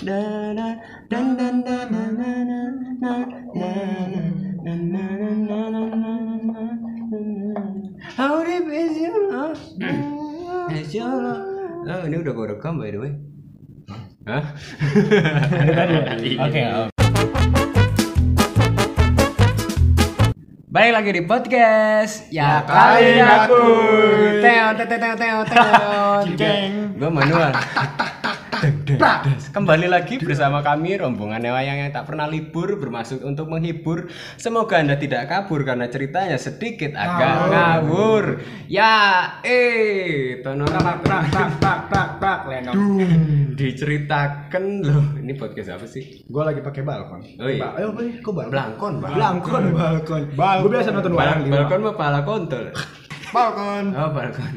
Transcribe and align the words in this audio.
How 0.00 0.08
deep 8.40 8.64
is 8.72 8.96
your 8.96 9.28
love? 9.28 9.60
Is 10.72 10.96
your 10.96 11.12
love? 11.12 11.44
Oh, 11.84 12.00
ini 12.08 12.16
udah 12.16 12.32
gue 12.32 12.46
rekam 12.48 12.80
by 12.80 12.88
the 12.88 12.96
way. 12.96 13.12
Hah? 14.24 14.56
Oke. 16.48 16.62
Balik 20.72 20.92
lagi 20.96 21.10
di 21.12 21.22
podcast 21.28 22.32
Ya, 22.32 22.64
ya 22.64 22.64
kali 22.64 23.20
aku. 23.20 23.64
Teo 24.40 24.68
teo 24.80 24.88
teo 24.96 25.12
teo 25.12 25.44
teo. 25.44 26.24
Gue 26.96 27.10
manual. 27.12 27.52
Kembali 29.00 29.88
lagi 29.88 30.20
bersama 30.20 30.60
kami 30.60 31.00
rombongan 31.00 31.40
wayang 31.40 31.88
yang 31.88 31.88
tak 31.88 32.04
pernah 32.04 32.28
libur 32.28 32.76
bermaksud 32.76 33.24
untuk 33.24 33.48
menghibur. 33.48 34.12
Semoga 34.36 34.76
anda 34.76 35.00
tidak 35.00 35.24
kabur 35.24 35.64
karena 35.64 35.88
ceritanya 35.88 36.36
sedikit 36.36 36.92
agak 36.92 37.48
ngawur. 37.48 38.44
Ya, 38.68 39.24
eh, 39.40 40.44
tono 40.44 40.68
Prak 40.68 41.00
prak 41.00 41.24
prak 41.32 41.50
prak 41.56 41.80
prak 41.88 42.08
prak 42.20 42.40
lenong. 42.52 42.76
diceritakan 43.56 44.64
loh. 44.84 45.04
Ini 45.16 45.32
podcast 45.36 45.80
apa 45.80 45.88
sih? 45.88 46.20
Gue 46.28 46.42
lagi 46.44 46.60
pakai 46.60 46.84
balkon. 46.84 47.20
Oh 47.40 47.48
iya. 47.48 47.72
Apa 47.72 48.00
nih? 48.04 48.20
Kok 48.20 48.32
balkon? 48.36 48.94
Bang. 49.00 49.16
Balkon, 49.16 49.64
balkon. 49.72 50.22
Gue 50.36 50.68
biasa 50.68 50.92
nonton 50.92 51.16
wayang 51.16 51.48
balkon 51.48 51.80
mah 51.88 51.96
pala 51.96 52.20
kontol. 52.20 52.68
Balkon. 53.32 53.96
Oh, 53.96 54.12
balkon. 54.12 54.52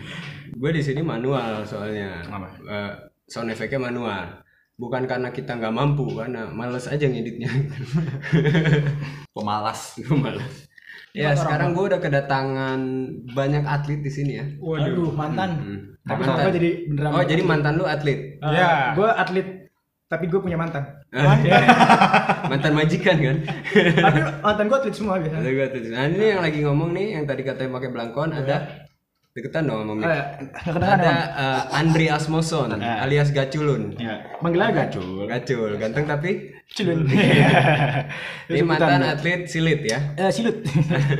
Gue 0.60 0.72
di 0.76 0.84
sini 0.84 1.00
manual 1.00 1.64
soalnya. 1.64 2.24
Apa? 2.28 2.48
Eh, 2.68 2.92
sound 3.28 3.50
effect-nya 3.50 3.80
manual. 3.82 4.43
Bukan 4.74 5.06
karena 5.06 5.30
kita 5.30 5.54
nggak 5.54 5.76
mampu, 5.76 6.10
karena 6.18 6.50
males 6.50 6.90
aja 6.90 7.06
ngeditnya. 7.06 7.50
pemalas 9.36 9.98
Gue 10.02 10.18
males. 10.18 10.74
Ya, 11.14 11.38
sekarang 11.38 11.78
gue 11.78 11.94
udah 11.94 12.02
kedatangan 12.02 12.82
banyak 13.38 13.64
atlet 13.70 14.02
di 14.02 14.10
sini 14.10 14.32
ya. 14.34 14.46
Waduh, 14.58 15.14
mantan. 15.14 15.50
Hmm. 15.62 15.80
Tapi 16.04 16.22
Mantan. 16.26 16.52
jadi 16.52 16.72
beneran? 16.90 17.12
Oh, 17.14 17.24
jadi 17.24 17.42
mantan 17.46 17.74
lu 17.78 17.86
atlet. 17.86 18.42
Ya. 18.42 18.98
Gue 18.98 19.08
atlet, 19.08 19.48
tapi 20.10 20.26
gue 20.26 20.42
punya 20.42 20.58
mantan. 20.58 20.84
mantan 22.52 22.74
majikan 22.74 23.18
kan? 23.22 23.38
tapi 23.78 24.20
mantan 24.42 24.66
gue 24.68 24.78
atlet 24.82 24.96
semua 24.98 25.22
biasa. 25.22 25.38
Ada 25.38 25.50
gua 25.54 25.66
atlet. 25.70 25.84
Nah, 25.94 26.04
ini 26.10 26.26
yang 26.34 26.42
lagi 26.42 26.60
ngomong 26.66 26.90
nih, 26.98 27.08
yang 27.22 27.26
tadi 27.30 27.42
katanya 27.46 27.78
pakai 27.78 27.90
belangkon 27.94 28.30
ada 28.34 28.56
deketan 29.34 29.66
dong 29.66 29.82
sama 29.82 29.92
Oh, 29.92 29.96
mic. 29.98 30.06
ya. 30.06 30.24
Kedengeran 30.62 31.00
Ada 31.02 31.14
eh, 31.34 31.62
Andri 31.74 32.06
Asmoson 32.06 32.70
alias 32.78 33.34
Gaculun. 33.34 33.98
Ya. 33.98 34.22
Manggilnya 34.40 34.86
gacul. 34.86 35.26
Gacul, 35.26 35.72
ganteng 35.76 36.06
tapi 36.06 36.54
Culun. 36.70 37.10
ini 38.46 38.62
mantan 38.70 39.02
atlet 39.02 39.50
silit 39.50 39.82
ya. 39.82 40.00
Eh, 40.16 40.30
silut. 40.30 40.62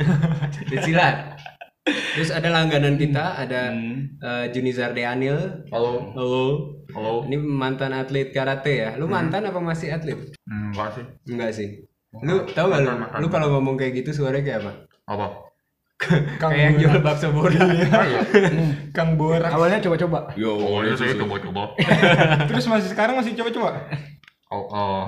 Silat. 0.86 1.42
Terus 1.84 2.32
ada 2.32 2.48
langganan 2.48 2.96
kita, 2.96 3.34
ada 3.36 3.74
eh, 4.16 4.44
Junizar 4.50 4.94
Deanil. 4.94 5.66
halo 5.68 6.14
Halo. 6.14 6.44
halo 6.94 7.26
Ini 7.26 7.36
mantan 7.36 7.92
atlet 7.92 8.30
karate 8.30 8.72
ya. 8.78 8.90
Lu 8.94 9.10
mantan 9.10 9.42
apa 9.44 9.58
masih 9.58 9.90
atlet? 9.90 10.16
enggak 10.46 10.90
sih 10.94 11.04
Enggak 11.28 11.50
sih. 11.50 11.68
Lu 12.14 12.46
tahu 12.46 12.70
gak 12.70 12.80
lu? 12.80 12.94
Lu 13.18 13.26
kalau 13.26 13.58
ngomong 13.58 13.74
kayak 13.74 14.00
gitu 14.00 14.14
suaranya 14.14 14.46
kayak 14.46 14.60
apa? 14.62 14.72
apa 15.04 15.26
kayak 16.42 16.58
yang 16.58 16.76
jual 16.80 16.98
bakso 17.00 17.30
borak. 17.30 17.60
Kang 18.90 19.16
Borak. 19.16 19.50
Awalnya 19.50 19.78
coba-coba. 19.80 20.34
Yo, 20.34 20.58
awalnya 20.58 20.94
saya 20.98 21.14
coba-coba 21.16 21.72
Terus 22.50 22.66
masih 22.68 22.88
sekarang 22.92 23.14
masih 23.16 23.32
coba-coba. 23.38 23.88
oh, 24.54 24.66
oh, 24.70 25.02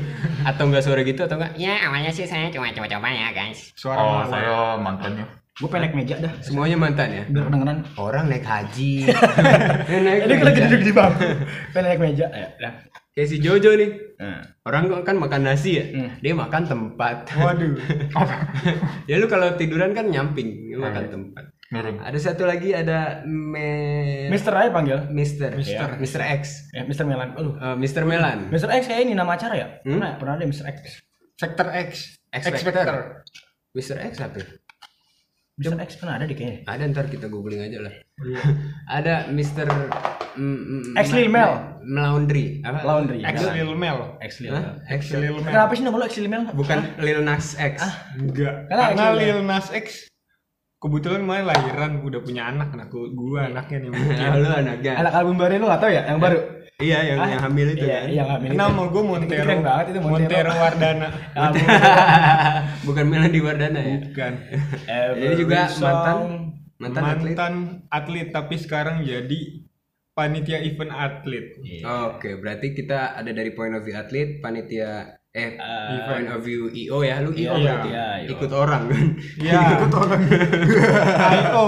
atau 0.48 0.64
enggak 0.66 0.82
suara 0.82 1.06
gitu 1.06 1.22
atau 1.22 1.38
enggak? 1.38 1.54
Ya 1.54 1.86
awalnya 1.86 2.10
sih 2.10 2.26
saya 2.26 2.50
cuma 2.50 2.72
coba-coba 2.74 3.06
ya 3.14 3.30
guys 3.30 3.70
Suara 3.78 4.00
oh 4.00 4.22
saya 4.26 4.74
mantannya 4.74 5.22
Gue 5.58 5.66
pengen 5.66 5.90
naik 5.90 5.94
meja 5.98 6.16
dah. 6.22 6.32
Semuanya 6.38 6.78
mantan 6.78 7.10
ya? 7.10 7.24
Biar 7.26 7.50
kedengeran. 7.50 7.78
Orang 7.98 8.30
naik 8.30 8.46
haji. 8.46 9.10
Naik 10.06 10.30
Ini 10.30 10.42
lagi 10.46 10.60
duduk 10.70 10.82
di 10.86 10.92
bangku. 10.94 11.26
Pengen 11.74 11.86
naik 11.90 11.98
meja. 11.98 12.26
Ya, 12.30 12.48
dah. 12.62 12.72
Kayak 13.18 13.34
si 13.34 13.36
Jojo 13.42 13.74
nih. 13.74 13.90
Nah. 14.22 14.46
Orang 14.62 14.94
kan 15.02 15.18
makan 15.18 15.42
nasi 15.42 15.74
ya. 15.74 15.90
Hmm. 15.90 16.22
Dia 16.22 16.38
makan 16.38 16.70
tempat. 16.70 17.26
Waduh. 17.34 17.74
ya 19.10 19.18
lu 19.18 19.26
kalau 19.26 19.58
tiduran 19.58 19.90
kan 19.90 20.06
nyamping, 20.06 20.70
lu 20.70 20.78
makan 20.78 21.10
tempat. 21.10 21.50
miring 21.74 21.98
Ada 21.98 22.30
satu 22.30 22.46
lagi 22.46 22.70
ada 22.72 23.26
me 23.26 24.30
Mister 24.30 24.54
aja 24.54 24.70
panggil. 24.70 25.10
Mister 25.10 25.50
Mister. 25.58 25.98
Mister 25.98 26.22
X. 26.22 26.70
Ya, 26.70 26.86
Mister 26.86 27.10
Melan. 27.10 27.34
Aduh. 27.34 27.58
Eh, 27.58 27.74
Mister 27.74 28.06
Melan. 28.06 28.54
Mister 28.54 28.70
X 28.70 28.86
kayak 28.86 29.02
ini 29.10 29.18
nama 29.18 29.34
acara 29.34 29.54
ya? 29.58 29.68
Hmm? 29.82 29.98
Pernah, 29.98 30.10
pernah 30.22 30.34
ada 30.38 30.46
Mister 30.46 30.70
X. 30.70 31.02
Sektor 31.34 31.66
X. 31.74 32.22
X 32.30 32.42
X 32.46 32.62
Factor. 32.62 32.70
Factor. 32.70 32.98
Mister 33.74 33.98
X 33.98 34.14
apa? 34.22 34.38
Ya? 35.58 35.74
Mister 35.74 35.78
X 35.82 35.90
pernah 35.98 36.14
ada 36.16 36.26
di 36.30 36.34
kayaknya. 36.38 36.60
Ada 36.70 36.82
ntar 36.94 37.06
kita 37.10 37.26
googling 37.26 37.60
aja 37.66 37.78
lah. 37.82 37.94
ada 38.98 39.14
Mister 39.34 39.66
mm, 40.38 40.58
mm, 40.62 40.82
X 40.94 41.06
Lil 41.10 41.28
Mel. 41.28 41.52
Melaundry. 41.82 42.62
Apa? 42.62 42.78
Laundry. 42.86 43.20
X. 43.26 43.36
Lil 43.42 43.74
Mel. 43.74 43.98
X 44.22 44.32
Lil. 44.38 44.54
Hah? 44.54 44.78
X 44.86 45.10
Lil 45.10 45.36
Mel. 45.42 45.50
Kenapa 45.50 45.72
sih 45.74 45.82
nama 45.82 45.96
lu 45.98 46.04
X 46.06 46.14
Lil 46.22 46.30
Mel? 46.30 46.42
Bukan 46.54 46.78
Lil 47.02 47.20
Nas 47.26 47.58
X. 47.58 47.74
Enggak. 48.14 48.70
Karena 48.70 49.06
Lil 49.18 49.42
Nas 49.42 49.68
X 49.74 50.06
kebetulan 50.78 51.26
malah 51.26 51.50
lahiran 51.50 52.06
udah 52.06 52.22
punya 52.22 52.54
anak 52.54 52.70
nah 52.70 52.86
gua, 52.86 53.10
gua 53.10 53.40
anaknya 53.50 53.82
nih 53.82 53.90
mungkin. 53.90 54.14
Ya, 54.14 54.30
lu 54.42 54.46
anaknya. 54.46 54.92
Anak 54.94 55.12
album 55.18 55.34
baru 55.34 55.58
lu 55.58 55.66
gak 55.66 55.82
tau 55.82 55.90
ya? 55.90 56.02
Yang 56.06 56.18
baru? 56.22 56.38
Iya, 56.78 56.98
yang 57.10 57.18
yang 57.26 57.42
hamil 57.42 57.74
itu 57.74 57.82
Iya, 57.82 57.98
kan. 57.98 58.06
yang 58.14 58.28
hamil 58.30 58.50
itu. 58.54 58.58
Nama 58.62 58.82
gua 58.86 58.86
Itu 58.94 59.10
Montero. 59.10 59.42
keren 59.42 59.60
banget 59.66 59.84
itu 59.90 59.98
Montero. 59.98 60.14
Montero 60.22 60.52
Wardana. 60.54 61.08
Bukan 62.86 63.04
Melandi 63.10 63.40
Wardana 63.42 63.80
ya. 63.82 63.96
Bukan. 63.98 64.32
Ini 65.18 65.34
juga 65.34 65.58
mantan 65.66 65.74
song. 65.74 66.22
mantan 66.78 67.02
atlet. 67.04 67.34
Mantan 67.34 67.54
atlet 67.90 68.28
tapi 68.30 68.54
sekarang 68.56 69.02
jadi 69.02 69.40
panitia 70.14 70.62
event 70.62 70.94
atlet. 70.94 71.58
Oke, 71.82 72.38
berarti 72.38 72.70
kita 72.72 73.18
ada 73.18 73.30
dari 73.30 73.50
point 73.50 73.74
of 73.74 73.82
view 73.82 73.98
atlet, 73.98 74.38
panitia 74.38 75.18
eh 75.28 75.58
Eh, 75.58 75.98
point 76.06 76.30
of 76.30 76.40
view 76.40 76.70
IO 76.70 77.02
ya, 77.02 77.18
lu 77.18 77.34
IO 77.34 77.58
Iya, 77.58 77.74
berarti. 77.74 77.88
iya, 77.90 78.06
IO. 78.22 78.30
Ikut 78.38 78.50
orang 78.54 78.82
kan. 78.86 79.06
Iya. 79.42 79.60
Ikut 79.74 79.92
orang. 79.92 80.20
Ayo. 81.26 81.66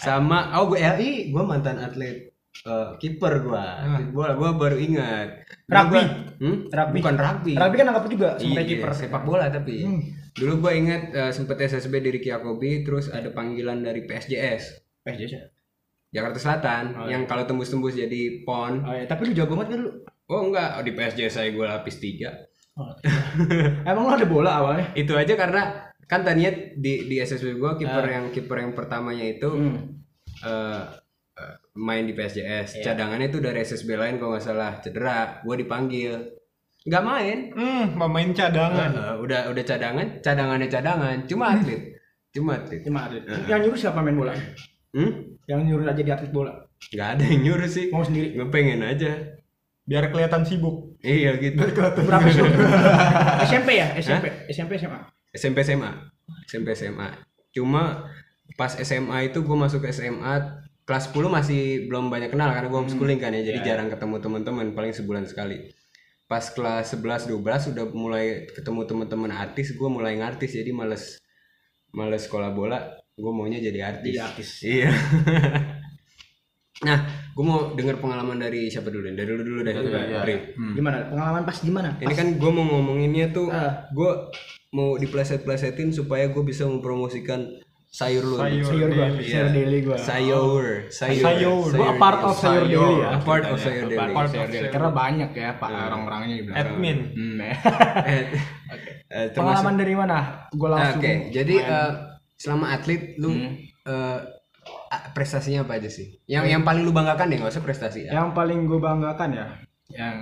Sama 0.00 0.48
oh 0.56 0.64
gue 0.66 0.80
LI, 0.80 1.28
gue 1.28 1.42
mantan 1.44 1.76
atlet 1.76 2.32
eh, 2.56 2.90
kiper 2.96 3.34
gua. 3.40 3.64
Bola 4.08 4.32
gua 4.32 4.50
baru 4.52 4.76
ingat. 4.76 5.28
Rugby. 5.64 5.96
gua- 5.96 6.14
hmm? 6.38 6.56
Rugby. 6.68 6.98
Bukan 6.98 7.16
rugby. 7.16 7.52
Rugby 7.52 7.76
kan 7.76 7.86
nangkap 7.86 8.06
juga 8.06 8.28
Iya, 8.32 8.40
sebagai 8.40 8.66
kiper. 8.70 8.90
sepak 8.92 9.22
bola 9.22 9.46
tapi. 9.48 9.74
Dulu 10.32 10.52
gue 10.60 10.72
ingat 10.76 11.02
eh, 11.10 11.30
sempet 11.30 11.56
SSB 11.60 12.00
dari 12.00 12.18
Kiakobi, 12.18 12.82
terus 12.82 13.06
ada 13.08 13.28
panggilan 13.28 13.78
dari 13.80 14.02
PSJS. 14.02 14.62
PSJ 15.00 15.22
sih. 15.24 15.40
Jakarta 16.10 16.38
Selatan 16.38 16.84
yang 17.06 17.22
kalau 17.24 17.42
tembus-tembus 17.42 17.94
jadi 17.94 18.42
PON. 18.42 18.72
Oh, 18.80 18.92
iya. 18.92 19.04
Tapi 19.04 19.20
lu 19.24 19.32
jago 19.32 19.54
banget 19.54 19.68
kan 19.72 19.80
lu? 19.80 19.90
Oh 20.24 20.42
enggak, 20.44 20.68
oh, 20.72 20.82
di 20.82 20.90
PSJS 20.90 21.34
saya 21.34 21.50
gue 21.50 21.62
lapis 21.62 21.98
3. 21.98 22.30
Oh, 22.74 22.90
Emang 23.84 24.02
lu 24.04 24.12
ada 24.12 24.24
bola 24.24 24.50
awalnya? 24.56 24.90
Itu 24.92 25.14
aja 25.14 25.34
karena 25.34 25.62
kan 26.04 26.20
tadinya 26.20 26.50
di 26.72 27.06
di 27.06 27.16
SSB 27.16 27.54
gue 27.54 27.70
kiper 27.76 28.04
yang 28.04 28.24
kiper 28.28 28.58
yang 28.58 28.72
pertamanya 28.72 29.22
itu 29.24 29.48
Hmm. 29.48 30.02
eh, 30.40 30.82
eh, 31.38 31.56
main 31.78 32.04
di 32.06 32.14
PSJS. 32.14 32.82
Cadangannya 32.82 33.28
itu 33.30 33.38
dari 33.42 33.62
SSB 33.62 33.98
lain 33.98 34.16
kalau 34.18 34.36
nggak 34.36 34.44
salah 34.44 34.78
cedera, 34.78 35.42
gue 35.42 35.56
dipanggil. 35.60 36.12
Nggak 36.84 37.04
main. 37.04 37.38
Hmm, 37.56 37.84
pemain 37.96 38.30
cadangan. 38.30 38.90
Eh, 38.92 39.14
udah 39.24 39.40
udah 39.50 39.64
cadangan, 39.64 40.06
cadangannya 40.20 40.68
cadangan, 40.68 41.16
cuma 41.24 41.44
atlet. 41.56 41.82
Cuma 42.34 42.58
atlet. 42.60 42.80
Cuma 42.82 42.98
atlet. 43.08 43.24
Yang 43.46 43.60
nyuruh 43.68 43.78
siapa 43.78 43.98
main 44.02 44.18
bola? 44.18 44.34
Hmm? 44.94 45.38
Yang 45.46 45.60
nyuruh 45.70 45.86
aja 45.90 46.02
di 46.02 46.12
atlet 46.12 46.32
bola. 46.34 46.52
Nggak 46.92 47.08
ada 47.16 47.24
yang 47.24 47.40
nyuruh 47.46 47.70
sih. 47.70 47.88
Mau 47.88 48.04
sendiri. 48.04 48.36
Gue 48.36 48.48
pengen 48.52 48.84
aja. 48.84 49.34
Biar 49.84 50.08
kelihatan 50.08 50.44
sibuk. 50.44 50.96
Iya 51.04 51.36
gitu. 51.40 51.60
Berapa 52.08 52.28
sih? 52.32 52.40
SMP 53.48 53.70
ya? 53.76 53.92
SMP. 54.00 54.26
SMP 54.48 54.72
SMA. 54.80 55.00
SMP 55.36 55.58
SMA. 55.60 55.90
SMP 56.48 56.68
SMA. 56.72 57.08
Cuma 57.52 58.08
pas 58.56 58.72
SMA 58.76 59.32
itu 59.32 59.40
gue 59.40 59.56
masuk 59.56 59.84
ke 59.84 59.92
SMA 59.92 60.64
kelas 60.84 61.08
10 61.08 61.28
masih 61.28 61.60
belum 61.86 62.08
banyak 62.08 62.28
kenal 62.28 62.52
karena 62.52 62.68
gue 62.68 62.76
homeschooling 62.78 63.16
kan 63.16 63.32
ya 63.32 63.40
jadi 63.42 63.60
jarang 63.62 63.88
ketemu 63.88 64.20
teman-teman 64.20 64.66
paling 64.72 64.92
sebulan 64.92 65.24
sekali 65.24 65.72
pas 66.24 66.44
kelas 66.46 66.92
11 66.92 67.28
12 67.30 67.72
udah 67.72 67.84
mulai 67.92 68.24
ketemu 68.48 68.84
teman-teman 68.84 69.30
artis 69.30 69.72
gue 69.72 69.88
mulai 69.88 70.16
ngartis 70.16 70.52
jadi 70.52 70.70
males 70.70 71.20
males 71.90 72.22
sekolah 72.22 72.50
bola 72.50 72.80
gue 73.14 73.30
maunya 73.30 73.60
jadi 73.60 73.80
artis 73.86 74.10
Jadi 74.10 74.20
artis. 74.20 74.48
iya 74.60 74.90
nah 76.84 76.98
gue 77.32 77.44
mau 77.44 77.72
dengar 77.72 77.96
pengalaman 77.96 78.36
dari 78.36 78.66
siapa 78.66 78.90
dulu 78.90 79.06
dari 79.06 79.24
dulu 79.24 79.40
dulu 79.40 79.60
deh 79.62 79.72
Pri. 80.20 80.34
Gimana? 80.74 81.06
Pengalaman 81.06 81.42
pas 81.46 81.56
gimana? 81.56 81.88
ini 81.96 82.12
kan 82.12 82.28
gue 82.34 82.50
mau 82.50 82.64
ngomonginnya 82.66 83.30
tuh 83.30 83.46
Ah. 83.48 83.86
gue 83.88 84.10
mau 84.70 84.98
dipleset-plesetin 84.98 85.94
supaya 85.94 86.26
gue 86.26 86.42
bisa 86.42 86.66
mempromosikan 86.66 87.46
sayur 87.94 88.26
lu. 88.26 88.34
Sayur. 88.34 88.66
Sayur 88.66 88.88
gua, 88.90 89.06
daily. 89.06 89.22
sayur 89.24 89.48
daily 89.54 89.78
gua. 89.80 89.96
Sayur, 89.96 90.64
sayur. 90.90 91.22
Sayur. 91.22 91.70
Gua 91.70 91.86
a 91.86 91.94
part 91.94 92.20
of 92.20 92.34
sayur 92.34 92.66
Sayur. 92.66 92.82
daily 92.82 92.96
ya. 92.98 93.08
A 93.08 93.18
part 93.22 93.44
of 93.46 93.56
sayur 93.56 93.84
daily. 93.86 93.98
Part 94.10 94.26
of 94.26 94.32
sayur 94.34 94.48
daily. 94.50 94.68
Karena 94.68 94.90
banyak 94.90 95.30
ya 95.30 95.50
Pak 95.54 95.68
orang-orangnya 95.70 96.34
di 96.34 96.42
belakang. 96.42 96.66
Admin. 96.74 96.98
Hmm, 97.14 97.36
ya. 97.38 97.54
Eh, 98.04 98.22
eh, 99.14 99.26
termasuk- 99.30 99.62
Pengalaman 99.62 99.74
dari 99.78 99.94
mana? 99.94 100.18
Gua 100.50 100.68
Oke, 100.68 100.74
langsung. 100.74 101.02
jadi 101.30 101.54
eh, 101.62 101.90
selama 102.34 102.66
atlet 102.74 103.14
lu 103.14 103.30
eh, 103.30 104.18
a- 104.90 105.04
prestasinya 105.14 105.62
apa 105.62 105.78
aja 105.78 105.86
sih? 105.86 106.18
Yang 106.26 106.44
yang 106.50 106.62
paling 106.66 106.82
lu 106.82 106.90
banggakan 106.90 107.30
deh, 107.30 107.38
nggak 107.38 107.52
usah 107.52 107.62
prestasi. 107.62 108.10
Ya. 108.10 108.18
yang 108.18 108.34
paling 108.34 108.66
gue 108.66 108.80
banggakan 108.82 109.30
ya 109.30 109.46
yang 109.92 110.16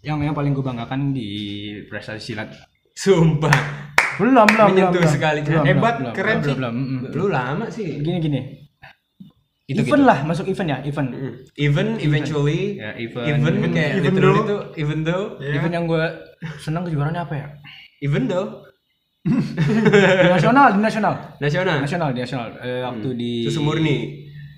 yang 0.00 0.18
yang 0.22 0.32
paling 0.32 0.52
gue 0.52 0.62
banggakan 0.62 1.10
di 1.10 1.28
prestasi 1.88 2.32
silat 2.32 2.48
Sumpah, 2.90 3.89
belum 4.20 4.32
belum 4.34 4.46
belum 4.46 4.68
Menyentuh 4.70 5.00
belum. 5.00 5.10
sekali. 5.10 5.38
belum, 5.40 5.64
Hebat, 5.64 5.94
belum, 5.96 6.12
keren 6.12 6.36
belum, 6.36 6.44
sih. 6.44 6.54
belum, 6.54 6.74
mm, 6.74 6.86
mm. 7.00 7.12
lu 7.12 7.26
lama 7.28 7.64
sih. 7.68 7.88
gini 7.98 8.18
gini 8.20 8.40
Itu 9.64 9.80
event 9.80 9.96
gitu. 9.96 10.02
lah 10.04 10.18
masuk 10.22 10.46
event 10.46 10.68
ya 10.68 10.78
event 10.82 11.08
Mm. 11.10 11.32
Even 11.56 11.86
eventually, 11.98 12.62
Ya, 12.76 12.90
event. 12.96 13.26
even 13.30 13.54
kayak 13.70 13.90
Even 13.94 14.04
literally 14.04 14.34
though. 14.36 14.44
itu 14.44 14.56
even 14.76 14.98
though, 15.00 15.24
Iya. 15.38 15.52
event 15.56 15.72
yang 15.72 15.84
gue 15.86 16.04
senang 16.58 16.82
kejuaraannya 16.84 17.22
apa 17.22 17.34
ya 17.34 17.46
even 18.00 18.26
though 18.26 18.66
di 19.22 20.28
nasional 20.28 20.66
di 20.70 20.80
nasional 20.80 21.14
nasional, 21.38 21.76
nasional 21.78 22.08
di 22.10 22.20
nasional 22.20 22.48
Eh, 22.58 22.80
waktu 22.82 23.08
di 23.12 23.32
susu 23.44 23.60
murni, 23.60 23.96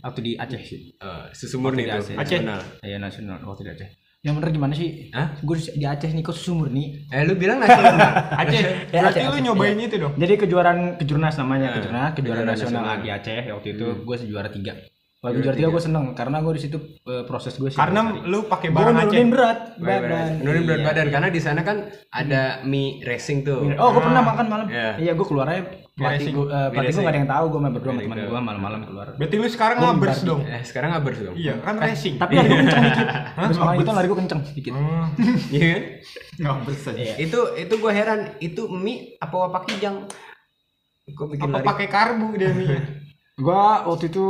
waktu 0.00 0.20
di 0.22 0.32
Aceh 0.34 0.62
sih 0.62 0.80
Eh, 0.94 1.24
susu 1.32 1.58
murni 1.58 1.82
Waktu 1.82 1.98
itu 1.98 2.14
Aceh. 2.14 2.16
nasional. 2.16 2.60
Iya 2.80 2.96
nasional 2.96 3.38
waktu 3.42 3.62
di 3.62 3.70
Aceh 3.72 3.88
yang 4.22 4.38
bener 4.38 4.54
gimana 4.54 4.70
sih 4.70 5.10
Hah? 5.10 5.34
gue 5.42 5.56
di 5.74 5.82
Aceh 5.82 6.06
nih 6.06 6.22
kok 6.22 6.30
susu 6.30 6.54
murni 6.54 7.10
Eh 7.10 7.26
lu 7.26 7.34
bilang 7.34 7.58
nasional? 7.58 8.30
Aceh. 8.38 8.62
Ya, 8.94 9.02
Berarti 9.02 9.19
Aceh, 9.19 9.26
lu 9.26 9.34
Aceh. 9.34 9.42
nyobain 9.42 9.74
Iya. 9.74 9.86
itu 9.90 9.96
dong. 9.98 10.14
Jadi 10.14 10.32
kejuaraan 10.38 10.80
kejurnas 10.94 11.34
namanya 11.36 11.69
kejurnas 11.74 12.14
kejuaraan 12.14 12.14
kejuaraan 12.14 12.46
nasional, 12.46 12.82
nasional. 12.86 13.02
di 13.02 13.10
Aceh 13.10 13.42
waktu 13.50 13.69
itu 13.74 13.86
gue 14.00 14.16
juara 14.30 14.48
tiga. 14.48 14.72
Waktu 15.22 15.38
Juara 15.38 15.54
tiga 15.54 15.70
gue 15.70 15.78
seneng 15.80 16.04
karena 16.12 16.42
gue 16.42 16.52
di 16.52 16.62
situ 16.62 16.78
eh, 17.00 17.22
proses 17.22 17.54
gue 17.54 17.70
sih. 17.70 17.78
Karena 17.78 18.02
lu 18.22 18.42
pakai 18.44 18.69
gue 18.69 18.74
barang 18.74 18.90
Aceh. 18.92 19.06
nurunin 19.06 19.30
berat 19.30 19.58
Badan. 19.76 20.02
badan. 20.02 20.30
Nurunin 20.42 20.64
berat 20.66 20.78
Iya. 20.78 20.86
badan 20.88 21.06
karena 21.08 21.28
di 21.30 21.40
sana 21.40 21.60
kan 21.62 21.76
ada 22.10 22.42
mie 22.64 22.98
racing 23.00 23.38
tuh. 23.40 23.70
Oh 23.72 23.88
gue 23.88 24.02
pernah 24.02 24.19
makan 24.20 24.46
malam. 24.46 24.66
Iya. 24.66 24.98
Iya 24.98 25.12
gue 25.14 25.22
keluarnya 25.22 25.62
pelatih 25.92 26.10
racing. 26.19 26.34
gue 26.34 26.46
eh, 26.48 26.69
pelatih 26.69 26.90
gue 26.90 26.98
gak 26.98 27.06
ada 27.06 27.20
yang 27.22 27.30
tahu 27.30 27.44
gue 27.46 27.60
main 27.60 27.70
berdua 27.70 27.86
sama 27.86 27.94
Very 27.94 28.02
teman 28.04 28.19
good. 28.19 28.26
gue 28.26 28.40
malam-malam 28.42 28.80
keluar. 28.82 29.06
Berarti 29.14 29.34
lu 29.36 29.46
sekarang 29.46 29.76
ngabers 29.78 30.20
dong. 30.22 30.40
Eh 30.42 30.62
sekarang 30.66 30.88
ngabers 30.90 31.19
dong. 31.22 31.34
Iya, 31.38 31.54
kan 31.60 31.74
racing. 31.78 32.14
Tapi 32.19 32.32
lari 32.34 32.48
gue 32.48 32.58
kenceng 32.58 32.82
dikit. 32.82 33.06
Terus 33.46 33.58
malam 33.62 33.74
itu 33.78 33.90
lari 33.94 34.06
gue 34.10 34.19
kenceng 34.19 34.40
dikit. 34.50 34.72
Hmm. 34.74 35.06
Iya 35.54 35.66
kan? 35.69 35.82
Ngabers 36.42 36.82
aja. 36.84 36.98
Iya. 36.98 37.14
Itu 37.20 37.40
itu 37.54 37.74
gue 37.78 37.92
heran, 37.94 38.20
itu 38.42 38.62
mie 38.66 39.14
apa 39.16 39.34
wapak 39.38 39.70
kijang? 39.70 40.02
Kok 41.04 41.26
bikin 41.30 41.46
Apa 41.46 41.62
pakai 41.64 41.86
karbu 41.86 42.26
dia 42.34 42.50
mie? 42.50 42.74
Gue 43.34 43.54
waktu 43.86 44.10
itu 44.10 44.26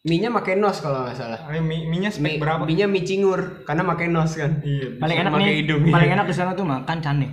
Mie-nya 0.00 0.32
pakai 0.32 0.56
nos 0.56 0.80
kalau 0.80 1.04
nggak 1.04 1.16
salah. 1.16 1.40
Ini 1.52 1.60
mie 1.60 1.84
mie-nya 1.84 2.08
spek 2.08 2.24
Mie, 2.24 2.40
berapa? 2.40 2.64
mie-nya 2.64 2.88
mie 2.88 3.04
cingur 3.04 3.60
karena 3.68 3.84
pakai 3.84 4.08
nos 4.08 4.32
kan. 4.32 4.64
Iya. 4.64 4.96
paling 4.96 5.16
enak 5.20 5.30
pakai 5.36 5.44
nih 5.44 5.56
hidung, 5.60 5.82
iya. 5.84 5.92
paling 5.92 6.10
enak 6.16 6.26
di 6.26 6.34
sana 6.34 6.50
tuh 6.56 6.64
makan 6.64 6.98
cane. 7.04 7.28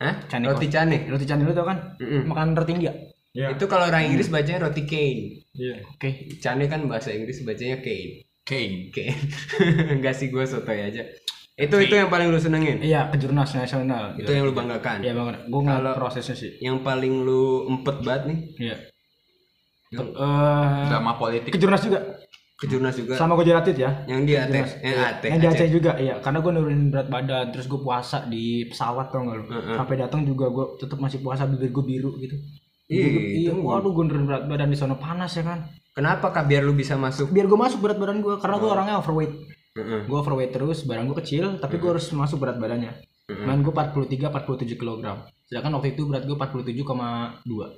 Hah? 0.00 0.14
Cane 0.28 0.44
Roti 0.44 0.68
cane. 0.68 1.08
Roti 1.08 1.24
cane 1.24 1.42
lu 1.48 1.52
tau 1.56 1.64
kan? 1.64 1.96
Mm-mm. 1.96 2.28
Makan 2.28 2.52
roti 2.52 2.72
India. 2.76 2.92
Iya. 3.32 3.56
Itu 3.56 3.64
kalau 3.72 3.88
orang 3.88 4.04
Inggris 4.04 4.28
bacanya 4.28 4.68
roti 4.68 4.84
cane. 4.84 5.48
Iya. 5.56 5.76
Oke. 5.96 6.28
Cane 6.44 6.64
kan 6.68 6.84
bahasa 6.84 7.08
Inggris 7.08 7.40
bacanya 7.40 7.80
cane. 7.80 8.28
King. 8.44 8.92
Cane. 8.92 9.16
Enggak 9.96 10.12
sih 10.20 10.28
gue 10.28 10.44
sotoy 10.44 10.76
aja. 10.76 11.00
Itu 11.60 11.76
itu 11.76 11.92
yang 11.92 12.08
paling 12.08 12.32
lu 12.32 12.40
senengin. 12.40 12.80
Iya, 12.80 13.12
kejurnas 13.12 13.52
nasional. 13.52 14.16
Itu 14.16 14.32
yang 14.32 14.48
lu 14.48 14.56
banggakan. 14.56 15.04
Iya 15.04 15.12
banget. 15.12 15.44
Gue 15.48 15.60
ngeliat 15.60 15.96
prosesnya 15.96 16.32
sih. 16.36 16.56
Yang 16.60 16.80
paling 16.80 17.24
lu 17.24 17.68
empet 17.68 17.96
banget 18.00 18.22
nih 18.28 18.38
Iya. 18.56 18.76
Eh, 19.90 20.82
Drama 20.86 21.18
politik. 21.18 21.50
kejurnas 21.50 21.82
juga. 21.82 21.98
kejurnas 22.60 22.92
juga. 22.92 23.16
Sama 23.16 23.34
gue 23.34 23.48
atlet 23.50 23.72
ya. 23.74 24.04
yang 24.04 24.28
di 24.28 24.36
Aceh, 24.36 24.52
yang 24.84 24.92
Iya. 24.92 25.16
Aceh. 25.16 25.28
Yang 25.32 25.40
di 25.40 25.46
Aceh. 25.48 25.56
Aceh 25.56 25.68
juga, 25.72 25.92
iya. 25.96 26.14
Karena 26.20 26.44
gue 26.44 26.52
nurunin 26.52 26.92
berat 26.92 27.08
badan, 27.08 27.48
terus 27.50 27.64
gue 27.64 27.80
puasa 27.80 28.28
di 28.28 28.68
pesawat 28.68 29.08
tau 29.08 29.24
gak 29.24 29.36
lu. 29.40 29.44
Sampai 29.48 29.96
datang 29.96 30.22
juga 30.22 30.52
gue 30.52 30.76
tetap 30.76 31.00
masih 31.00 31.24
puasa 31.24 31.48
bibir 31.48 31.72
gue 31.72 31.82
biru 31.82 32.20
gitu. 32.20 32.36
Iya, 32.86 33.06
iya, 33.48 33.52
waduh 33.56 33.90
gue 33.90 34.04
nurunin 34.04 34.28
berat 34.28 34.44
badan 34.44 34.68
di 34.68 34.76
sana 34.76 34.92
panas 34.94 35.32
ya 35.32 35.42
kan. 35.42 35.72
Kenapa 35.90 36.28
kak 36.30 36.46
biar 36.46 36.60
lu 36.60 36.76
bisa 36.76 36.94
masuk? 36.94 37.32
Biar 37.32 37.48
gue 37.48 37.56
masuk 37.56 37.80
berat 37.80 37.96
badan 37.96 38.20
gue, 38.20 38.36
karena 38.36 38.56
gue 38.60 38.68
Oh. 38.68 38.74
orangnya 38.76 38.94
overweight. 39.00 39.32
Heeh. 39.74 40.00
Gue 40.04 40.16
overweight 40.20 40.52
terus, 40.52 40.84
badan 40.84 41.08
gue 41.08 41.16
kecil, 41.16 41.56
tapi 41.56 41.80
gue 41.80 41.88
harus 41.88 42.12
masuk 42.12 42.38
berat 42.38 42.60
badannya. 42.60 42.92
Main 43.40 43.64
gue 43.64 43.72
43-47 43.72 44.76
kg. 44.76 45.00
Sedangkan 45.48 45.80
waktu 45.80 45.96
itu 45.96 46.04
berat 46.04 46.28
gue 46.28 46.36
47,2. 46.36 47.72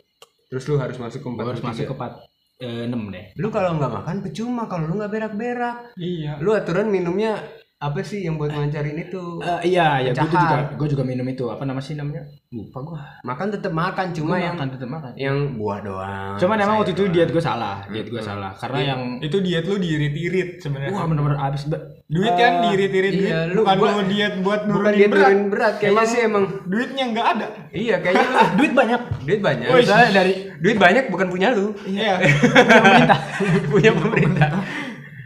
Terus 0.53 0.69
lu 0.69 0.77
harus 0.77 0.97
masuk 0.97 1.19
ke 1.19 1.29
Gue 1.31 1.49
harus 1.49 1.59
43. 1.59 1.71
masuk 1.73 1.85
ke 1.87 1.95
4, 1.97 2.13
eh, 2.61 2.85
6 2.87 3.03
deh. 3.09 3.25
Lu 3.35 3.49
kalau 3.49 3.71
nggak 3.75 3.93
makan 3.95 4.17
percuma 4.21 4.63
kalau 4.67 4.85
lu 4.85 4.95
nggak 4.95 5.09
berak-berak. 5.11 5.97
Iya. 5.97 6.37
Lu 6.39 6.53
aturan 6.53 6.87
minumnya 6.87 7.41
apa 7.79 7.99
sih 8.01 8.23
yang 8.23 8.39
buat 8.39 8.47
ngelancarin 8.49 8.95
itu? 8.97 9.43
Eh, 9.43 9.75
iya, 9.75 9.99
ya 9.99 10.11
gue 10.13 10.29
juga 10.29 10.71
gue 10.71 10.89
juga 10.89 11.03
minum 11.03 11.27
itu. 11.27 11.49
Apa 11.49 11.65
nama 11.65 11.81
sih 11.81 11.97
namanya? 11.97 12.23
Lupa 12.49 12.79
gue. 12.81 13.01
Makan 13.25 13.47
tetap 13.51 13.73
makan, 13.73 14.07
cuma 14.13 14.37
yang 14.37 14.55
makan 14.55 14.69
tetap 14.71 14.87
makan. 14.87 15.13
yang 15.17 15.37
buah 15.57 15.79
doang. 15.83 16.35
Cuman 16.37 16.57
emang 16.59 16.77
waktu 16.79 16.93
itu 16.93 17.11
diet 17.11 17.33
gue 17.33 17.43
salah, 17.43 17.83
diet 17.89 18.07
gue 18.07 18.21
salah. 18.21 18.55
Karena 18.55 18.81
yang 18.87 19.01
Itu 19.19 19.41
diet 19.41 19.65
lu 19.65 19.83
diirit-irit 19.83 20.61
sebenarnya. 20.61 20.95
wah 20.95 21.05
bener-bener 21.05 21.41
abis. 21.41 21.67
Be- 21.67 22.05
Duit 22.07 22.29
kan 22.31 22.61
diirit-irit 22.63 23.13
duit. 23.17 23.27
iya, 23.27 23.49
lu 23.49 23.65
Bukan 23.65 23.75
gua- 23.75 23.97
lu 23.97 24.05
diet 24.07 24.35
buat 24.39 24.61
Bukan 24.63 24.71
nurunin 24.71 25.09
berat. 25.09 25.27
nurunin 25.27 25.49
berat, 25.49 25.75
kayaknya 25.81 26.05
sih 26.07 26.21
emang 26.23 26.45
Duitnya 26.63 27.05
nggak 27.09 27.27
ada. 27.33 27.47
iya 27.73 27.97
kayaknya 27.99 28.27
lu 28.29 28.37
duit 28.61 28.73
banyak. 28.77 29.01
Duit 29.23 29.41
banyak. 29.41 29.67
Misalnya 29.67 30.11
dari 30.13 30.33
Duit 30.57 30.77
banyak 30.77 31.05
bukan 31.09 31.27
punya 31.27 31.51
lu, 31.51 31.75
Iya. 31.83 32.23
pemerintah. 32.79 33.19
punya 33.67 33.91
pemerintah. 33.93 34.51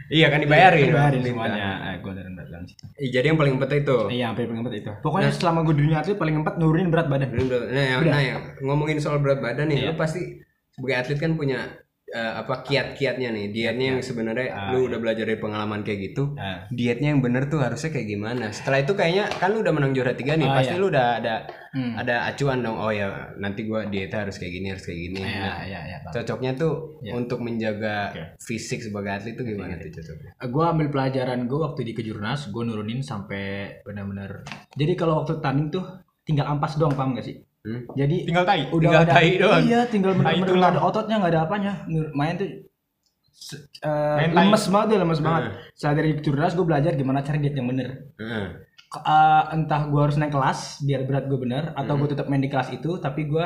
iya 0.07 0.27
kan 0.27 0.39
dibayarin. 0.39 0.89
Bayarin 0.89 1.19
pemerintah. 1.19 1.51
semuanya. 1.51 1.69
Eh, 1.83 1.95
gue 1.99 2.11
dari 2.11 2.29
berat 2.31 2.47
badan. 2.47 2.63
Ih, 2.97 3.09
jadi 3.11 3.25
yang 3.27 3.37
paling 3.37 3.55
penting 3.55 3.79
itu. 3.81 3.97
Iya, 4.09 4.25
sampai 4.27 4.43
paling 4.45 4.61
empat 4.61 4.73
itu. 4.75 4.91
Pokoknya 4.99 5.29
selama 5.29 5.59
gue 5.61 5.75
dunia 5.75 5.97
atlet 5.99 6.15
paling 6.15 6.35
empat 6.37 6.53
nurunin 6.55 6.87
berat 6.87 7.07
badan. 7.07 7.27
Nurunin 7.27 7.47
berat- 7.47 7.69
Nah, 7.69 7.85
yang, 7.85 8.01
nah, 8.03 8.21
yang 8.23 8.39
ngomongin 8.61 8.97
soal 8.97 9.19
berat 9.19 9.37
badan 9.37 9.67
nih, 9.67 9.77
Iya. 9.79 9.87
lu 9.87 9.93
pasti 9.95 10.21
sebagai 10.69 10.95
atlet 10.97 11.17
kan 11.17 11.31
punya 11.33 11.59
eh, 12.07 12.33
apa 12.37 12.63
kiat-kiatnya 12.63 13.29
nih, 13.29 13.45
dietnya 13.49 13.85
yang 13.91 13.99
sebenarnya 13.99 14.47
Ah, 14.49 14.71
lu 14.71 14.87
udah 14.87 14.95
belajar 14.95 15.23
dari 15.23 15.35
pengalaman 15.35 15.83
kayak 15.83 15.99
gitu. 16.07 16.31
Nah, 16.33 16.63
Dietnya 16.69 17.11
yang 17.11 17.19
bener 17.19 17.45
tuh 17.45 17.59
harusnya 17.59 17.89
kayak 17.89 18.07
gimana? 18.07 18.47
Setelah 18.49 18.79
itu 18.79 18.93
kayaknya 18.93 19.27
kan 19.29 19.51
lu 19.51 19.59
udah 19.59 19.71
menang 19.71 19.91
juara 19.91 20.13
tiga 20.13 20.33
nih, 20.33 20.47
Ah, 20.47 20.55
pasti 20.55 20.71
iya. 20.71 20.79
lu 20.79 20.87
udah 20.87 21.07
ada 21.17 21.35
Hmm. 21.67 21.93
ada 21.93 22.25
acuan 22.25 22.59
dong. 22.59 22.73
Oh 22.75 22.89
ya, 22.89 23.05
nanti 23.35 23.61
gua 23.63 23.85
dietnya 23.85 24.23
harus 24.23 24.35
kayak 24.35 24.49
gini, 24.51 24.67
harus 24.71 24.81
kayak 24.81 24.99
gini. 25.03 25.19
Iya, 25.19 25.35
Nah, 25.37 25.57
iya, 25.61 25.79
iya. 25.85 25.97
Bang. 25.99 26.13
cocoknya 26.15 26.51
tuh 26.55 26.73
Iya. 27.01 27.11
untuk 27.13 27.39
menjaga 27.39 27.95
Oke. 28.09 28.23
fisik 28.39 28.79
sebagai 28.81 29.11
atlet 29.13 29.35
tuh 29.35 29.43
gimana 29.43 29.75
tuh 29.75 29.91
cocoknya? 29.91 30.31
gue 30.39 30.63
ambil 30.65 30.87
pelajaran 30.87 31.39
gue 31.43 31.59
waktu 31.59 31.81
di 31.83 31.93
kejurnas 31.93 32.47
gue 32.47 32.63
nurunin 32.63 33.01
sampai 33.01 33.43
benar-benar 33.83 34.47
jadi 34.71 34.95
kalau 34.95 35.21
waktu 35.21 35.37
tanding 35.37 35.69
tuh 35.69 35.83
tinggal 36.23 36.47
ampas 36.47 36.75
doang 36.75 36.91
paham 36.91 37.13
gak 37.13 37.25
sih 37.25 37.35
Hmm? 37.67 37.81
jadi 37.93 38.15
Tinggal 38.23 38.45
tai. 38.45 38.61
udah 38.65 38.79
Tinggal 38.79 39.03
ada 39.03 39.11
tai 39.11 39.29
doang. 39.35 39.61
iya 39.61 39.81
tinggal 39.85 40.11
benar-benar 40.13 40.55
nggak 40.55 40.71
ada 40.71 40.81
ototnya 40.81 41.15
nggak 41.17 41.31
ada 41.33 41.41
apanya 41.43 41.73
main 42.11 42.35
tuh 42.35 42.47
eh, 42.47 44.15
Main 44.17 44.31
tai. 44.31 44.37
lemes 44.41 44.63
banget 44.67 44.87
deh 44.87 44.99
lemes 44.99 45.19
banget 45.19 45.43
saat 45.73 45.93
dari 45.93 46.11
kejurnas 46.13 46.53
gue 46.53 46.63
belajar 46.63 46.91
gimana 46.93 47.19
cara 47.19 47.35
diet 47.35 47.53
yang 47.53 47.67
bener 47.67 48.07
Heeh. 48.15 48.45
Ke- 48.87 49.03
eh, 49.03 49.43
entah 49.51 49.81
gue 49.85 49.99
harus 49.99 50.15
naik 50.15 50.31
kelas 50.31 50.59
biar 50.81 51.03
berat 51.03 51.25
gue 51.25 51.35
bener 51.37 51.63
atau 51.73 51.93
Hmm. 51.93 52.01
gue 52.01 52.09
tetap 52.09 52.25
main 52.25 52.39
di 52.39 52.47
kelas 52.47 52.71
itu 52.71 52.97
tapi 52.97 53.25
gue 53.25 53.45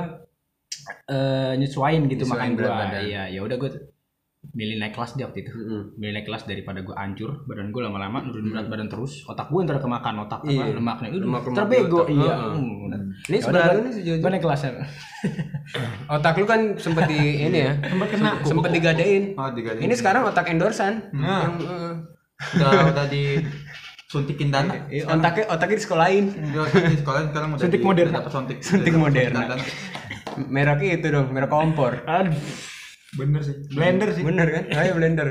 eh 1.07 1.53
nyesuain 1.55 2.05
gitu 2.05 2.23
Nyesuain 2.23 2.53
makan 2.53 2.87
gue 2.87 3.01
iya 3.03 3.23
ya 3.27 3.41
udah 3.41 3.57
gue 3.57 3.69
milih 4.43 4.77
naik 4.77 4.91
kelas 4.91 5.13
di 5.13 5.21
waktu 5.21 5.38
itu 5.39 5.53
Heeh. 5.53 5.81
milih 5.95 6.13
naik 6.13 6.25
kelas 6.25 6.43
daripada 6.43 6.79
gue 6.79 6.91
hancur 6.91 7.45
badan 7.45 7.69
gue 7.69 7.77
lama-lama 7.79 8.19
nurunin 8.19 8.51
berat 8.51 8.67
badan 8.67 8.88
terus 8.88 9.21
otak 9.24 9.48
gue 9.48 9.62
ntar 9.62 9.77
kemakan 9.77 10.25
otak 10.25 10.41
Iya. 10.43 10.65
apa 10.65 10.74
lemaknya 10.74 11.07
Udah, 11.10 11.21
Lemak-lemak 11.21 11.55
terbego 11.55 12.00
di 12.03 12.15
otak. 12.15 12.17
iya. 12.17 12.36
Ini 13.21 13.38
Ya 13.38 13.41
gua- 13.45 13.79
nih 13.79 13.93
sejauh 13.93 14.17
gua 14.17 14.29
naik 14.29 14.43
kelasnya 14.43 14.71
Otak 16.12 16.33
lu 16.36 16.45
kan 16.45 16.62
sempet 16.75 17.03
di 17.05 17.19
ini 17.45 17.60
ya, 17.62 17.74
Sempet 17.79 18.07
kena. 18.10 18.31
sempet 18.43 18.69
digadein. 18.71 19.24
Oh, 19.33 19.50
digadein. 19.50 19.83
Ini 19.83 19.93
sekarang 19.93 20.21
otak 20.25 20.45
endorsan. 20.48 21.13
Nah. 21.13 21.48
Yang, 21.48 21.55
eh, 21.63 21.93
udah 22.51 22.71
udah 22.91 23.05
disuntikin 23.07 24.50
dana. 24.53 24.74
eh, 24.88 25.05
otaknya 25.05 25.45
otaknya 25.48 25.77
di 25.77 25.83
sekolahin. 25.83 26.25
Dia 26.33 26.65
di 26.83 26.98
sekolah 26.98 27.19
sekarang 27.29 27.48
udah 27.51 27.62
Suntik 27.62 27.79
di- 27.79 28.10
dapat 28.10 28.27
suntik. 28.27 28.57
Dana. 28.60 29.55
Mereknya 30.50 30.89
itu 30.93 31.07
dong, 31.07 31.29
merek 31.29 31.48
kompor. 31.48 32.01
aduh 32.03 32.33
Bener 33.13 33.41
sih. 33.41 33.55
Blender 33.69 34.09
sih. 34.11 34.23
Bener 34.23 34.47
kan? 34.47 34.63
Ayo 34.73 34.91
blender. 34.93 35.29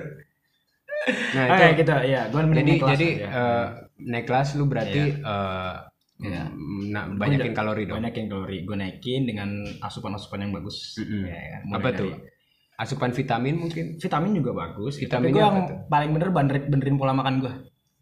Nah, 1.32 1.44
Ah, 1.46 1.56
itu. 1.56 1.64
ya 1.64 1.70
gitu 1.74 1.92
ya 2.04 2.20
gue 2.28 2.40
jadi 2.44 2.52
naik 2.60 2.76
kelas 2.78 2.92
jadi 2.92 3.08
eh, 3.24 3.66
naik 4.04 4.26
kelas 4.26 4.48
lu 4.52 4.64
berarti 4.66 5.00
eh, 5.16 5.74
Iya. 6.20 6.44
mm, 6.46 6.92
nah, 6.92 7.08
banyakin 7.08 7.50
kalori 7.50 7.88
dong. 7.88 7.96
banyakin 7.96 8.28
kalori 8.28 8.58
gue 8.60 8.76
naikin 8.76 9.24
dengan 9.24 9.48
asupan-asupan 9.80 10.44
yang 10.44 10.52
bagus 10.52 11.00
Mm-mm. 11.00 11.24
ya, 11.24 11.40
kan? 11.50 11.60
Mulai 11.64 11.72
Apa 11.74 11.88
dari- 11.88 11.98
tuh? 11.98 12.12
Asupan 12.76 13.10
vitamin 13.10 13.54
mungkin. 13.58 13.84
vitamin 13.96 14.30
juga 14.34 14.52
bagus 14.54 14.96
tapi 14.96 15.04
Vitaminnya 15.06 15.32
gue 15.32 15.40
yang 15.42 15.56
tuh? 15.66 15.76
paling 15.88 16.10
bener 16.10 16.28
benerin, 16.30 16.64
benerin 16.66 16.96
pola 16.96 17.12
makan 17.12 17.34
gue 17.38 17.52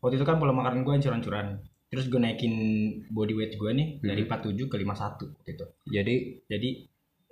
waktu 0.01 0.15
itu 0.15 0.25
kan 0.25 0.37
pola 0.37 0.51
makan 0.53 0.83
gue 0.83 0.93
hancur-hancuran 0.93 1.47
terus 1.89 2.07
gue 2.07 2.19
naikin 2.19 2.55
body 3.09 3.33
weight 3.33 3.55
gue 3.55 3.71
nih 3.73 3.87
dari 4.01 4.23
Hmm. 4.23 4.31
47 4.35 4.67
ke 4.67 4.77
51 4.77 5.15
gitu 5.45 5.65
Jadi 5.89 6.15
jadi 6.45 6.69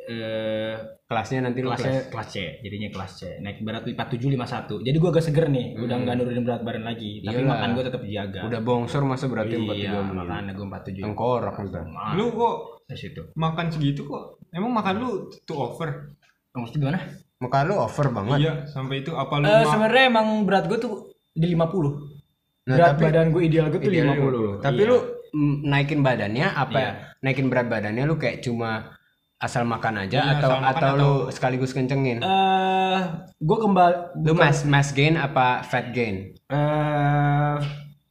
eh 0.07 0.75
kelasnya 1.03 1.39
nanti 1.43 1.61
lu 1.61 1.69
kelas 1.69 1.81
kelasnya 1.81 2.03
kelas. 2.09 2.29
C 2.29 2.37
jadinya 2.61 2.89
kelas 2.89 3.13
C. 3.13 3.23
Naik 3.39 3.59
berat 3.61 3.83
47 3.83 4.31
51 4.31 4.83
jadi 4.83 4.97
gue 4.97 5.11
agak 5.11 5.25
seger 5.25 5.47
nih 5.49 5.67
udah 5.77 5.97
nggak 5.99 6.15
nurunin 6.15 6.43
berat 6.43 6.63
badan 6.63 6.85
lagi. 6.85 7.21
Tapi 7.21 7.37
Iyalah. 7.37 7.51
makan 7.53 7.69
gue 7.69 7.85
tetap 7.85 8.01
dijaga. 8.01 8.41
Udah 8.45 8.61
bongsor 8.61 9.03
masa 9.03 9.27
berarti 9.27 9.55
empat 9.57 9.77
iya 9.77 9.91
tiga 9.93 10.01
makanya 10.09 10.53
gue 10.53 10.67
47 10.67 11.03
tengkorak 11.03 11.55
ntar 11.61 11.83
Ah, 11.93 12.13
Lu 12.15 12.25
kok 12.31 12.57
dari 12.85 12.99
situ. 12.99 13.23
makan 13.35 13.67
segitu 13.69 14.03
kok? 14.05 14.25
Emang 14.49 14.71
makan 14.73 14.95
lu 14.97 15.11
tuh 15.43 15.57
over? 15.61 15.91
maksudnya 16.53 16.81
gimana? 16.89 17.01
Muka 17.37 17.59
lu 17.63 17.75
over 17.77 18.07
banget. 18.11 18.39
Iya, 18.41 18.53
sampai 18.65 19.05
itu 19.05 19.13
apa 19.13 19.35
lu 19.37 19.45
Eh, 19.45 19.53
ma- 19.59 19.69
sebenarnya 19.69 20.05
emang 20.09 20.27
berat 20.43 20.65
gue 20.65 20.79
tuh 20.79 20.93
di 21.31 21.47
50 21.49 21.93
Nah, 22.65 22.73
berat 22.73 22.91
tapi- 22.93 23.05
badan 23.05 23.27
gue 23.29 23.43
ideal 23.45 23.67
gue 23.69 23.77
tuh 23.77 23.87
Idealnya 23.87 24.17
50 24.17 24.59
tapi 24.59 24.81
Iya. 24.81 24.89
lu 24.89 24.97
mm, 25.29 25.55
naikin 25.65 26.01
badannya 26.01 26.47
apa 26.49 26.79
Iya. 26.79 26.91
naikin 27.21 27.47
berat 27.47 27.67
badannya 27.67 28.03
lu 28.03 28.17
kayak 28.17 28.41
cuma 28.41 28.89
asal 29.39 29.63
makan 29.63 30.01
aja 30.03 30.19
Iya, 30.19 30.33
atau 30.39 30.49
makan 30.51 30.65
atau 30.67 30.89
atau- 30.89 30.97
lu 30.97 31.13
sekaligus 31.29 31.71
kencengin 31.71 32.19
eh 32.19 33.01
gue 33.37 33.59
kembali 33.59 34.25
lu 34.25 34.33
mass 34.33 34.65
mass 34.65 34.91
gain 34.91 35.15
apa 35.15 35.61
fat 35.61 35.93
gain 35.93 36.33
eh 36.49 37.55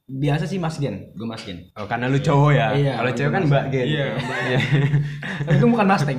biasa 0.06 0.46
sih 0.46 0.56
mas 0.56 0.78
gen 0.78 1.10
gue 1.12 1.26
mas 1.26 1.42
gen 1.42 1.66
oh 1.74 1.82
karena 1.84 2.06
lu 2.06 2.16
cowok 2.16 2.50
ya 2.52 2.68
Iya, 2.72 2.92
kalau 2.96 3.10
gua 3.10 3.18
cewek 3.18 3.32
kan 3.32 3.42
mbak 3.44 3.64
gain 3.68 3.86
Iya, 3.86 4.04
Mbak. 4.22 5.50
itu 5.50 5.64
bukan 5.66 5.86
mustang 5.86 6.18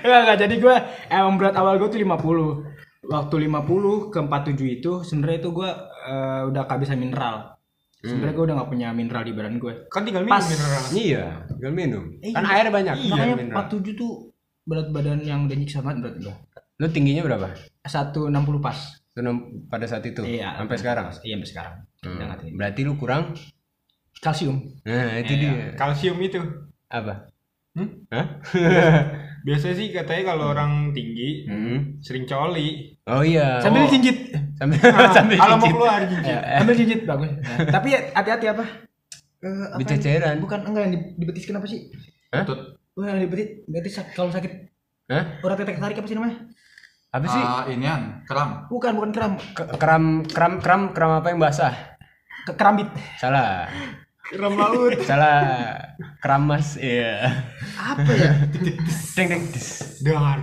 Enggak, 0.00 0.20
enggak. 0.20 0.38
Jadi 0.38 0.54
gue 0.58 0.74
emang 1.10 1.34
berat 1.36 1.54
awal 1.54 1.76
gue 1.76 1.88
tuh 1.88 2.00
50. 2.00 2.64
Waktu 3.04 3.36
50 3.38 4.08
ke 4.08 4.18
47 4.18 4.74
itu 4.74 4.92
sebenarnya 5.02 5.38
itu 5.38 5.50
gue 5.50 5.70
eh, 6.04 6.42
udah 6.46 6.62
kehabisan 6.64 6.96
mineral. 6.96 7.53
Sebenarnya 8.04 8.34
gue 8.34 8.44
udah 8.44 8.56
gak 8.56 8.68
punya 8.68 8.88
mineral 8.90 9.22
di 9.22 9.32
badan 9.32 9.56
gue. 9.56 9.72
Kan 9.88 10.02
tinggal 10.02 10.22
minum 10.22 10.34
Pas. 10.34 10.44
mineral. 10.44 10.82
iya 10.94 11.24
tinggal 11.46 11.72
minum 11.72 12.04
Iya. 12.18 12.34
kan 12.34 12.44
air 12.46 12.66
banyak 12.68 12.94
Makanya 13.02 13.34
mineral. 13.34 13.64
47 13.64 13.94
tuh 13.94 14.12
berat 14.62 14.88
badan 14.88 15.18
yang 15.20 15.44
udah 15.44 15.54
nyiksa 15.54 15.80
banget 15.80 15.98
berat 16.00 16.16
gue. 16.20 16.36
lu 16.74 16.86
tingginya 16.88 17.22
berapa 17.22 17.48
160 17.82 18.34
pas. 18.58 18.78
Pada 19.64 19.86
saat 19.86 20.02
itu 20.02 20.20
Iya. 20.20 20.58
sampai 20.58 20.76
sekarang 20.76 21.06
Iya 21.16 21.34
sampai 21.34 21.48
sekarang. 21.48 21.74
Hmm. 22.02 22.52
Berarti 22.52 22.80
lu 22.82 22.94
kurang 22.94 23.32
Kalsium. 24.16 24.56
nah 24.82 25.16
itu 25.16 25.32
Iya. 25.32 25.40
dia 25.40 25.52
Kalsium 25.74 26.18
itu. 26.18 26.40
apa 26.86 27.30
Hmm? 27.72 27.90
Hah? 28.08 28.26
Biasanya 29.44 29.74
sih 29.74 29.88
katanya 29.90 30.22
kalau 30.26 30.44
orang 30.50 30.72
tinggi 30.90 31.44
Hmm. 31.44 32.00
sering 32.00 32.24
coli. 32.24 32.96
oh 33.04 33.20
iya 33.20 33.60
Sambil 33.60 33.84
oh. 33.84 33.88
jinjit. 33.88 34.32
sambil 34.54 34.80
Ah, 34.88 35.12
sambil 35.12 35.36
kalau 35.36 35.54
mau 35.54 35.60
jinjit. 35.60 35.74
keluar 35.74 36.00
jinjit. 36.02 36.32
Eh, 36.32 36.56
Sambil 36.56 36.74
jinjit 36.74 37.00
bagus. 37.04 37.30
Nah, 37.30 37.56
tapi 37.70 37.88
hati-hati 37.92 38.46
apa? 38.48 38.64
Eh, 39.38 39.64
apa 39.66 39.76
Bececeran. 39.76 40.24
yang- 40.30 40.40
Bukan 40.40 40.60
enggak 40.64 40.82
yang 40.82 40.92
di, 40.92 41.00
di 41.12 41.24
betis 41.24 41.44
kenapa 41.44 41.66
sih? 41.66 41.92
Hah? 42.30 42.44
Yang 42.96 43.18
di 43.18 43.28
betis, 43.28 43.48
betis 43.66 43.92
sak- 43.92 44.12
kalau 44.12 44.30
sakit 44.30 44.52
Hah? 45.06 45.24
urat 45.38 45.56
tetek 45.56 45.76
tarik 45.76 45.96
apa 45.96 46.06
sih 46.06 46.16
namanya? 46.16 46.36
apa 47.10 47.26
sih 47.28 47.38
Ah, 47.38 47.62
inian, 47.68 48.24
keram. 48.24 48.66
Bukan, 48.66 48.90
bukan 48.92 49.10
keram. 49.12 49.32
Ke- 49.52 49.70
keram 49.76 50.04
keram 50.24 50.52
keram 50.58 50.82
keram 50.90 51.10
apa 51.14 51.28
yang 51.28 51.38
basah 51.38 51.74
Ke 52.42 52.52
kerambit. 52.52 52.88
salah 53.16 53.68
Keram 54.24 54.54
laut. 54.54 54.96
salah 55.02 55.76
keramas 56.18 56.76
iya 56.76 57.44
apa 57.76 58.08
ya? 58.08 58.32
deng 59.14 59.28
deng 59.28 59.42
dis. 59.48 60.00
Dar. 60.00 60.40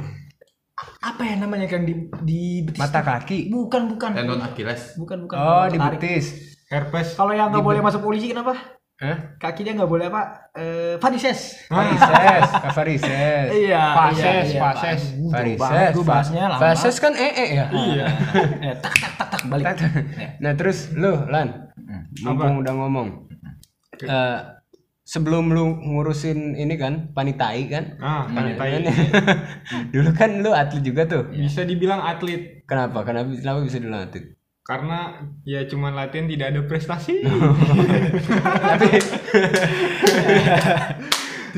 Apa 1.01 1.21
ya 1.23 1.35
namanya 1.35 1.65
yang 1.65 1.81
di 1.81 1.93
di 2.21 2.41
betis? 2.61 2.77
mata 2.77 3.01
kaki 3.01 3.49
Bukan, 3.49 3.89
bukan. 3.89 4.13
Tendon 4.13 4.37
Achilles. 4.39 4.93
Bukan, 4.95 5.25
bukan. 5.25 5.33
oh 5.33 5.65
Tarik. 5.65 5.71
di 5.71 5.77
betis 5.79 6.25
Herpes. 6.67 7.13
Kalau 7.13 7.33
yang 7.33 7.49
nggak 7.49 7.61
boleh 7.61 7.81
masuk 7.81 7.99
polisi 7.99 8.29
kenapa? 8.29 8.53
Hah? 8.95 9.17
Kakinya 9.35 9.81
nggak 9.81 9.89
boleh 9.89 10.05
apa? 10.07 10.21
Eh, 10.53 10.93
varises. 10.95 11.57
varises 11.67 12.49
varises 12.69 13.49
Iya, 13.51 13.81
Fases, 13.91 14.45
iya, 14.47 14.61
fases. 14.63 15.01
varises 15.27 15.91
Gue 15.91 16.05
bahasnya 16.05 16.43
lama. 16.47 16.61
varises 16.61 16.95
kan 16.95 17.13
ee 17.13 17.33
e 17.33 17.45
ya 17.51 17.65
Iya. 17.67 18.05
Eh, 18.63 18.75
tak 18.77 18.93
tak 18.93 19.11
tak 19.17 19.27
tak 19.31 19.41
balik. 19.49 19.65
Ya. 19.73 20.37
nah 20.37 20.53
terus 20.53 20.93
lu 20.93 21.17
lan 21.25 21.73
mumpung 22.21 22.61
udah 22.61 22.73
ngomong 22.75 23.07
Eh, 24.09 24.39
sebelum 25.11 25.51
lu 25.51 25.75
ngurusin 25.81 26.55
ini 26.55 26.79
kan 26.79 27.11
panitai 27.11 27.67
kan? 27.67 27.99
Ah, 27.99 28.23
panitai. 28.31 28.87
dulu 29.93 30.09
kan 30.15 30.39
lu 30.39 30.55
atlet 30.55 30.83
juga 30.85 31.03
tuh. 31.03 31.27
Bisa 31.35 31.67
dibilang 31.67 31.99
atlet. 31.99 32.63
Kenapa? 32.63 33.03
Kenapa 33.03 33.35
kenapa 33.35 33.59
bisa 33.65 33.83
dulu 33.83 33.97
atlet? 33.97 34.39
Karena 34.61 35.19
ya 35.43 35.67
cuman 35.67 35.97
latihan 35.97 36.29
tidak 36.29 36.47
ada 36.55 36.61
prestasi. 36.63 37.19
tapi 38.71 38.87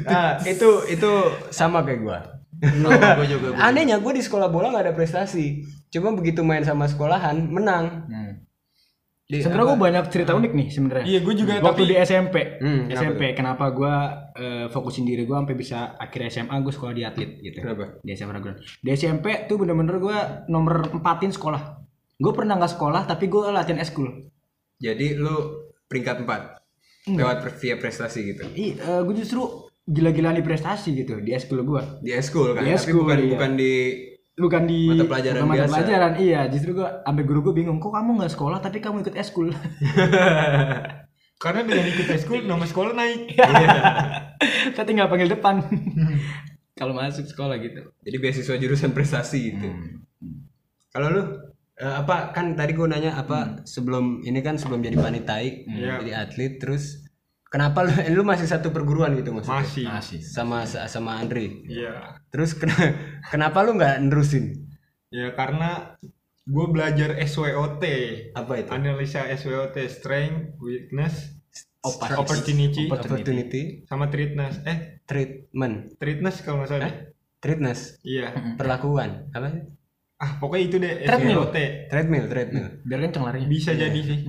nah, 0.10 0.40
itu 0.48 0.70
itu 0.90 1.12
sama 1.54 1.86
kayak 1.86 2.00
gua. 2.02 2.20
Sama 2.64 3.20
gue 3.22 3.28
juga. 3.28 3.48
gua 3.54 3.60
anehnya 3.60 4.00
gua 4.00 4.16
di 4.16 4.24
sekolah 4.24 4.50
bola 4.50 4.74
nggak 4.74 4.90
ada 4.90 4.96
prestasi. 4.98 5.62
Cuma 5.94 6.16
begitu 6.18 6.42
main 6.42 6.66
sama 6.66 6.90
sekolahan 6.90 7.38
menang 7.38 8.10
Di- 9.24 9.40
Sebenarnya 9.40 9.68
gue 9.68 9.80
banyak 9.82 10.04
cerita 10.08 10.32
unik 10.34 10.52
nih 10.52 10.68
sebenarnya. 10.68 11.06
Iya, 11.06 11.20
gue 11.20 11.34
juga 11.34 11.54
Waktu 11.56 11.66
tapi 11.66 11.82
di 11.86 11.96
SMP, 11.98 12.36
Hmm, 12.58 12.82
kenapa 12.84 13.00
SMP 13.00 13.22
kenapa 13.34 13.66
gue 13.70 13.94
eh, 14.36 14.66
fokusin 14.68 15.04
diri 15.04 15.24
gue 15.24 15.34
sampai 15.34 15.56
bisa 15.56 15.78
akhir 15.96 16.20
SMA 16.30 16.56
gue 16.58 16.70
sekolah 16.70 16.92
di 16.92 17.04
atlet 17.04 17.32
gitu. 17.38 17.58
Kenapa? 17.58 17.98
Di 17.98 18.12
SMA 18.12 18.32
Ragunan. 18.32 18.60
Di 18.60 18.90
SMP 18.92 19.26
tuh 19.46 19.56
bener-bener 19.58 19.98
gue 19.98 20.18
nomor 20.48 20.90
empatin 20.90 21.30
sekolah. 21.30 21.62
Gue 22.14 22.32
pernah 22.32 22.56
nggak 22.56 22.74
sekolah 22.74 23.04
tapi 23.06 23.26
gue 23.26 23.42
latihan 23.50 23.80
eskul. 23.80 24.28
jadi 24.76 25.16
lu 25.16 25.36
peringkat 25.86 26.24
4 26.24 26.60
lewat 27.10 27.38
pre- 27.40 27.58
via 27.58 27.76
prestasi 27.76 28.20
gitu 28.26 28.44
Ih, 28.54 28.76
gue 28.76 29.16
justru 29.16 29.40
gila-gilaan 29.82 30.36
di 30.36 30.42
prestasi 30.42 30.92
gitu 30.94 31.18
di 31.18 31.32
eskul 31.32 31.60
gue. 31.62 31.82
di 32.00 32.12
eskul 32.12 32.52
kan 32.52 32.62
Di 32.62 32.70
tapi 32.70 32.80
eskul, 32.82 33.00
bukan 33.02 33.18
iya. 33.18 33.30
bukan 33.30 33.52
di 33.54 33.74
Bukan 34.34 34.66
di 34.66 34.90
Mata 34.90 35.06
pelajaran 35.06 35.40
bukan 35.40 35.48
mata 35.48 35.62
biasa. 35.62 35.74
pelajaran, 35.78 36.12
iya. 36.18 36.42
Justru 36.50 36.74
gue 36.74 36.90
sampai 37.06 37.24
guru 37.24 37.40
gue 37.46 37.54
bingung, 37.56 37.78
kok 37.78 37.94
kamu 37.94 38.18
nggak 38.18 38.34
sekolah 38.34 38.58
tapi 38.58 38.82
kamu 38.82 39.02
ikut 39.02 39.14
eskul. 39.14 39.54
karena 41.44 41.62
dengan 41.62 41.86
ikut 41.86 42.08
school 42.18 42.42
nama 42.42 42.64
sekolah 42.64 42.92
naik. 42.94 43.36
Saya 44.76 44.86
tinggal 44.86 45.08
panggil 45.08 45.30
depan. 45.30 45.60
Kalau 46.74 46.98
masuk 46.98 47.30
sekolah 47.30 47.62
gitu. 47.62 47.86
jadi 48.02 48.18
beasiswa 48.18 48.58
jurusan 48.58 48.98
prestasi 48.98 49.54
gitu 49.54 49.70
kalau 50.90 51.08
lu 51.08 51.22
eh, 51.76 51.96
apa 52.02 52.34
kan 52.34 52.58
tadi 52.58 52.74
gua 52.74 52.90
nanya 52.90 53.14
apa 53.14 53.62
sebelum 53.62 54.26
ini 54.26 54.42
kan 54.42 54.58
sebelum 54.58 54.82
jadi 54.82 54.98
panitai 54.98 55.70
Iya. 55.70 56.02
jadi 56.02 56.12
atlet 56.18 56.58
terus 56.58 57.06
kenapa 57.54 57.86
lu 57.86 57.94
lu 58.16 58.24
masih 58.24 58.44
satu 58.44 58.70
perguruan 58.70 59.14
gitu 59.14 59.30
maksudnya 59.30 59.62
Masih. 59.62 60.20
sama 60.20 60.66
sama 60.66 61.12
Andre 61.16 61.62
Iya. 61.64 62.18
terus 62.28 62.52
kena- 62.52 62.98
kenapa 63.32 63.62
lu 63.62 63.78
nggak 63.78 64.02
nerusin 64.02 64.66
Ya 65.08 65.30
karena 65.32 65.94
gue 66.44 66.66
belajar 66.68 67.14
SWOT. 67.22 67.86
apa 68.34 68.54
itu 68.58 68.68
Analisa 68.68 69.30
SWOT, 69.32 69.78
strength, 69.86 70.58
weakness, 70.58 71.38
Opas. 71.80 72.18
opportunity, 72.18 72.90
opportunity 72.90 73.62
sama 73.86 74.10
treatness. 74.10 74.58
Eh, 74.66 74.98
treatment 75.04 75.94
treatness 75.96 76.42
kalau 76.42 76.60
nggak 76.60 76.70
salah. 76.72 76.84
deh. 76.84 76.96
treatness 77.38 78.02
Iya. 78.02 78.34
perlakuan 78.56 79.30
apa 79.30 79.52
sih 79.52 79.64
Ah, 80.16 80.40
pokoknya 80.40 80.64
itu 80.64 80.76
deh 80.78 80.94
Treadmill. 81.04 81.38
SWOT. 81.44 81.58
treadmill 81.86 82.26
treadmill 82.26 82.68
Biar 82.82 83.00
kenceng 83.04 83.24
larinya. 83.24 83.48
Bisa 83.48 83.72
jadi 83.72 84.00
sih. 84.00 84.20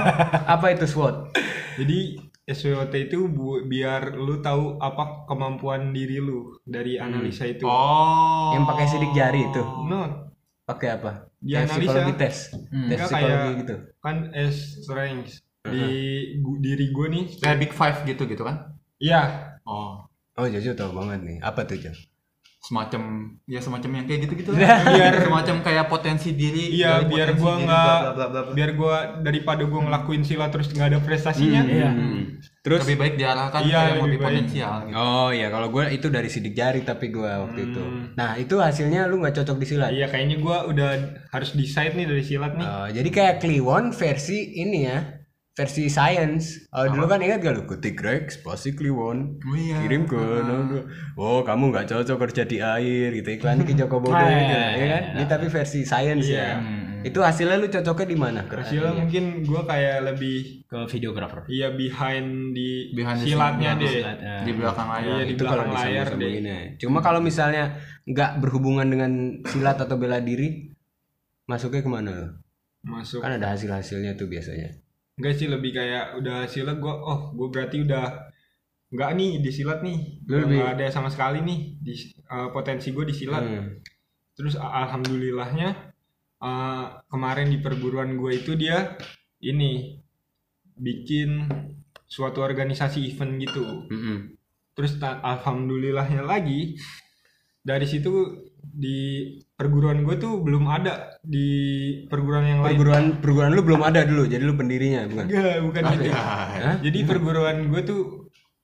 apa 0.54 0.66
itu 0.70 0.84
SWOT 0.84 1.34
Jadi 1.76 1.98
SWOT 2.48 2.94
itu 2.98 3.28
bu- 3.28 3.62
biar 3.62 4.14
lu 4.14 4.40
tahu 4.40 4.78
apa 4.78 5.24
kemampuan 5.24 5.90
diri 5.90 6.16
lu 6.16 6.56
dari 6.62 6.96
analisa 6.96 7.44
itu. 7.44 7.62
Oh. 7.62 8.50
yang 8.50 8.64
pakai 8.64 8.84
sidik 8.84 9.12
jari 9.12 9.44
itu 9.44 9.60
No, 9.84 10.32
pakai 10.64 10.88
apa 10.92 11.28
Dia 11.38 11.60
Kayak 11.60 11.66
analisa. 11.66 11.76
psikologi 11.78 12.14
tes 12.14 12.36
tes 12.48 12.58
Enggak 12.72 12.98
psikologi 13.04 13.28
kayak- 13.38 13.58
gitu 13.58 13.74
kan 13.98 14.16
S 14.32 14.56
strength 14.80 15.32
di 15.62 15.84
gu- 16.38 16.58
diri 16.58 16.86
gue 16.88 17.06
nih. 17.08 17.24
Kayak 17.36 17.58
Big 17.58 17.72
Five 17.72 17.98
gitu 18.02 18.22
gitu 18.24 18.42
kan? 18.42 18.56
Iya, 18.96 19.22
Oh. 19.62 20.00
oh 20.34 20.46
Jojo 20.46 20.72
tau 20.72 20.90
banget 20.92 21.20
nih 21.22 21.38
apa 21.40 21.62
tuh 21.62 21.76
Jo 21.78 21.92
Semacam 22.68 23.02
ya 23.48 23.56
semacam 23.58 23.90
yang 23.94 24.04
kayak 24.04 24.20
gitu-gitu 24.22 24.50
Biar- 24.52 24.84
biar 24.92 25.14
semacam 25.18 25.56
kayak 25.58 25.88
potensi 25.88 26.36
diri 26.36 26.76
Iya, 26.76 27.00
dari 27.00 27.08
biar 27.08 27.28
gua 27.34 27.52
nggak- 27.58 28.02
biar 28.52 28.70
gua 28.74 28.96
daripada 29.18 29.64
gua 29.64 29.80
ngelakuin 29.82 30.20
silat 30.20 30.52
terus 30.52 30.68
nggak 30.68 30.84
ada 30.86 31.00
prestasinya. 31.00 31.64
Iya. 31.64 31.90
terus 32.60 32.84
lebih 32.84 33.00
baik 33.00 33.14
diarahkan 33.16 33.64
Iya, 33.64 33.80
ke 33.80 33.88
yang 33.88 34.00
lebih 34.04 34.20
potensial 34.20 34.74
gitu. 34.84 34.94
oh 34.94 35.30
ya 35.32 35.48
kalau 35.48 35.68
gue 35.70 35.84
itu 35.88 36.06
dari 36.06 36.28
sidik 36.28 36.52
jari 36.52 36.84
tapi 36.84 37.08
gue 37.08 37.24
waktu 37.24 37.60
itu. 37.64 37.82
Nah 38.12 38.36
itu 38.36 38.60
hasilnya 38.60 39.08
lu 39.08 39.18
nggak 39.18 39.34
cocok 39.34 39.56
di 39.56 39.66
silat? 39.66 39.88
Iya, 39.88 40.06
kayaknya 40.06 40.36
gua 40.36 40.68
udah 40.68 40.90
harus 41.28 41.50
decide 41.52 41.96
nih 41.96 42.04
dari 42.04 42.20
silat 42.20 42.52
nih. 42.54 42.68
Oh, 42.68 42.86
jadi 42.92 43.08
kayak 43.08 43.34
Kliwon 43.40 43.90
versi 43.90 44.36
ini 44.54 44.84
ya 44.84 45.17
versi 45.58 45.90
science 45.90 46.70
oh, 46.70 46.86
dulu 46.86 47.04
kan 47.04 47.18
ingat 47.18 47.42
gak 47.42 47.50
lu 47.52 47.66
ketik 47.66 47.98
Rex 47.98 48.38
pasti 48.38 48.70
Kliwon 48.70 49.42
Oh 49.42 49.52
iya. 49.52 49.82
kirim 49.82 50.06
ke 50.06 50.14
no- 50.14 50.86
oh 51.16 51.42
kamu 51.42 51.74
nggak 51.74 51.86
cocok 51.88 52.16
kerja 52.22 52.46
di 52.46 52.58
air 52.58 53.10
gitu 53.12 53.28
iklan 53.32 53.60
ke 53.60 53.74
Joko 53.74 53.98
Bodo 53.98 54.14
Ah, 54.16 54.30
gitu 54.30 54.38
iya, 54.46 54.62
ya 54.62 54.70
iya, 54.72 54.86
kan 54.88 55.02
ini 55.12 55.24
tapi 55.26 55.46
versi 55.48 55.82
science 55.82 56.26
ya 56.26 56.48
Hmm. 56.58 56.86
Itu 56.98 57.22
hasilnya 57.22 57.62
lu 57.62 57.70
cocoknya 57.70 58.06
di 58.06 58.18
mana? 58.18 58.40
Hasilnya 58.42 58.90
mungkin 58.92 59.46
gue 59.46 59.62
kayak 59.62 60.02
lebih 60.04 60.66
ke 60.66 60.78
videographer 60.90 61.46
iya 61.46 61.70
behind 61.70 62.50
di 62.50 62.90
Behind 62.90 63.22
the 63.22 63.26
silatnya 63.28 63.70
deh. 63.72 63.86
Silat, 63.94 64.18
ya. 64.18 64.36
di 64.42 64.50
belakang 64.50 64.88
layar 64.88 65.06
Iya 65.06 65.22
di 65.22 65.30
itu 65.30 65.42
kalau 65.44 65.62
belakang 65.62 65.78
layar 65.78 65.86
deh. 65.86 65.94
disambung-sambunginnya. 65.94 66.58
Cuma 66.76 66.98
kalau 66.98 67.20
misalnya 67.22 67.64
nggak 68.02 68.30
berhubungan 68.42 68.86
dengan 68.90 69.12
silat 69.46 69.78
atau 69.78 69.94
bela 69.94 70.18
diri, 70.18 70.74
masuknya 71.46 71.80
ke 71.80 71.90
mana 71.90 72.10
lo? 72.10 72.28
Masuk. 72.82 73.22
Kan 73.22 73.38
ada 73.38 73.54
hasil-hasilnya 73.54 74.18
tuh 74.18 74.26
biasanya. 74.26 74.74
Enggak 75.18 75.34
sih 75.34 75.46
lebih 75.46 75.74
kayak 75.74 76.14
udah 76.14 76.46
silat 76.46 76.78
gue 76.78 76.94
oh 76.94 77.34
gue 77.34 77.48
berarti 77.50 77.82
udah 77.82 78.30
nggak 78.88 79.10
nih 79.14 79.32
di 79.42 79.50
silat 79.50 79.82
nih 79.82 79.98
Lu 80.24 80.46
lebih- 80.46 80.64
ada 80.64 80.86
sama 80.88 81.10
sekali 81.10 81.42
nih 81.42 81.58
di 81.76 81.92
eh, 82.08 82.48
potensi 82.48 82.88
gue 82.88 83.04
di 83.04 83.12
silat 83.12 83.44
Hmm. 83.44 83.74
terus 84.32 84.54
alhamdulillahnya 84.54 85.68
eh, 86.38 86.86
kemarin 87.04 87.50
di 87.50 87.58
perguruan 87.58 88.14
gue 88.14 88.32
itu 88.32 88.54
dia 88.54 88.94
ini 89.40 89.98
bikin 90.74 91.50
suatu 92.06 92.40
organisasi 92.40 93.02
event 93.04 93.36
gitu 93.38 93.90
Mm-mm. 93.90 94.38
terus 94.72 94.96
ta- 94.96 95.18
alhamdulillahnya 95.20 96.22
lagi 96.22 96.78
dari 97.60 97.84
situ 97.84 98.47
di 98.62 99.34
perguruan 99.58 100.06
gue 100.06 100.16
tuh 100.18 100.38
belum 100.42 100.70
ada 100.70 101.18
di 101.22 101.48
perguruan 102.06 102.46
yang 102.46 102.60
lain 102.62 102.70
Perguruan 102.74 103.04
perguruan 103.18 103.50
lu 103.54 103.62
belum 103.66 103.82
ada 103.82 104.06
dulu, 104.06 104.24
jadi 104.26 104.42
lu 104.42 104.54
pendirinya 104.54 105.06
bukan? 105.10 105.24
Enggak, 105.26 105.56
bukan 105.66 105.82
gitu. 105.98 106.10
Hah? 106.14 106.76
Jadi 106.78 106.98
perguruan 107.02 107.58
gue 107.70 107.80
tuh 107.82 108.02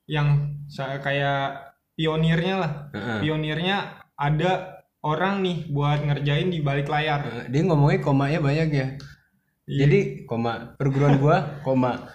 yang 0.07 0.55
kayak 0.75 1.75
pionirnya 1.95 2.55
lah. 2.59 2.71
Pionirnya 3.23 4.05
ada 4.15 4.83
orang 5.05 5.45
nih 5.45 5.57
buat 5.69 6.01
ngerjain 6.01 6.49
di 6.49 6.59
balik 6.65 6.89
layar. 6.89 7.47
Dia 7.47 7.61
ngomongnya 7.61 7.99
komanya 8.01 8.39
banyak 8.41 8.69
ya. 8.73 8.87
Iya. 9.65 9.79
Jadi 9.85 9.99
koma 10.29 10.77
perguruan 10.77 11.17
gua 11.17 11.61
koma. 11.65 12.09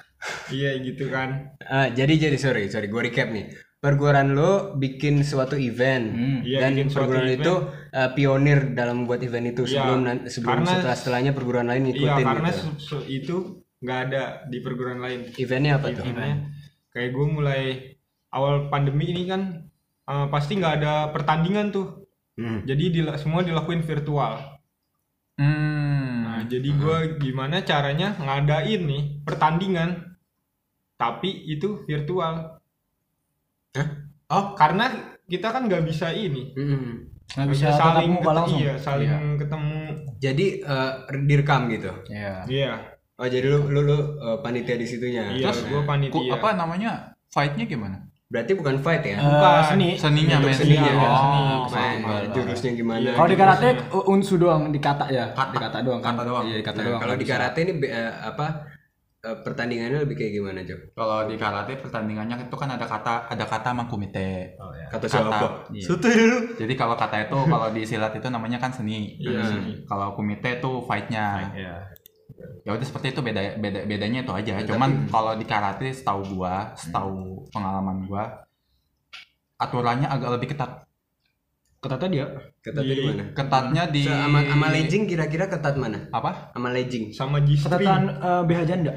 Iya 0.52 0.78
gitu 0.84 1.10
kan. 1.10 1.54
Ah, 1.64 1.90
jadi 1.90 2.28
jadi 2.28 2.37
sorry 2.38 2.70
sorry 2.70 2.87
gua 2.87 3.06
recap 3.06 3.30
nih. 3.30 3.50
Perguruan 3.80 4.37
lo 4.37 4.76
bikin 4.76 5.25
suatu 5.25 5.56
event 5.56 6.12
Iya, 6.44 6.60
dan 6.60 6.76
bikin 6.76 6.88
suatu 6.92 7.08
perguruan 7.08 7.26
event. 7.26 7.40
itu 7.40 7.54
eh, 7.90 8.10
pionir 8.12 8.58
dalam 8.70 9.08
buat 9.08 9.18
event 9.18 9.46
itu 9.49 9.64
Iya, 9.64 9.72
sebelum 9.72 10.00
sebelum 10.28 10.52
karena- 10.60 10.72
setelah 10.76 10.96
setelahnya 10.96 11.32
perguruan 11.32 11.64
lain 11.64 11.82
Iya 11.82 11.88
ngikutin 11.88 12.26
karena 12.28 12.50
gitu. 12.52 12.96
itu 13.08 13.37
nggak 13.80 13.99
ada 14.04 14.22
di 14.46 14.58
perguruan 14.60 15.00
lain. 15.00 15.20
Eventnya 15.34 15.72
apa 15.75 15.87
tuh? 15.90 16.04
Eventnya 16.04 16.52
kayak 16.90 17.10
gue 17.10 17.26
mulai 17.26 17.62
awal 18.28 18.68
pandemi 18.68 19.08
ini 19.08 19.25
kan 19.25 19.64
eh, 20.04 20.26
pasti 20.28 20.52
nggak 20.54 20.75
ada 20.76 21.08
pertandingan 21.08 21.72
tuh. 21.72 22.04
Hmm. 22.37 22.60
Jadi 22.62 22.84
dila- 22.92 23.16
semua 23.16 23.40
dilakuin 23.40 23.80
virtual. 23.80 24.60
hmm 25.37 25.88
Nah, 26.20 26.44
jadi 26.46 26.68
gue 26.70 26.96
gimana 27.18 27.60
caranya 27.62 28.12
ngadain 28.14 28.80
nih 28.82 29.02
pertandingan, 29.22 30.16
tapi 30.94 31.32
itu 31.46 31.80
virtual. 31.82 32.59
Oh, 34.30 34.54
Karena 34.54 34.86
kita 35.24 35.48
kan 35.48 35.66
nggak 35.66 35.82
bisa 35.84 36.10
ini, 36.10 36.50
mm-mm. 36.52 37.06
nggak 37.28 37.48
bisa 37.48 37.70
tatap 37.70 38.02
muka 38.04 38.22
ket- 38.24 38.36
langsung 38.36 38.58
Iya, 38.60 38.74
saling 38.76 39.10
ketemu. 39.36 39.78
Jadi 40.18 40.46
eh, 40.60 40.92
direkam 41.24 41.60
gitu. 41.68 41.90
Iya. 42.06 42.34
Iya, 42.46 42.72
Oh, 43.14 43.28
jadi 43.28 43.46
lu 43.46 43.68
lu, 43.68 43.80
lu 43.84 43.96
eh, 44.16 44.38
panitia 44.40 44.74
di 44.74 44.82
situnya. 44.84 45.28
iya. 45.30 45.44
Terus 45.44 45.66
gue 45.66 45.76
ku- 45.76 45.84
panitia. 45.84 46.30
apa 46.32 46.54
namanya 46.54 46.90
fightnya 47.28 47.66
gimana 47.66 47.98
Berarti 48.26 48.54
bukan 48.54 48.78
fight 48.78 49.02
ya? 49.04 49.18
Eh, 49.18 49.62
seni 49.66 49.88
seninya 49.94 50.38
Untuk 50.38 50.48
men 50.48 50.56
seninya. 50.56 50.92
oh 50.94 51.66
seni. 51.66 51.98
Main, 52.00 52.30
jurusnya 52.30 52.70
gimana? 52.72 52.98
Iya. 53.00 53.12
kalau 53.12 53.28
di 53.28 53.36
karate 53.36 53.68
uh, 53.88 54.06
unsu 54.08 54.34
doang 54.36 54.62
di 54.68 54.78
kata 54.78 55.04
ya 55.08 55.26
Kata. 55.30 55.50
di 55.50 55.58
kata 55.58 55.78
doang 55.80 55.98
kan 55.98 56.14
Kata 56.14 56.22
doang. 56.24 56.44
iya 56.44 56.56
di 56.56 56.64
kata 56.64 56.78
Nah, 56.78 56.86
doang 56.86 57.00
kalau 57.02 57.14
di 57.16 57.26
karate 57.26 57.58
ini 57.60 57.72
eh, 57.84 57.98
apa 58.24 58.46
eh, 58.46 58.52
pertandingannya 59.20 60.00
lebih 60.00 60.16
kayak 60.16 60.32
gimana, 60.32 60.60
Jok? 60.62 60.80
kalau 60.92 61.28
di 61.28 61.36
karate 61.36 61.76
pertandingannya 61.76 62.40
itu 62.40 62.56
kan 62.56 62.72
ada 62.72 62.84
kata 62.84 63.28
ada 63.28 63.44
kata 63.44 63.68
sama 63.70 63.84
kumite 63.84 64.56
Kata 64.88 65.04
siapa? 65.06 65.68
Iya. 65.70 65.86
Dulu. 65.92 66.38
jadi 66.56 66.72
kalau 66.74 66.96
kata 66.96 67.28
itu 67.28 67.36
kalau 67.52 67.68
di 67.68 67.84
silat 67.84 68.12
itu 68.12 68.26
namanya 68.26 68.56
kan 68.56 68.72
seni 68.72 69.14
Iya, 69.16 69.38
Hmm. 69.38 69.46
seni. 69.46 69.72
kalau 69.84 70.12
kumite 70.14 70.56
itu 70.56 70.70
fightnya 70.82 71.52
Iya. 71.52 71.74
ya 72.60 72.70
udah 72.72 72.82
seperti 72.82 73.12
itu 73.12 73.20
beda 73.20 73.40
beda 73.56 73.84
bedanya 73.84 74.24
itu 74.24 74.32
aja 74.32 74.54
cuman 74.64 75.04
kalau 75.06 75.36
di 75.36 75.44
karate 75.44 75.92
setahu 75.92 76.24
gua 76.34 76.72
setahu 76.72 77.45
pengalaman 77.49 78.04
gua 78.04 78.25
aturannya 79.56 80.08
agak 80.08 80.30
lebih 80.34 80.49
ketat 80.50 80.88
kata 81.80 81.97
tadi 81.97 82.16
ya 82.21 82.26
Ketatnya 82.60 82.93
di 82.93 83.04
mana? 83.08 83.25
ketatnya 83.32 83.82
di 83.88 84.02
So, 84.04 84.12
sama, 84.12 84.38
sama 84.45 84.66
legging 84.69 85.02
kira-kira 85.08 85.45
ketat 85.49 85.75
mana? 85.80 85.99
apa 86.12 86.30
Sama 86.52 86.69
legging. 86.76 87.04
sama 87.16 87.36
G-string. 87.40 87.73
catatan 87.80 88.02
eh, 88.21 88.43
BH 88.49 88.60
janda 88.69 88.93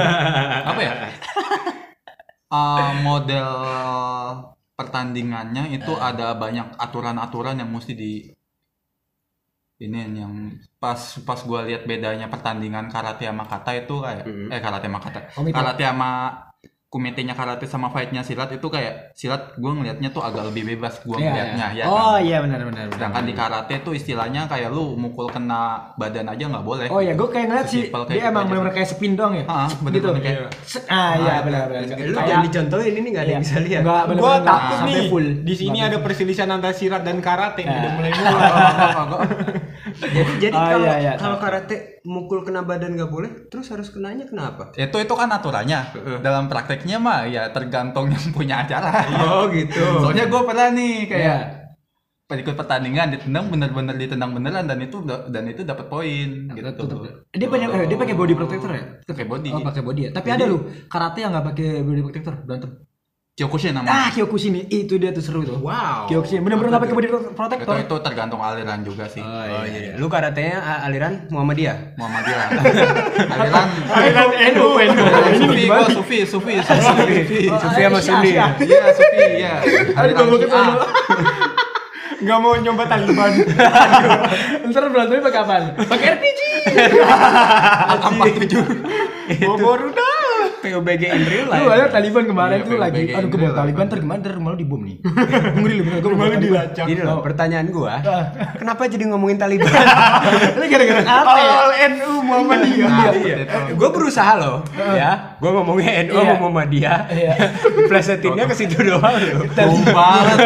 apa 0.70 0.80
ya 0.80 0.92
Eh, 2.52 2.90
model 3.00 3.48
pertandingannya 4.78 5.72
itu 5.76 5.92
ada 6.08 6.36
banyak 6.36 6.66
aturan-aturan 6.84 7.56
yang 7.60 7.70
mesti 7.72 7.92
di 7.96 8.12
ini 9.82 9.98
yang 10.22 10.32
pas 10.78 11.00
pas 11.26 11.40
gua 11.48 11.60
lihat 11.68 11.82
bedanya 11.90 12.26
pertandingan 12.30 12.86
karate 12.86 13.24
sama 13.26 13.44
kata 13.52 13.70
itu 13.82 13.94
kayak 14.04 14.24
Mhm. 14.30 14.46
eh 14.54 14.60
karate 14.62 14.86
sama 14.86 15.00
kata 15.02 15.18
Komite. 15.34 15.54
karate 15.56 15.82
sama 15.90 16.10
kumitenya 16.92 17.32
karate 17.32 17.64
sama 17.64 17.88
fightnya 17.88 18.20
silat 18.20 18.52
itu 18.52 18.66
kayak 18.66 19.10
silat 19.12 19.56
gua 19.56 19.72
ngelihatnya 19.72 20.12
tuh 20.12 20.20
agak 20.20 20.44
lebih 20.46 20.68
bebas 20.70 21.00
gua 21.00 21.16
Iya, 21.16 21.24
ngelihatnya 21.24 21.66
iya. 21.70 21.82
ya 21.82 21.84
oh 21.86 21.96
kan? 22.12 22.20
iya 22.20 22.36
benar 22.38 22.60
benar 22.60 22.84
benar. 22.84 22.92
sedangkan 22.92 23.24
di 23.24 23.32
karate 23.32 23.74
tuh 23.80 23.92
istilahnya 23.92 24.44
kayak 24.44 24.68
lu 24.68 24.92
mukul 24.94 25.24
kena 25.26 25.62
badan 25.96 26.28
aja 26.28 26.44
nggak 26.46 26.60
boleh 26.62 26.86
oh 26.86 27.00
iya 27.00 27.16
gue 27.16 27.24
kayak 27.26 27.46
ngeliat 27.48 27.66
sih 27.66 27.88
dia 27.88 27.96
gitu 28.12 28.28
emang 28.28 28.44
benar-benar 28.44 28.74
kayak 28.74 28.88
spin 28.88 29.12
doang 29.12 29.32
ya 29.32 29.44
Ah, 29.48 29.64
gitu 29.66 29.80
bener-bener 29.80 30.20
kayak 30.20 30.38
Iya. 30.42 30.80
Ah 30.86 31.12
iya 31.16 31.34
benar 31.40 31.64
benar 31.66 31.96
Lu 31.96 32.18
jangan 32.18 32.44
dicontohin 32.44 32.94
ini 32.94 33.08
nggak 33.08 33.24
ada 33.24 33.32
yang 33.32 33.42
bisa 33.42 33.56
lihat. 33.58 33.82
Enggak 33.82 34.04
Gue 34.12 34.34
takut 34.42 34.78
nih. 34.84 35.04
full 35.08 35.26
Di 35.42 35.54
sini 35.54 35.78
ada 35.80 35.96
perselisihan 35.98 36.48
antara 36.50 36.72
silat 36.72 37.00
dan 37.00 37.18
karate. 37.18 37.64
Nah. 37.64 37.72
Udah 37.74 37.90
mulai 37.94 38.10
mulai. 38.18 38.50
Jadi 40.16 40.32
jadi 40.40 40.56
Oh, 40.56 40.64
kalau 40.66 40.86
iya, 40.86 40.96
iya, 40.98 41.12
kalau 41.16 41.36
karate 41.38 42.00
mukul 42.04 42.42
kena 42.42 42.64
badan 42.64 42.94
nggak 42.96 43.10
boleh, 43.12 43.30
terus 43.48 43.70
harus 43.70 43.88
kenanya 43.92 44.26
kenapa? 44.26 44.72
itu 44.74 44.96
itu 44.98 45.14
kan 45.14 45.28
aturannya. 45.30 45.80
Dalam 46.20 46.48
prakteknya 46.50 46.96
mah 46.98 47.28
ya 47.28 47.48
tergantung 47.54 48.08
yang 48.10 48.24
punya 48.34 48.64
acara. 48.64 49.04
Oh 49.22 49.48
gitu. 49.52 49.80
soalnya 50.02 50.26
gue 50.26 50.40
pernah 50.42 50.68
nih 50.72 50.94
kayak 51.08 51.22
Iya. 51.22 51.38
ikut 52.32 52.56
pertandingan 52.56 53.12
ditendang 53.12 53.52
bener-bener 53.52 53.92
ditendang 53.92 54.32
beneran 54.32 54.64
dan 54.64 54.80
itu 54.80 55.04
dan 55.04 55.44
itu 55.44 55.68
dapat 55.68 55.84
poin 55.92 56.48
gitu. 56.48 56.96
dia 57.28 57.48
banyak 57.52 57.68
eh, 57.76 57.84
dia 57.92 57.98
pakai 58.00 58.16
body 58.16 58.32
protector 58.32 58.70
ya? 58.72 58.84
Pakai 59.04 59.24
body. 59.28 59.48
Oh 59.52 59.60
pakai 59.60 59.82
body 59.84 60.00
ya. 60.08 60.10
Tapi 60.16 60.28
ada 60.32 60.44
lu 60.48 60.64
karate 60.88 61.18
yang 61.20 61.36
nggak 61.36 61.46
pakai 61.52 61.68
body 61.84 62.00
protector 62.00 62.34
berantem 62.40 62.70
Kyokushin 63.32 63.72
ah 63.72 63.80
namanya 63.80 64.12
Kyokushin. 64.12 64.68
Itu 64.68 65.00
dia 65.00 65.08
tuh 65.08 65.24
seru 65.24 65.40
tuh. 65.40 65.56
Wow. 65.56 66.04
Kyokushin. 66.04 66.44
Bener-bener 66.44 66.68
nggak 66.76 66.84
pakai 66.84 66.96
body 67.00 67.08
itu, 67.08 67.18
protector 67.32 67.74
itu 67.80 67.96
tergantung 68.04 68.44
aliran 68.44 68.84
juga 68.84 69.08
sih. 69.08 69.24
Oh 69.24 69.64
iya. 69.64 69.96
Lu 69.96 70.12
karatenya 70.12 70.60
aliran 70.84 71.32
Muhammadiyah. 71.32 71.96
Muhammadiyah. 71.96 72.46
Aliran 73.32 73.68
Aliran 73.88 74.28
NU 74.52 74.68
NU 74.84 75.04
Sufi 75.40 75.64
gua 75.64 75.88
Sufi 75.88 76.18
Sufi 76.28 76.54
Sufi 76.60 77.48
Sufi 77.48 77.80
sama 77.80 78.00
Sunni. 78.04 78.36
iya 78.36 78.92
Sufi 78.92 79.24
iya. 79.40 79.64
Aliran 79.96 80.28
Syiah. 80.28 80.76
Gak 82.28 82.38
mau 82.38 82.54
nyoba 82.54 82.84
Taliban. 82.86 83.32
ntar 84.68 84.82
berantemnya 84.92 85.24
pakai 85.24 85.40
apaan? 85.40 85.64
Pakai 85.88 86.06
RPG 86.20 86.40
Bobor 89.42 89.90
udah. 89.90 90.01
PUBG 90.62 91.02
in 91.04 91.22
real 91.26 91.46
lu 91.46 91.52
life. 91.52 91.74
ada 91.74 91.86
Taliban 91.90 92.24
kemarin 92.24 92.58
Iya, 92.58 92.68
tuh 92.68 92.78
lagi 92.78 93.02
aduh 93.10 93.28
lah. 93.34 93.52
Taliban 93.58 93.84
ntar 93.84 93.98
gimana 93.98 94.18
ntar 94.22 94.32
rumah 94.38 94.50
lu 94.54 94.58
dibom 94.58 94.80
nih 94.80 94.96
gue 95.02 95.58
ngeri 95.58 95.74
lu 95.74 95.82
gue 95.84 96.00
Taliban 96.00 96.38
dilacak. 96.38 96.84
Gini 96.86 97.00
loh, 97.02 97.18
pertanyaan 97.20 97.66
gua, 97.68 97.94
kenapa 98.60 98.86
jadi 98.86 99.04
ngomongin 99.10 99.36
Taliban? 99.36 99.66
ini 100.56 100.66
gara-gara 100.70 101.02
apa 101.02 101.36
ya 101.36 101.52
All 101.52 101.72
NU 101.90 102.10
Muhammadiyah. 102.22 102.88
Nah, 102.88 103.12
Iya. 103.12 103.36
Gue 103.74 103.88
berusaha 103.90 104.32
loh, 104.36 104.62
ya. 104.74 105.36
Gue 105.36 105.50
ngomongnya 105.50 106.06
NU 106.06 106.14
Iya. 106.14 106.22
sama 106.24 106.34
Muhammadiyah. 106.40 106.98
Iya. 107.10 107.32
Plesetinnya 107.90 108.44
ke 108.46 108.54
situ 108.54 108.76
doang 108.78 109.02
loh. 109.18 109.42
Banget 109.92 110.38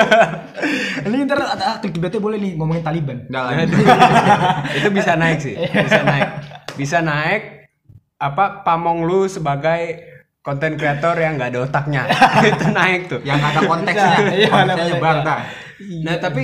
ini 1.07 1.23
ntar 1.23 1.39
ah, 1.39 1.77
klik 1.79 2.01
betnya 2.01 2.19
boleh 2.19 2.41
nih 2.41 2.57
ngomongin 2.57 2.83
Taliban 2.83 3.19
itu 4.73 4.89
bisa 4.91 5.15
naik 5.15 5.39
sih, 5.39 5.55
bisa 5.55 6.01
naik. 6.03 6.29
Bisa 6.77 6.99
naik 7.01 7.56
apa 8.19 8.63
pamong 8.63 9.05
lu 9.05 9.25
sebagai 9.27 10.01
konten 10.41 10.75
kreator 10.75 11.17
yang 11.17 11.37
nggak 11.37 11.51
ada 11.53 11.61
otaknya. 11.63 12.03
itu 12.49 12.65
naik 12.71 13.01
tuh. 13.07 13.21
yang 13.23 13.39
ada 13.39 13.61
konteksnya 13.61 14.17
Iya, 14.33 14.47
ada 14.47 14.49
konteksnya 14.49 14.49
konteksnya. 14.49 14.95
nyebar 14.95 15.17
dah 15.21 15.41
Nah, 16.03 16.17
tapi 16.17 16.43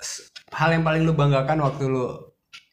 s- 0.00 0.24
hal 0.50 0.70
yang 0.70 0.82
paling 0.82 1.02
lu 1.02 1.12
banggakan 1.12 1.58
waktu 1.60 1.86
lu 1.86 2.06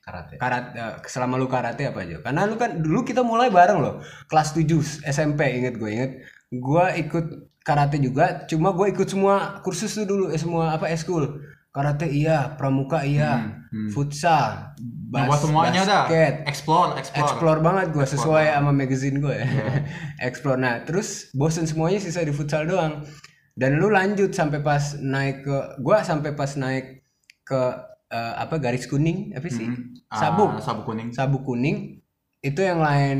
karate 0.02 0.34
karate 0.36 0.74
selama 1.06 1.38
lu 1.38 1.46
karate 1.46 1.86
apa 1.86 2.02
aja? 2.02 2.18
Karena 2.20 2.50
lu 2.50 2.58
kan 2.58 2.80
dulu 2.80 3.04
kita 3.04 3.22
mulai 3.22 3.54
bareng 3.54 3.78
loh. 3.78 3.96
Kelas 4.26 4.52
7 4.52 4.66
SMP 5.06 5.46
inget 5.54 5.78
gue 5.78 5.90
inget. 5.90 6.12
Gue 6.50 6.86
ikut 6.98 7.26
karate 7.62 8.02
juga, 8.02 8.42
cuma 8.50 8.74
gue 8.74 8.90
ikut 8.90 9.06
semua 9.06 9.62
kursus 9.62 9.94
tuh 9.94 10.04
dulu, 10.04 10.34
eh, 10.34 10.42
semua 10.42 10.74
apa 10.74 10.90
eskul. 10.90 11.30
Karate 11.72 12.08
iya, 12.08 12.60
pramuka 12.60 13.08
iya, 13.08 13.64
futsal, 13.96 14.76
bas- 15.08 15.32
Gua 15.32 15.40
semuanya 15.40 15.82
dah. 15.88 16.04
basket, 16.04 16.34
Explore, 16.44 17.00
explore. 17.00 17.20
explore 17.24 17.60
banget 17.64 17.86
gue 17.96 18.06
sesuai 18.06 18.46
sama 18.52 18.72
magazine 18.76 19.24
gue 19.24 19.32
ya. 19.32 19.48
explore. 20.28 20.60
Nah, 20.60 20.84
terus 20.84 21.32
bosen 21.32 21.64
semuanya 21.64 22.04
sisa 22.04 22.22
di 22.22 22.36
futsal 22.36 22.68
doang. 22.68 23.08
Dan 23.52 23.80
lu 23.80 23.88
lanjut 23.88 24.32
sampai 24.32 24.60
pas 24.60 24.96
naik 24.98 25.44
ke 25.44 25.58
gua 25.80 26.04
sampai 26.04 26.32
pas 26.32 26.52
naik 26.56 27.04
ke 27.44 27.62
eh, 28.10 28.34
apa 28.36 28.60
garis 28.60 28.88
kuning 28.88 29.32
apa 29.32 29.48
sih? 29.48 29.68
Ah, 30.08 30.20
Sabuk. 30.28 30.60
sabuk 30.60 30.84
kuning. 30.88 31.08
Sabuk 31.12 31.44
kuning 31.44 32.00
itu 32.40 32.60
yang 32.60 32.80
lain 32.80 33.20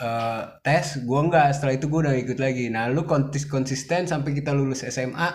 eh, 0.00 0.42
tes 0.60 1.00
gua 1.04 1.24
enggak 1.24 1.52
setelah 1.52 1.74
itu 1.76 1.88
gua 1.88 2.08
udah 2.08 2.14
ikut 2.16 2.36
lagi. 2.36 2.68
Nah, 2.68 2.88
lu 2.88 3.04
konsisten 3.04 4.04
sampai 4.04 4.32
kita 4.32 4.52
lulus 4.52 4.84
SMA. 4.84 5.28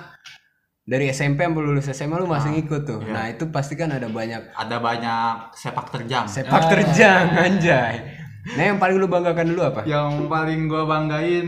Dari 0.88 1.12
SMP 1.12 1.44
sampai 1.44 1.68
lulus 1.68 1.92
SMA 1.92 2.16
lu 2.16 2.32
masih 2.32 2.56
ngikut 2.56 2.88
tuh. 2.88 3.04
Nah, 3.04 3.28
itu 3.28 3.44
pasti 3.52 3.76
kan 3.76 3.92
ada 3.92 4.08
banyak 4.08 4.56
Ada 4.56 4.80
banyak 4.80 5.52
sepak 5.52 5.92
terjang. 5.92 6.24
sepak 6.32 6.64
terjang 6.72 7.28
anjay. 7.44 8.08
Nah, 8.56 8.64
yang 8.72 8.80
paling 8.80 8.96
lu 8.96 9.12
banggakan 9.12 9.52
dulu 9.52 9.68
apa? 9.68 9.84
Yang 9.84 10.32
paling 10.32 10.72
gua 10.72 10.88
banggain 10.88 11.48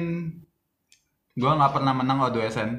gua 1.40 1.56
nggak 1.56 1.72
pernah 1.72 1.94
menang 1.96 2.20
O2SN. 2.28 2.70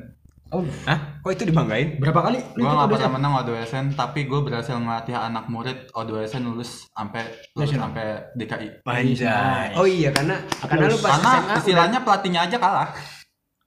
Oh, 0.50 0.60
Hah? 0.84 1.22
Kok 1.22 1.30
itu 1.30 1.44
dibanggain? 1.48 1.96
berapa 1.96 2.26
kali? 2.26 2.42
lu 2.58 2.66
Gua 2.66 2.74
nggak 2.76 2.88
udah, 2.90 2.96
pernah 2.98 3.10
menang 3.16 3.32
O2SN, 3.40 3.86
tapi 3.96 4.28
gua 4.28 4.44
berhasil 4.44 4.76
ngelatih 4.76 5.16
anak 5.16 5.48
murid 5.48 5.88
O2SN 5.96 6.44
lulus 6.44 6.92
sampai 6.92 7.24
lulus 7.56 7.72
sampai 7.72 8.20
DKI. 8.36 8.68
Anjay. 8.84 9.68
Oh 9.80 9.88
iya 9.88 10.12
karena 10.12 10.36
karena 10.60 10.92
lu 10.92 10.98
pas 11.00 11.16
Karena 11.16 11.32
SMA 11.40 11.56
istilahnya 11.56 11.98
pelatihnya 12.04 12.40
aja 12.44 12.56
kalah. 12.60 12.90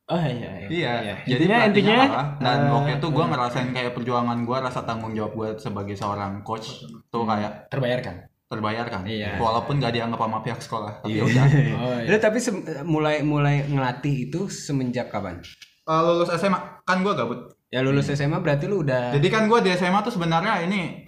Oh 0.04 0.20
iya 0.20 0.52
iya. 0.68 0.68
Iya. 0.68 1.16
Jadi 1.24 1.44
Intinya 1.48 1.58
intinya 1.64 1.96
kalah. 2.04 2.28
dan 2.44 2.58
eh, 2.60 2.72
waktu 2.76 2.92
itu 3.00 3.08
gua 3.08 3.26
ngerasain 3.32 3.70
kayak 3.72 3.92
perjuangan 3.96 4.38
gua, 4.44 4.58
rasa 4.60 4.84
tanggung 4.84 5.16
jawab 5.16 5.32
gua 5.32 5.48
sebagai 5.56 5.96
seorang 5.96 6.44
coach 6.44 6.84
tuh 7.08 7.24
kayak 7.24 7.72
terbayarkan. 7.72 8.28
terbayarkan. 8.52 9.02
Iya. 9.10 9.42
Walaupun 9.42 9.82
gak 9.82 9.98
dianggap 9.98 10.20
sama 10.22 10.38
pihak 10.46 10.62
sekolah. 10.62 11.02
Tapi 11.02 11.18
Iya. 11.18 11.24
udah. 11.26 11.46
Oh 11.82 11.98
Lu 12.06 12.18
tapi 12.22 12.38
mulai 12.86 13.16
mulai 13.26 13.66
ngelatih 13.66 14.30
itu 14.30 14.46
semenjak 14.46 15.10
kapan? 15.10 15.42
Eh, 15.84 16.02
lulus 16.06 16.30
SMA 16.36 16.84
kan 16.86 17.02
gua 17.02 17.18
gabut. 17.18 17.40
Ya 17.74 17.82
lulus 17.82 18.06
SMA 18.08 18.38
berarti 18.38 18.70
lu 18.70 18.86
udah 18.86 19.10
Jadi 19.18 19.28
kan 19.34 19.50
gue 19.50 19.60
di 19.66 19.74
SMA 19.74 20.06
tuh 20.06 20.14
sebenarnya 20.14 20.62
ini 20.62 21.02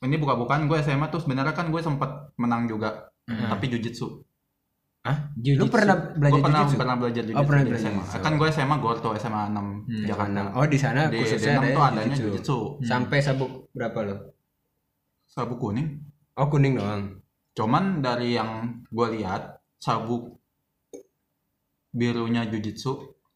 ini 0.00 0.16
buka-bukaan 0.16 0.68
gue 0.68 0.76
SMA 0.80 1.08
tuh 1.08 1.24
sebenarnya 1.24 1.56
kan 1.56 1.72
gue 1.72 1.80
sempat 1.80 2.36
menang 2.36 2.68
juga 2.68 3.08
tapi 3.24 3.72
jujitsu. 3.72 4.20
Hah? 5.00 5.16
Lu 5.32 5.64
pernah 5.72 5.96
belajar 6.12 6.36
Gue 6.36 6.44
pernah 6.44 6.60
jujitsu? 6.60 6.76
pernah 6.76 6.96
belajar 7.00 7.22
jujitsu 7.24 7.40
Oh, 7.40 7.46
pernah 7.48 7.62
di 7.62 7.70
belajar 7.72 7.88
SMA. 7.88 8.02
jujitsu. 8.04 8.20
Kan 8.20 8.32
gue 8.36 8.48
SMA 8.50 8.76
Gorto 8.76 9.08
SMA 9.16 9.42
6 9.48 10.04
Jakarta. 10.04 10.40
Oh, 10.52 10.66
di 10.68 10.78
sana 10.78 11.00
Di, 11.02 11.10
di 11.10 11.18
khususnya 11.24 11.52
6 11.52 11.56
ada 11.56 11.68
tuh 11.72 11.82
adanya 11.82 12.06
jujitsu. 12.14 12.28
jujitsu. 12.28 12.58
Sampai 12.84 13.18
sabuk 13.18 13.50
berapa 13.72 13.98
lo? 14.04 14.16
Sabuk 15.24 15.58
kuning. 15.58 15.88
Oh, 16.36 16.46
kuning 16.46 16.76
doang. 16.76 17.02
Cuman 17.50 17.84
dari 18.00 18.36
yang 18.36 18.50
gue 18.86 19.06
lihat 19.16 19.42
sabuk 19.76 20.36
birunya 21.90 22.46
jujitsu 22.46 22.92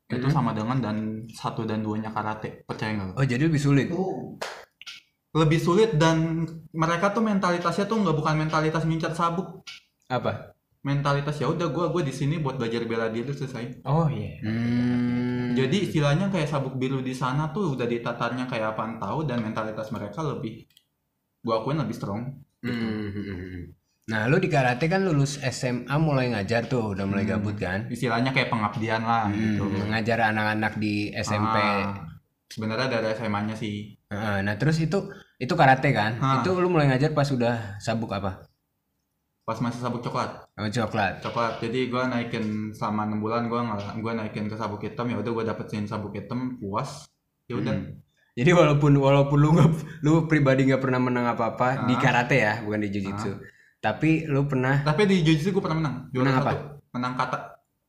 itu 0.07 0.29
sama 0.29 0.53
dengan 0.53 0.79
dan 0.79 0.97
satu 1.27 1.65
dan 1.65 1.81
duanya 1.81 2.13
karate. 2.13 2.63
Percaya 2.63 2.93
nggak? 2.93 3.09
lo? 3.09 3.13
Oh, 3.17 3.25
jadi 3.25 3.43
lebih 3.49 3.59
sulit. 3.59 3.89
Lebih 5.35 5.59
sulit 5.59 5.91
dan 5.97 6.47
mereka 6.71 7.11
tuh 7.11 7.25
mentalitasnya 7.25 7.89
tuh 7.89 7.99
nggak 7.99 8.15
bukan 8.15 8.37
mentalitas 8.39 8.85
ngincar 8.85 9.11
sabuk. 9.11 9.65
Apa? 10.07 10.54
Mentalitas 10.85 11.41
ya 11.41 11.49
udah 11.49 11.67
gue 11.67 11.85
gue 11.91 12.03
di 12.05 12.13
sini 12.13 12.37
buat 12.39 12.55
belajar 12.55 12.85
bela 12.85 13.09
diri 13.09 13.27
selesai 13.27 13.83
Oh 13.83 14.05
iya. 14.07 14.37
Hmm. 14.39 15.57
jadi 15.57 15.77
istilahnya 15.81 16.29
kayak 16.29 16.47
sabuk 16.47 16.77
biru 16.77 17.01
di 17.01 17.13
sana 17.13 17.49
tuh 17.51 17.73
udah 17.73 17.85
ditatarnya 17.85 18.45
kayak 18.45 18.77
apaan 18.77 18.97
tahu 18.97 19.25
dan 19.25 19.41
mentalitas 19.41 19.89
mereka 19.89 20.21
lebih 20.21 20.69
gue 21.41 21.55
akuin 21.55 21.81
lebih 21.81 21.97
strong 21.97 22.23
Hmm. 22.65 23.77
Nah, 24.05 24.25
lu 24.25 24.37
di 24.37 24.49
karate 24.49 24.85
kan 24.85 25.01
lulus 25.01 25.37
SMA 25.39 25.93
mulai 25.97 26.29
ngajar 26.29 26.65
tuh, 26.65 26.93
udah 26.93 27.05
mulai 27.05 27.25
gabut 27.25 27.57
kan? 27.57 27.89
istilahnya 27.89 28.33
kayak 28.33 28.49
pengabdian 28.49 29.01
lah 29.01 29.29
gitu 29.29 29.65
Hmm, 29.65 29.93
ngajar 29.93 30.29
anak-anak 30.29 30.77
di 30.77 31.13
SMP. 31.13 31.57
Ah, 31.57 32.09
sebenarnya 32.49 32.89
dari 32.89 33.13
SMA-nya 33.13 33.53
sih 33.53 33.97
Heeh, 34.09 34.37
Nah, 34.41 34.57
terus 34.57 34.77
itu 34.79 35.13
itu 35.37 35.53
karate 35.53 35.93
kan? 35.93 36.17
Ah. 36.21 36.41
Itu 36.41 36.57
lu 36.57 36.69
mulai 36.69 36.89
ngajar 36.89 37.13
pas 37.13 37.29
udah 37.29 37.77
sabuk 37.81 38.13
apa? 38.13 38.49
Pas 39.45 39.59
masih 39.59 39.79
sabuk 39.79 40.01
coklat 40.01 40.49
Oh, 40.55 40.65
coklat. 40.65 41.21
coklat 41.21 41.61
jadi 41.61 41.87
gue 41.87 42.03
naikin 42.07 42.45
selama 42.71 43.05
enam 43.05 43.21
bulan 43.21 43.47
gue 43.47 43.61
gue 43.95 44.13
naikin 44.15 44.47
ke 44.47 44.57
sabuk 44.57 44.81
hitam 44.81 45.05
ya 45.07 45.17
udah 45.17 45.31
gue 45.31 45.45
dapetin 45.45 45.85
sabuk 45.85 46.13
hitam 46.13 46.57
puas 46.57 47.05
ya 47.45 47.57
udah 47.57 47.73
Hmm. 47.75 48.01
Jadi 48.35 48.51
walaupun 48.51 48.99
walaupun 48.99 49.39
lu 49.39 49.55
nggak 49.55 49.71
lu 50.03 50.27
pribadi 50.27 50.67
nggak 50.67 50.83
pernah 50.83 50.99
menang 50.99 51.31
apa-apa 51.31 51.87
di 51.87 51.95
Ah. 51.95 52.01
karate 52.03 52.35
ya, 52.37 52.53
bukan 52.67 52.83
di 52.83 52.91
jujitsu. 52.91 53.31
Tapi 53.79 54.27
lu 54.27 54.43
pernah 54.45 54.83
tapi 54.83 55.07
di 55.07 55.23
jujitsu 55.23 55.55
gue 55.55 55.63
pernah 55.63 55.79
menang 55.79 55.95
juara 56.11 56.25
Menang 56.25 56.37
apa? 56.41 56.51
satu 56.51 56.65
menang 56.91 57.15
kata 57.15 57.39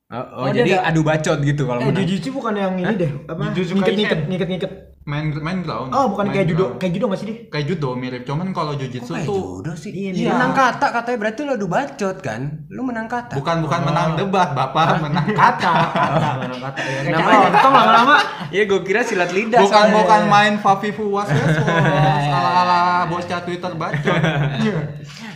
Oh, 0.06 0.13
oh, 0.13 0.24
Oh, 0.39 0.48
jadi 0.48 0.78
ada- 0.78 0.94
adu 0.94 1.02
bacot 1.02 1.41
gitu 1.41 1.65
kalau 1.65 1.82
Eh, 1.82 1.89
menang. 1.89 2.06
jujitsu 2.06 2.30
bukan 2.30 2.54
yang 2.54 2.78
ini 2.78 2.94
deh, 2.96 3.10
apa? 3.26 3.50
Jujutsu 3.50 3.74
Ngiket 3.76 3.94
ngiket 3.96 4.20
ngiket 4.28 4.48
ngiket. 4.48 4.72
main 5.04 5.30
main 5.36 5.62
ground 5.62 5.89
Oh, 5.91 6.10
bukan 6.10 6.26
Main 6.26 6.34
kayak 6.36 6.48
judo, 6.48 6.65
kayak 6.78 6.94
judo 6.94 7.06
nggak 7.08 7.20
sih 7.20 7.28
deh? 7.28 7.38
kayak 7.48 7.65
judo 7.68 7.89
mirip 7.94 8.22
cuman 8.22 8.50
kalau 8.50 8.74
jujitsu 8.74 9.12
Kayak 9.12 9.26
tuh 9.28 9.41
judo 9.60 9.74
sih. 9.76 9.89
Iya, 9.91 10.10
Iya, 10.12 10.30
menang 10.32 10.50
kata 10.52 10.88
katanya 10.91 11.18
berarti 11.20 11.39
lu 11.41 11.52
adu 11.52 11.68
bacot 11.68 12.18
kan? 12.20 12.41
Lu 12.68 12.82
menang 12.82 13.06
kata. 13.08 13.34
bukan 13.34 13.56
bukan 13.62 13.80
menang 13.84 14.13
debat 14.15 14.50
bapak 14.52 14.86
menang 15.00 15.26
Kata, 15.28 15.72
kata, 16.10 16.30
mana 16.39 16.56
kata 16.60 16.82
ya. 16.84 17.00
Namanya- 17.08 17.50
lama-lama. 17.56 18.15
Iya, 18.48 18.63
gue 18.63 18.82
kira 18.82 19.02
silat 19.02 19.30
lidah. 19.32 19.58
bukan 19.60 19.74
soalnya. 19.84 19.98
bukan 20.00 20.22
main 20.28 20.54
Fafifu 20.60 21.06
was 21.08 21.30
ala 21.30 22.52
ala 22.56 22.80
bocah 23.06 23.41
twitter 23.41 23.74
bacot 23.74 24.22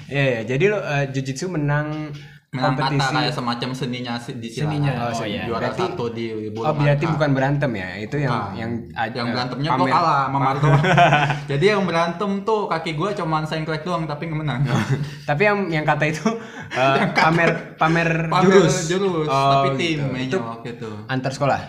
Iya, 0.07 0.23
iya. 0.27 0.41
Jadi 0.43 0.63
lu 0.67 0.77
eh, 0.77 1.05
jujitsu 1.07 1.45
menang, 1.47 2.09
menang 2.49 2.73
kata 2.73 2.81
kompetisi. 2.89 3.13
kayak 3.13 3.33
semacam 3.35 3.69
seninya 3.71 4.13
di 4.17 4.47
silat 4.47 4.65
Seninya, 4.65 4.91
oh, 4.91 5.11
oh, 5.11 5.21
iya. 5.23 5.43
juara 5.45 5.61
Berarti- 5.63 5.85
satu 5.85 6.05
di 6.09 6.25
bulu 6.49 6.65
Oh, 6.65 6.73
berarti 6.73 6.97
Bangka. 6.99 7.15
bukan 7.15 7.29
berantem 7.31 7.71
ya? 7.73 7.89
Itu 7.99 8.15
yang 8.17 8.33
Bukan. 8.33 8.53
yang 8.55 8.71
yang 8.89 9.27
eh, 9.27 9.31
berantemnya 9.31 9.69
pamer- 9.71 9.91
kalah 9.91 10.21
sama 10.25 10.39
Marco 10.39 10.67
jadi 11.51 11.65
yang 11.69 11.81
berantem 11.83 12.31
tuh 12.41 12.59
kaki 12.65 12.91
gua 12.93 13.09
cuman 13.11 13.41
sengklek 13.43 13.81
doang 13.81 14.03
tapi 14.03 14.21
nggak 14.25 14.39
menang 14.39 14.61
Tapi 15.29 15.41
yang 15.43 15.57
yang 15.67 15.83
kata 15.83 16.05
itu 16.05 16.25
eh, 16.71 17.05
pamer 17.11 17.51
pamer 17.75 18.09
Pamer 18.33 18.49
jurus. 18.49 18.75
jurus 18.87 19.27
Oh, 19.27 19.51
tapi 19.61 19.69
tim 19.75 19.87
gitu. 19.95 20.03
mainnya 20.07 20.27
Itu 20.27 20.37
waktu 20.39 20.67
itu 20.73 20.89
antar 21.05 21.31
sekolah. 21.31 21.61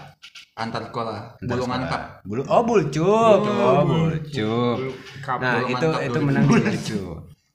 antar 0.52 0.82
sekolah 0.86 1.18
bulu 1.40 1.64
mantap 1.66 2.02
Bulu 2.22 2.42
oh 2.46 2.62
bulcup. 2.62 3.40
Oh, 3.42 3.80
bulcup. 3.82 4.76
Cup. 5.20 5.38
Nah, 5.38 5.56
bulu 5.58 5.66
itu 5.70 5.88
mantap 5.88 6.00
itu 6.02 6.12
2012. 6.14 6.24
menang 6.24 6.44
jujitsu. 6.46 7.00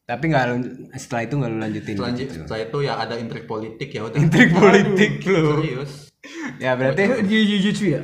Tapi 0.05 0.23
nggak 0.27 0.43
setelah 0.95 1.21
itu 1.23 1.33
nggak 1.33 1.49
lu 1.49 1.57
lanjutin 1.59 1.95
setelah, 1.95 2.13
jujitsu. 2.13 2.39
setelah 2.41 2.61
itu 2.63 2.77
ya 2.79 2.93
ada 2.95 3.15
intrik 3.15 3.45
politik 3.45 3.89
ya 3.89 4.01
udah 4.03 4.17
Intrik 4.17 4.49
politik 4.53 5.13
lu. 5.25 5.43
serius 5.57 5.91
Ya 6.57 6.73
berarti 6.73 7.01
jujitsu 7.23 7.85
ya? 7.91 8.01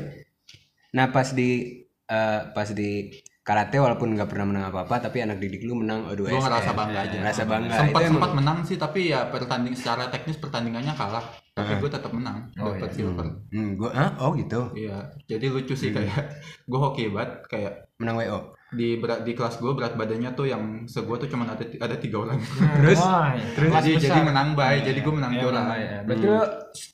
nah 0.91 1.07
pas 1.07 1.29
di 1.29 1.81
eh, 2.03 2.39
pas 2.51 2.67
di 2.67 3.07
karate 3.41 3.77
walaupun 3.77 4.11
nggak 4.11 4.27
pernah 4.27 4.45
menang 4.45 4.65
apa-apa 4.67 5.01
tapi 5.01 5.17
anak 5.19 5.37
didik 5.37 5.63
lu 5.63 5.73
menang 5.75 6.05
O2 6.05 6.27
gue 6.27 6.37
ngerasa 6.37 6.71
bangga 6.71 6.99
aja 7.01 7.15
Ngerasa 7.17 7.43
bangga. 7.43 7.73
sempat 7.75 8.01
sempat 8.05 8.31
menang 8.33 8.57
sih 8.61 8.77
tapi 8.77 9.07
ya 9.07 9.25
pertanding 9.27 9.73
secara 9.73 10.05
teknis 10.07 10.37
pertandingannya 10.37 10.93
kalah 10.93 11.25
tapi 11.51 11.73
gue 11.75 11.89
tetap 11.89 12.11
menang 12.11 12.49
Oh, 12.55 12.69
dapat 12.71 12.85
iya. 12.87 12.95
silver 12.97 13.25
Hmm, 13.49 13.69
gua 13.75 13.89
ah, 13.91 14.09
oh 14.19 14.33
gitu. 14.35 14.61
iya 14.73 15.09
jadi 15.25 15.47
lucu 15.47 15.73
sih 15.73 15.89
kayak 15.89 16.37
gue 16.69 16.79
hoki 16.79 17.09
banget 17.09 17.31
kayak 17.47 17.73
Menang 17.97 18.17
WO. 18.19 18.39
Di 18.71 18.95
berat 18.95 19.27
di 19.27 19.35
kelas 19.35 19.59
gue 19.59 19.71
berat 19.75 19.99
badannya 19.99 20.31
tuh 20.31 20.47
yang 20.47 20.87
segua 20.87 21.19
tuh 21.19 21.27
cuma 21.27 21.43
ada 21.43 21.59
ada 21.59 21.95
tiga 21.99 22.23
orang 22.23 22.39
Terus 22.79 23.03
Wah, 23.03 23.35
terus 23.35 23.71
jadi 23.83 23.91
jadi 23.99 24.19
menang 24.23 24.55
bay 24.55 24.79
jadi 24.79 24.99
gue 25.03 25.11
menang 25.11 25.35
juara 25.35 25.61
Berarti 26.07 26.23
lu 26.23 26.39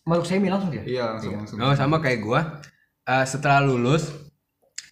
masuk 0.09 0.25
semi 0.25 0.49
langsung 0.49 0.73
ya? 0.73 0.81
iya 0.89 1.03
langsung 1.13 1.37
langsung 1.37 1.57
Oh 1.61 1.73
sama 1.77 2.01
kayak 2.01 2.19
gua. 2.25 2.41
Eh, 3.05 3.25
setelah 3.29 3.61
lulus 3.61 4.09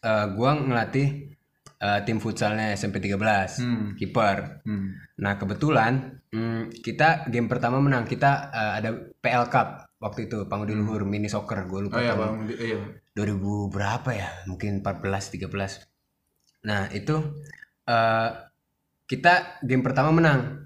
eh, 0.06 0.26
gua 0.38 0.54
ngelatih 0.54 1.34
eh, 1.82 2.00
tim 2.06 2.21
futsalnya 2.21 2.78
SMP 2.78 3.02
13, 3.02 3.17
Hmm. 3.65 3.98
kiper. 3.98 4.62
Hmm. 4.63 4.93
Nah, 5.19 5.36
kebetulan 5.36 6.21
hmm, 6.30 6.69
kita 6.86 7.28
game 7.34 7.50
pertama 7.50 7.82
menang. 7.82 8.06
Kita 8.06 8.54
eh, 8.54 8.71
ada 8.78 8.89
PL 8.93 9.50
Cup 9.50 9.89
waktu 9.98 10.30
itu 10.30 10.45
Pangudi 10.45 10.78
Luhur 10.78 11.02
mini 11.04 11.28
soccer. 11.28 11.65
Gue 11.65 11.89
lupa 11.89 11.98
oh 11.98 12.04
iya 12.06 12.13
tahun 12.13 12.45
bang 12.45 12.62
iya 12.62 12.78
2000 13.17 13.74
berapa 13.74 14.10
ya? 14.13 14.30
Mungkin 14.45 14.86
14 14.86 15.34
13. 15.34 15.94
Nah, 16.65 16.89
itu 16.89 17.15
eh 17.86 18.30
kita 19.06 19.62
game 19.62 19.86
pertama 19.86 20.10
menang. 20.10 20.65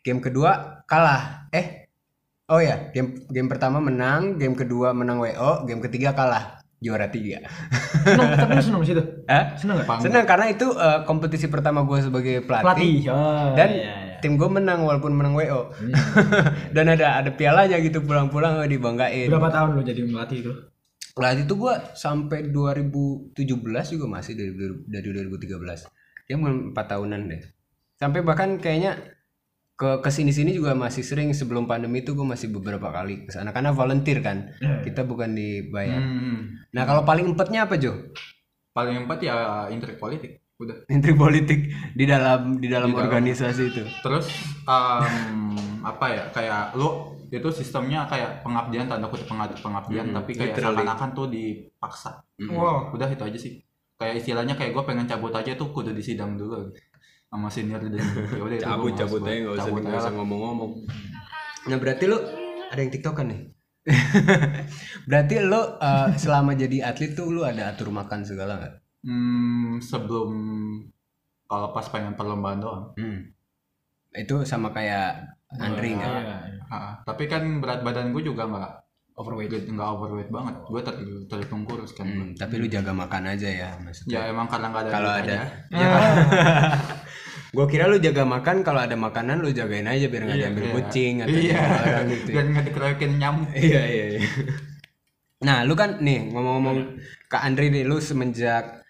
Game 0.00 0.24
kedua 0.24 0.82
kalah. 0.88 1.52
Eh. 1.52 1.84
Oh 2.50 2.58
ya, 2.58 2.90
game 2.90 3.28
game 3.30 3.46
pertama 3.46 3.78
menang, 3.78 4.40
game 4.40 4.58
kedua 4.58 4.90
menang 4.90 5.22
WO, 5.22 5.68
game 5.68 5.78
ketiga 5.84 6.16
kalah. 6.16 6.58
Juara 6.80 7.12
tiga. 7.12 7.44
Seneng, 8.00 8.32
tapi 8.40 8.56
lu 8.56 8.62
seneng 8.64 8.80
di 8.80 8.88
situ? 8.88 9.02
Hah? 9.30 9.52
Seneng 9.52 9.84
gak? 9.84 10.00
Senang 10.00 10.24
karena 10.24 10.48
itu 10.48 10.64
eh, 10.72 11.04
kompetisi 11.04 11.52
pertama 11.52 11.84
gue 11.84 12.00
sebagai 12.00 12.40
pelatih. 12.40 12.64
Pelatih. 12.64 12.96
Oh, 13.12 13.52
Dan 13.52 13.68
iya, 13.76 13.92
iya. 13.92 14.16
tim 14.24 14.40
gue 14.40 14.48
menang 14.48 14.88
walaupun 14.88 15.12
menang 15.12 15.36
WO. 15.36 15.76
Dan 16.74 16.88
ada 16.88 17.20
ada 17.20 17.30
pialanya 17.36 17.76
gitu 17.84 18.00
pulang-pulang 18.00 18.64
oh, 18.64 18.66
dibanggain. 18.66 19.28
Berapa 19.28 19.52
tahun 19.52 19.76
lu 19.76 19.84
jadi 19.84 20.00
melatih 20.08 20.40
itu? 20.40 20.52
Lah 21.20 21.36
itu 21.36 21.52
gua 21.54 21.92
sampai 21.92 22.48
2017 22.48 23.36
juga 23.92 24.06
masih 24.08 24.32
dari 24.34 24.52
dari 24.88 25.08
2013. 25.28 25.84
Ya 26.26 26.34
belum 26.34 26.72
4 26.72 26.92
tahunan 26.96 27.20
deh. 27.28 27.42
Sampai 28.00 28.24
bahkan 28.24 28.56
kayaknya 28.56 28.96
ke 29.76 30.00
ke 30.00 30.10
sini 30.12 30.28
sini 30.28 30.52
juga 30.52 30.76
masih 30.76 31.00
sering 31.00 31.32
sebelum 31.32 31.64
pandemi 31.64 32.04
itu 32.04 32.12
gue 32.12 32.20
masih 32.20 32.52
beberapa 32.52 32.92
kali 32.92 33.24
ke 33.24 33.32
sana 33.32 33.48
karena 33.48 33.72
volunteer 33.72 34.20
kan 34.20 34.52
kita 34.84 35.08
bukan 35.08 35.32
dibayar 35.32 35.96
Hmm. 35.96 36.52
nah 36.68 36.84
kalau 36.84 37.00
paling 37.00 37.32
empatnya 37.32 37.64
apa 37.64 37.80
Jo 37.80 37.96
Paling 38.70 39.08
empat 39.08 39.18
ya 39.24 39.66
intrik 39.72 39.96
politik. 39.96 40.44
Udah. 40.60 40.84
intrik 40.94 41.16
politik 41.16 41.72
di 41.96 42.04
dalam 42.04 42.60
di 42.60 42.68
dalam 42.68 42.92
Di 42.92 42.94
dalam. 42.94 43.08
organisasi 43.08 43.62
itu 43.72 43.82
Terus 44.04 44.28
em, 44.68 45.56
apa 45.80 46.06
ya 46.12 46.22
kayak 46.28 46.76
lu 46.76 47.16
itu 47.30 47.48
sistemnya 47.48 48.04
kayak 48.04 48.42
pengabdian 48.42 48.84
tanda 48.84 49.06
kutip 49.06 49.24
pengab- 49.24 49.54
pengabdian 49.54 50.10
tapi 50.10 50.34
kayak 50.34 50.54
seakan-akan 50.54 51.10
tuh 51.12 51.26
dipaksa. 51.26 52.18
Wow. 52.42 52.90
Udah 52.90 53.06
itu 53.06 53.22
aja 53.22 53.38
sih. 53.38 53.62
Kayak 53.94 54.18
istilahnya 54.18 54.54
kayak 54.54 54.72
gue 54.72 54.82
pengen 54.82 55.06
cabut 55.06 55.30
aja 55.30 55.54
tuh 55.54 55.70
kudu 55.70 55.92
disidang 55.92 56.34
dulu 56.34 56.72
sama 57.30 57.46
senior 57.46 57.78
dan 57.78 57.94
ya 57.94 58.02
gua 58.34 58.50
cabut 58.58 58.90
cabut 58.90 59.22
aja 59.22 59.38
nggak 59.38 59.54
usah 59.54 59.70
nggak 59.70 60.18
ngomong-ngomong 60.18 60.72
nah 61.62 61.78
berarti 61.78 62.10
lu 62.10 62.18
ada 62.66 62.80
yang 62.82 62.90
tiktokan 62.90 63.30
nih 63.30 63.40
berarti 65.06 65.34
lu 65.38 65.62
eh, 65.78 66.08
selama 66.16 66.58
jadi 66.58 66.90
atlet 66.90 67.14
tuh 67.14 67.30
lu 67.30 67.46
ada 67.46 67.70
atur 67.70 67.90
makan 67.90 68.26
segala 68.26 68.58
nggak 68.58 68.74
Hmm, 69.00 69.80
sebelum 69.80 70.28
kalau 71.46 71.72
pas 71.72 71.88
pengen 71.88 72.12
perlombaan 72.12 72.60
doang. 72.60 72.92
hmm. 72.94 73.32
itu 74.12 74.44
sama 74.44 74.74
kayak 74.74 75.39
Andri 75.52 75.94
nggak 75.94 76.10
Iya. 76.10 76.36
Ah, 76.70 76.92
tapi 77.02 77.26
kan 77.26 77.58
berat 77.58 77.82
badan 77.82 78.14
gue 78.14 78.22
juga 78.22 78.46
nggak 78.46 78.70
Overweight. 79.18 79.68
nggak 79.68 79.88
overweight 79.90 80.30
banget. 80.30 80.54
Gue 80.64 80.80
ter 80.80 80.94
terhitung 81.28 81.66
kurus 81.66 81.92
kan. 81.92 82.06
Hmm, 82.06 82.32
tapi 82.32 82.56
lu 82.56 82.64
jaga 82.64 82.88
makan 82.90 83.28
aja 83.28 83.48
ya 83.48 83.70
maksudnya 83.76 84.16
Ya 84.16 84.20
emang 84.30 84.48
karena 84.48 84.66
nggak 84.70 84.82
ada 84.82 84.90
kalau 84.90 85.10
ada 85.12 85.34
aja. 85.34 85.44
gue 87.50 87.66
kira 87.66 87.84
lu 87.84 87.98
jaga 87.98 88.22
makan 88.22 88.62
kalau 88.62 88.78
ada 88.78 88.94
makanan 88.94 89.42
lu 89.42 89.50
jagain 89.50 89.84
aja 89.84 90.06
biar 90.06 90.22
nggak 90.22 90.38
Iya, 90.38 90.44
diambil 90.46 90.64
iya. 90.64 90.72
kucing 90.72 91.14
atau 91.18 91.36
Iya. 91.36 91.58
orang 91.60 92.06
gitu 92.08 92.22
ya. 92.22 92.32
Biar 92.32 92.44
nggak 92.46 92.64
dikeroyokin 92.64 93.12
nyamuk. 93.18 93.48
iya 93.60 93.82
iya 93.84 94.04
iya 94.14 94.20
nah 95.40 95.64
lu 95.64 95.72
kan 95.72 95.96
nih 95.98 96.28
ngomong-ngomong 96.30 97.00
Kak 97.26 97.40
Andri 97.42 97.72
nih 97.72 97.82
lu 97.82 97.96
semenjak 97.96 98.84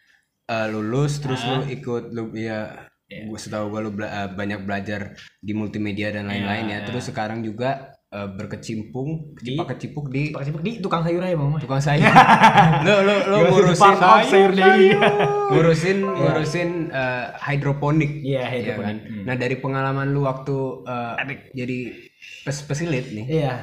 eh, 0.44 0.66
lulus 0.66 1.22
terus 1.22 1.38
lu 1.42 1.62
ikut 1.64 2.10
lu 2.10 2.34
ya 2.34 2.89
gua 3.26 3.36
setahu 3.36 3.66
gua 3.68 3.80
lu 3.80 3.90
bela- 3.90 4.08
eh, 4.08 4.28
banyak 4.30 4.62
belajar 4.62 5.12
di 5.36 5.52
multimedia 5.52 6.10
dan 6.10 6.26
lain-lain 6.26 6.66
ya. 6.68 6.78
terus 6.82 7.04
sekarang 7.04 7.42
juga 7.42 7.90
eh, 8.08 8.28
berkecimpung 8.28 9.34
kecipak 9.34 9.66
kecipuk 9.70 10.06
di 10.08 10.30
Pak 10.30 10.42
Sipuk 10.42 10.62
di 10.62 10.78
tukang 10.78 11.02
sayur 11.02 11.20
aja 11.20 11.34
bang. 11.34 11.50
tukang 11.58 11.78
sayur. 11.78 12.06
Lu 12.86 12.94
lu 13.00 13.14
lu 13.24 13.36
ngurusin 13.46 13.94
of 13.94 14.22
sayur. 14.24 14.50
daily. 14.50 14.90
ngurusin 15.50 15.98
ngurusin 16.02 16.70
eh, 16.88 17.26
hidroponik. 17.40 18.12
Iya, 18.20 18.40
ya 18.40 18.48
hidroponik. 18.48 18.98
kan 18.98 18.98
nah 19.26 19.34
dari 19.34 19.56
pengalaman 19.56 20.10
lu 20.10 20.22
waktu 20.22 20.56
eh, 20.86 21.14
jadi 21.52 21.78
pes 22.42 22.62
pesilit 22.62 23.10
nih. 23.10 23.26
Iya. 23.28 23.54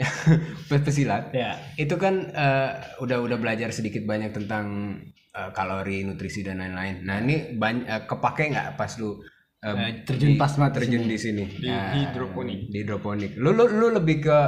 pes 0.68 0.80
pesilat 0.80 1.28
Iya. 1.32 1.60
itu 1.76 1.92
kan 1.96 2.32
eh, 2.32 2.70
udah 3.00 3.20
udah 3.20 3.36
belajar 3.36 3.68
sedikit 3.68 4.04
banyak 4.04 4.32
tentang 4.32 4.96
eh, 5.30 5.50
kalori 5.50 6.02
nutrisi 6.02 6.42
dan 6.42 6.58
lain-lain. 6.58 7.02
Nah 7.02 7.16
ini 7.18 7.54
banyak 7.54 8.06
kepake 8.06 8.50
nggak 8.50 8.74
pas 8.74 8.94
lu 8.96 9.20
Eh, 9.60 10.08
terjun 10.08 10.32
di- 10.34 10.40
pas 10.40 10.48
banget 10.56 10.72
terjun 10.80 11.04
di 11.04 11.18
sini? 11.20 11.44
Di 11.44 11.68
Nah, 11.68 11.92
hidroponik. 11.92 12.72
di 12.72 12.80
hidroponik. 12.80 13.36
Lu 13.36 13.52
lu, 13.52 13.68
lu 13.68 13.92
lebih 13.92 14.24
ke 14.24 14.38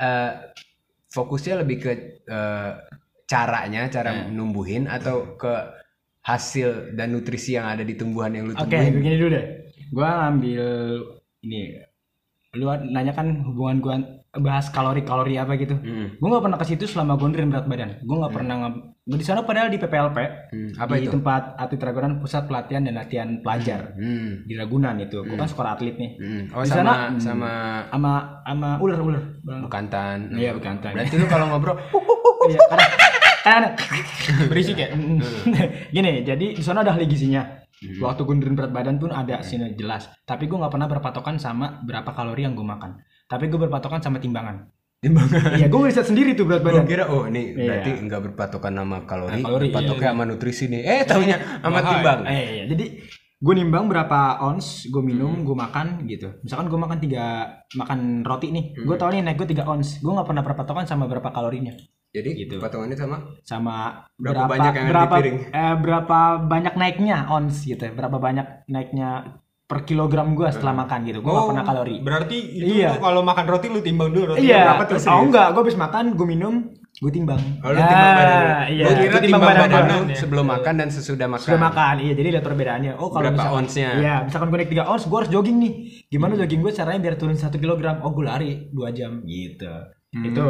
eh, 0.00 0.32
fokusnya 1.06 1.60
lebih 1.60 1.76
ke 1.78 1.90
eh, 2.24 2.72
caranya 3.24 3.92
cara 3.92 4.24
numbuhin 4.26 4.88
atau 4.88 5.36
ke 5.36 5.52
hasil 6.24 6.96
dan 6.96 7.12
nutrisi 7.12 7.60
yang 7.60 7.68
ada 7.68 7.84
di 7.84 7.92
tumbuhan 7.92 8.32
yang 8.32 8.48
lu 8.48 8.56
Oke, 8.56 8.64
tumbuhin? 8.64 8.92
begini 8.96 9.16
dulu 9.20 9.30
deh. 9.36 9.46
Gua 9.92 10.08
ngambil 10.24 10.64
ini. 11.44 11.60
Lu 12.56 12.64
nanya 12.88 13.12
kan 13.12 13.44
hubungan 13.44 13.76
gua 13.84 13.94
bahas 14.36 14.66
kalori-kalori 14.66 15.34
apa 15.34 15.54
gitu. 15.54 15.74
Hmm. 15.74 16.16
Gua 16.16 16.28
nggak 16.28 16.44
pernah 16.44 16.58
ke 16.58 16.66
situ 16.66 16.84
selama 16.84 17.14
gua 17.14 17.28
nurunin 17.28 17.48
berat 17.48 17.64
badan. 17.64 17.90
Gua 18.00 18.16
nggak 18.20 18.34
pernah 18.34 18.54
nge- 18.58 18.82
gua 19.04 19.16
di 19.16 19.22
sana 19.22 19.40
padahal 19.40 19.68
di 19.68 19.76
PPLP 19.76 20.18
Hmm, 20.50 20.70
apa 20.74 20.92
di 20.92 21.00
itu 21.00 21.12
tempat 21.12 21.42
atlet 21.54 21.78
Ragunan 21.78 22.12
pusat 22.16 22.42
pelatihan 22.44 22.82
dan 22.82 22.94
latihan 22.94 23.28
pelajar 23.38 23.94
Hmm. 23.94 24.42
di 24.42 24.54
Ragunan 24.54 24.94
itu. 24.98 25.18
Gua 25.20 25.36
kan 25.36 25.46
sekolah 25.46 25.70
atlet 25.72 25.94
nih. 25.94 26.10
Hmm. 26.16 26.42
Oh 26.50 26.62
Di 26.62 26.68
sama 26.68 26.78
sana, 26.80 26.92
hmm. 27.06 27.18
sama 27.18 27.50
Sama 27.86 28.12
sama 28.42 28.68
ular 28.78 28.98
ular. 28.98 29.22
bekantan. 29.62 30.32
Iya, 30.32 30.50
bekantan. 30.52 30.92
Berarti 30.92 31.14
lu 31.14 31.26
kalau 31.26 31.46
ngobrol 31.46 31.76
Iya, 32.44 32.58
karena 32.66 32.86
karena 33.40 33.68
berisik 34.50 34.76
ya. 34.76 34.88
Gini, 35.88 36.12
jadi 36.22 36.46
di 36.52 36.62
sana 36.62 36.80
ada 36.80 36.90
ahli 36.90 37.04
gizinya. 37.04 37.62
Waktu 37.84 38.20
gue 38.22 38.34
nurunin 38.34 38.54
berat 38.54 38.72
badan 38.72 38.96
pun 38.96 39.10
ada 39.10 39.40
sini 39.40 39.74
jelas. 39.74 40.08
Tapi 40.22 40.44
gue 40.44 40.56
nggak 40.56 40.70
pernah 40.70 40.88
berpatokan 40.88 41.36
sama 41.36 41.80
berapa 41.80 42.08
kalori 42.08 42.42
yang 42.42 42.52
gue 42.52 42.64
makan. 42.64 42.96
Tapi 43.24 43.44
gue 43.46 43.56
berpatokan 43.58 43.98
sama 43.98 44.18
timbangan. 44.18 44.68
timbangan. 44.96 45.52
Iya, 45.54 45.68
gue 45.68 45.80
riset 45.82 46.06
sendiri 46.06 46.32
tuh 46.32 46.44
berat 46.44 46.60
Gue 46.60 46.72
badan. 46.74 46.86
kira 46.86 47.04
oh 47.06 47.24
ini 47.24 47.52
Iya. 47.52 47.60
berarti 47.62 47.90
enggak 47.98 48.20
berpatokan 48.22 48.72
sama 48.74 48.96
kalori, 49.02 49.32
Nah, 49.34 49.44
kalori, 49.44 49.68
berpatoknya 49.68 50.08
sama 50.10 50.24
nutrisi 50.24 50.64
nih. 50.66 50.80
Eh 50.82 51.00
taunya 51.02 51.36
sama 51.60 51.80
timbang. 51.82 52.20
Eh, 52.24 52.40
iya. 52.54 52.64
jadi 52.66 52.84
gue 53.36 53.54
nimbang 53.54 53.84
berapa 53.84 54.20
ons 54.42 54.64
gue 54.86 55.02
minum, 55.02 55.42
gue 55.42 55.52
makan 55.54 56.06
gitu. 56.06 56.32
Misalkan 56.40 56.66
gue 56.66 56.78
makan 56.78 56.98
tiga 56.98 57.24
makan 57.74 57.98
roti 58.22 58.48
nih, 58.48 58.72
gue 58.74 58.96
tahu 58.96 59.10
nih 59.10 59.20
naik 59.22 59.36
gue 59.36 59.48
tiga 59.50 59.64
ons. 59.64 60.00
Gue 60.00 60.08
nggak 60.10 60.24
pernah 60.24 60.40
berpatokan 60.42 60.84
sama 60.84 61.04
berapa 61.04 61.28
kalorinya. 61.28 61.76
Jadi 62.08 62.30
Gitu. 62.38 62.56
patongannya 62.56 62.94
sama 62.94 63.16
sama 63.42 64.06
Berapa 64.14 64.46
banyak 64.46 64.72
yang 64.72 64.86
di 64.86 64.92
berapa, 64.94 65.14
piring? 65.18 65.36
eh, 65.50 65.74
berapa 65.76 66.18
banyak 66.40 66.74
naiknya 66.74 67.26
ons 67.26 67.60
gitu 67.60 67.90
berapa 67.90 68.16
banyak 68.16 68.46
naiknya 68.68 69.34
per 69.64 69.82
kilogram 69.82 70.36
gua 70.36 70.52
setelah 70.52 70.76
makan 70.76 70.98
gitu. 71.04 71.18
Gua 71.18 71.32
nggak 71.34 71.48
pernah 71.50 71.64
kalori. 71.64 71.96
Berarti 71.98 72.36
itu 72.36 72.72
Iya. 72.78 72.94
lu 72.94 73.00
kalau 73.00 73.20
makan 73.20 73.44
roti 73.48 73.66
lu 73.68 73.80
timbang 73.80 74.12
dulu 74.12 74.36
roti 74.36 74.44
iya. 74.44 74.76
berapa 74.76 74.84
tuh? 74.86 74.96
oh 75.00 75.20
enggak. 75.22 75.46
Gua 75.50 75.60
habis 75.62 75.76
makan 75.76 76.04
gua 76.12 76.26
minum 76.28 76.54
gua 76.94 77.10
timbang. 77.10 77.40
Oh, 77.58 77.72
lu 77.72 77.80
timbang 77.80 78.06
Ah, 78.06 78.14
badan 78.14 78.36
lu. 78.36 78.48
iya. 78.70 78.84
Gua 78.84 78.94
kira 78.94 79.18
timbang 79.18 79.42
badan, 79.42 79.64
lu 79.64 79.74
badan 79.74 80.02
ya. 80.04 80.16
sebelum 80.20 80.44
makan 80.46 80.74
dan 80.76 80.88
sesudah 80.88 81.26
makan. 81.26 81.46
sudah 81.48 81.60
makan. 81.62 81.94
Iya 81.98 82.12
jadi 82.14 82.28
lihat 82.30 82.44
perbedaannya. 82.44 82.92
Oh 82.94 83.08
kalau 83.08 83.24
Berapa 83.24 83.36
misalkan, 83.40 83.58
onsnya? 83.64 83.88
iya 83.96 84.14
misalkan 84.22 84.46
gua 84.48 84.58
naik 84.60 84.70
3 84.70 84.84
ons 84.84 85.02
gua 85.04 85.18
harus 85.24 85.30
jogging 85.32 85.56
nih. 85.58 85.72
Gimana 86.06 86.32
jogging 86.36 86.60
gua 86.60 86.72
caranya 86.72 87.00
biar 87.00 87.14
turun 87.16 87.34
1 87.34 87.56
kilogram? 87.56 87.96
Oh 88.00 88.12
gua 88.12 88.24
lari 88.30 88.68
2 88.68 88.92
jam 88.92 89.12
gitu. 89.24 89.72
Itu. 90.14 90.46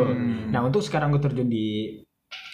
Nah 0.50 0.60
untuk 0.60 0.82
sekarang 0.82 1.08
gua 1.08 1.22
terjun 1.22 1.46
di 1.46 1.96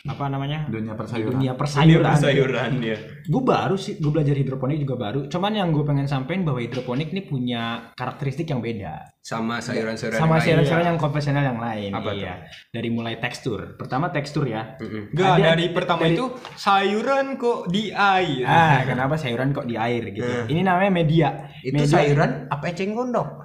apa 0.01 0.33
namanya? 0.33 0.65
Dunia 0.65 0.97
persayuran. 0.97 1.37
Dunia 1.37 1.53
persayuran. 1.53 2.17
sayuran 2.17 2.73
ya. 2.81 2.97
gue 3.21 3.43
baru 3.45 3.77
sih 3.77 4.01
gue 4.01 4.09
belajar 4.09 4.33
hidroponik 4.33 4.81
juga 4.81 4.97
baru. 4.97 5.29
Cuman 5.29 5.53
yang 5.53 5.69
gue 5.71 5.85
pengen 5.85 6.09
sampein 6.09 6.41
bahwa 6.41 6.57
hidroponik 6.57 7.13
ini 7.13 7.21
punya 7.21 7.93
karakteristik 7.93 8.49
yang 8.49 8.65
beda. 8.65 9.13
Sama 9.21 9.61
sayuran-sayuran 9.61 10.17
sama 10.17 10.41
yang 10.41 10.45
sayuran-sayuran 10.65 10.87
yang 10.89 10.97
konvensional 10.97 11.45
yang 11.45 11.61
lain 11.61 11.93
Apa 11.93 12.17
iya. 12.17 12.49
dari 12.73 12.89
mulai 12.89 13.21
tekstur. 13.21 13.77
Pertama 13.77 14.09
tekstur 14.09 14.49
ya. 14.49 14.81
Ada- 14.81 15.37
dari 15.53 15.69
pertama 15.69 16.09
dari- 16.09 16.17
itu 16.17 16.33
sayuran 16.57 17.37
kok 17.37 17.69
di 17.69 17.93
air. 17.93 18.45
ah 18.49 18.81
kenapa 18.83 19.21
sayuran 19.21 19.53
kok 19.53 19.69
di 19.69 19.77
air 19.77 20.17
gitu? 20.17 20.49
Ini 20.49 20.65
namanya 20.65 20.89
media. 20.89 21.29
Itu 21.61 21.77
media. 21.77 21.93
sayuran 21.93 22.49
apa 22.49 22.65
eceng 22.67 22.97
gondok? 22.97 23.29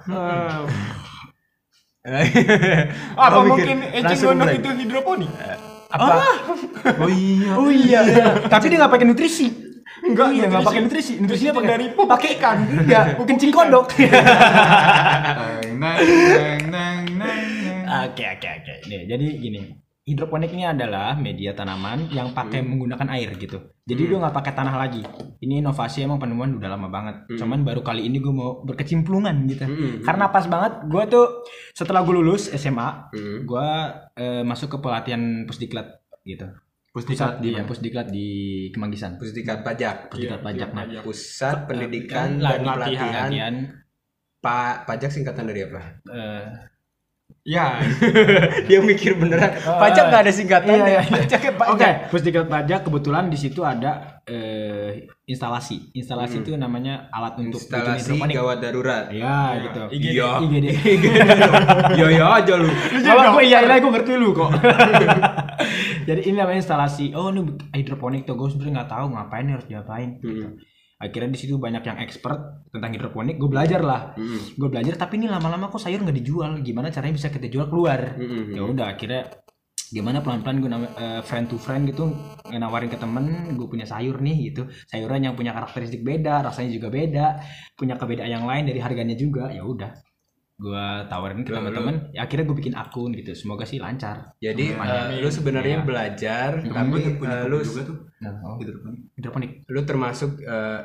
Apa 2.06 3.34
Oh, 3.36 3.42
mikir. 3.44 3.66
mungkin 3.66 3.76
eceng 3.92 4.20
gondok 4.24 4.48
itu 4.54 4.68
hidroponik? 4.80 5.30
Apa? 5.96 6.28
oh 7.00 7.10
iya. 7.10 7.50
Oh 7.56 7.70
iya. 7.72 8.00
Tapi 8.46 8.64
dia 8.68 8.78
nggak 8.78 8.92
pakai 8.92 9.06
nutrisi. 9.08 9.48
Enggak, 10.04 10.28
iya 10.36 10.44
nggak 10.46 10.60
nutrisi- 10.60 10.68
pakai 10.68 10.80
nutrisi 10.84 11.12
nutrisinya 11.16 11.52
nutrisi 11.52 11.56
pakai 11.56 11.70
dari 11.72 11.86
pakai 11.90 12.28
ikan. 12.36 12.56
Iya 12.84 13.00
kencing 13.18 13.50
kodok 13.50 13.86
Neng, 13.96 15.80
neng, 15.80 15.98
neng, 15.98 16.60
neng, 16.68 17.02
neng, 17.16 17.42
neng. 17.64 17.80
Oke 18.06 18.24
oke 18.28 18.48
oke. 18.48 18.74
Nih, 18.86 19.00
jadi 19.08 19.26
gini. 19.40 19.60
Hidroponik 20.06 20.54
ini 20.54 20.62
adalah 20.62 21.18
media 21.18 21.50
tanaman 21.50 22.06
yang 22.08 22.30
pakai 22.30 22.62
menggunakan 22.62 23.10
air 23.10 23.34
gitu. 23.34 23.58
Jadi 23.82 24.02
dia 24.06 24.16
nggak 24.16 24.32
pakai 24.32 24.54
tanah 24.54 24.78
lagi. 24.78 25.02
Ini 25.36 25.58
inovasi 25.58 26.06
emang 26.06 26.16
penemuan 26.16 26.54
udah 26.54 26.70
lama 26.70 26.86
banget. 26.86 27.26
Cuman 27.34 27.60
baru 27.60 27.82
kali 27.82 28.06
ini 28.06 28.16
gue 28.16 28.30
mau 28.30 28.62
berkecimplungan 28.62 29.34
gitu. 29.46 29.66
Karena 30.00 30.30
pas 30.30 30.46
banget 30.46 30.86
gue 30.86 31.02
tuh 31.10 31.26
setelah 31.72 32.00
gue 32.00 32.14
lulus 32.14 32.46
SMA, 32.48 33.10
gue 33.42 33.68
eh, 34.14 34.42
masuk 34.42 34.70
ke 34.70 34.78
pelatihan 34.78 35.18
pusdiklat 35.42 35.98
gitu. 36.22 36.54
Pusdikat 36.94 37.42
di 37.42 37.52
Iya, 37.52 37.66
pusdiklat 37.66 38.06
di 38.08 38.28
Kemanggisan. 38.70 39.18
Pusdikat 39.18 39.60
pajak. 39.60 40.08
Pusdiklat 40.08 40.40
pajak. 40.40 40.68
Nah, 40.70 41.02
Pusat 41.02 41.58
Pendidikan 41.66 42.40
Lah, 42.40 42.54
dan 42.54 42.62
Pelatihan 42.62 43.10
latihan 43.26 43.54
Pa- 44.38 44.86
pajak 44.86 45.10
singkatan 45.10 45.44
dari 45.44 45.66
apa? 45.66 45.82
eh, 46.08 46.46
Ya, 47.46 47.78
Dia 48.68 48.82
mikir 48.82 49.14
beneran. 49.14 49.54
Oh, 49.62 49.78
Pajak 49.78 50.02
iya. 50.02 50.10
nggak 50.10 50.22
ada 50.26 50.32
singkatan. 50.34 50.66
Iya, 50.66 50.82
iya, 50.82 50.98
iya. 50.98 51.02
Pajaknya 51.06 51.50
Oke, 51.54 51.62
pajak. 51.78 51.92
pusdikat 52.10 52.44
pajak 52.50 52.80
kebetulan 52.82 53.30
di 53.30 53.38
situ 53.38 53.62
ada 53.62 54.18
eh, 54.26 55.06
instalasi. 55.24 55.94
Instalasi 55.94 56.42
itu 56.42 56.58
namanya 56.58 57.06
alat 57.08 57.38
untuk 57.38 57.62
Instalasi 57.62 58.18
hidroponik. 58.18 58.34
gawat 58.34 58.58
darurat. 58.58 59.04
Ya, 59.14 59.62
gitu. 59.62 59.80
Iya. 59.94 60.30
IGD. 60.42 60.66
Iya 61.96 62.06
iya 62.12 62.26
aja 62.34 62.52
lu. 62.58 62.66
Kalau 63.06 63.38
gue 63.38 63.44
iya 63.46 63.62
iya 63.62 63.78
gue 63.78 63.92
ngerti 63.94 64.12
lu 64.18 64.34
kok. 64.34 64.50
Jadi 66.02 66.20
ini 66.26 66.36
namanya 66.36 66.58
instalasi. 66.60 67.14
Oh 67.14 67.30
ini 67.30 67.46
hidroponik 67.70 68.26
tuh 68.26 68.34
gue 68.34 68.50
sebenarnya 68.50 68.82
nggak 68.82 68.90
tahu 68.90 69.06
ngapain 69.14 69.46
harus 69.46 69.66
diapain. 69.66 70.18
Gitu. 70.18 70.50
Akhirnya 70.96 71.28
di 71.32 71.38
situ 71.38 71.60
banyak 71.60 71.84
yang 71.84 71.98
expert 72.00 72.68
tentang 72.72 72.90
hidroponik. 72.96 73.36
Gue 73.36 73.52
belajar 73.52 73.84
lah. 73.84 74.16
Mm. 74.16 74.56
Gue 74.56 74.68
belajar 74.72 74.96
tapi 74.96 75.20
ini 75.20 75.28
lama-lama 75.28 75.68
kok 75.68 75.80
sayur 75.80 76.00
nggak 76.00 76.18
dijual. 76.18 76.56
Gimana 76.64 76.88
caranya 76.88 77.14
bisa 77.16 77.28
kita 77.28 77.52
jual 77.52 77.68
keluar? 77.68 78.16
Mm-mm. 78.16 78.56
Ya 78.56 78.62
udah 78.64 78.96
akhirnya 78.96 79.28
gimana 79.86 80.18
pelan-pelan 80.18 80.58
gue 80.58 80.70
friend 81.22 81.46
to 81.46 81.62
friend 81.62 81.86
gitu 81.86 82.10
nawarin 82.50 82.90
ke 82.90 82.98
temen 82.98 83.54
gue 83.54 83.70
punya 83.70 83.86
sayur 83.86 84.18
nih 84.18 84.50
gitu 84.50 84.66
sayuran 84.90 85.30
yang 85.30 85.38
punya 85.38 85.54
karakteristik 85.54 86.02
beda 86.02 86.42
rasanya 86.42 86.74
juga 86.74 86.88
beda 86.90 87.26
punya 87.78 87.94
kebedaan 87.94 88.26
yang 88.34 88.44
lain 88.50 88.66
dari 88.66 88.82
harganya 88.82 89.14
juga 89.14 89.46
ya 89.54 89.62
udah 89.62 89.94
gue 90.56 90.84
tawarin 91.06 91.44
ke 91.44 91.52
teman-teman 91.52 92.08
ya 92.10 92.24
akhirnya 92.24 92.44
gue 92.44 92.56
bikin 92.56 92.72
akun 92.72 93.12
gitu 93.12 93.32
semoga 93.32 93.62
sih 93.62 93.76
lancar 93.76 94.32
Jadi 94.38 94.72
eh, 94.72 95.20
lu 95.20 95.28
sebenarnya 95.28 95.76
Iya. 95.76 95.84
belajar 95.84 96.50
Temen 96.58 96.72
tapi 96.72 96.98
kebun 97.02 97.28
lu 97.46 97.58
juga 97.60 97.82
tuh 97.84 97.96
Nah, 98.16 98.32
oh, 98.40 98.56
hidroponik. 98.56 99.00
hidroponik 99.12 99.50
lu 99.66 99.80
termasuk 99.82 100.40
eh, 100.40 100.80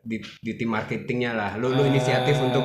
di, 0.00 0.16
di 0.38 0.52
tim 0.54 0.68
marketingnya 0.68 1.32
lah. 1.32 1.50
Lu 1.56 1.66
lu 1.68 1.82
inisiatif 1.82 2.38
untuk 2.38 2.62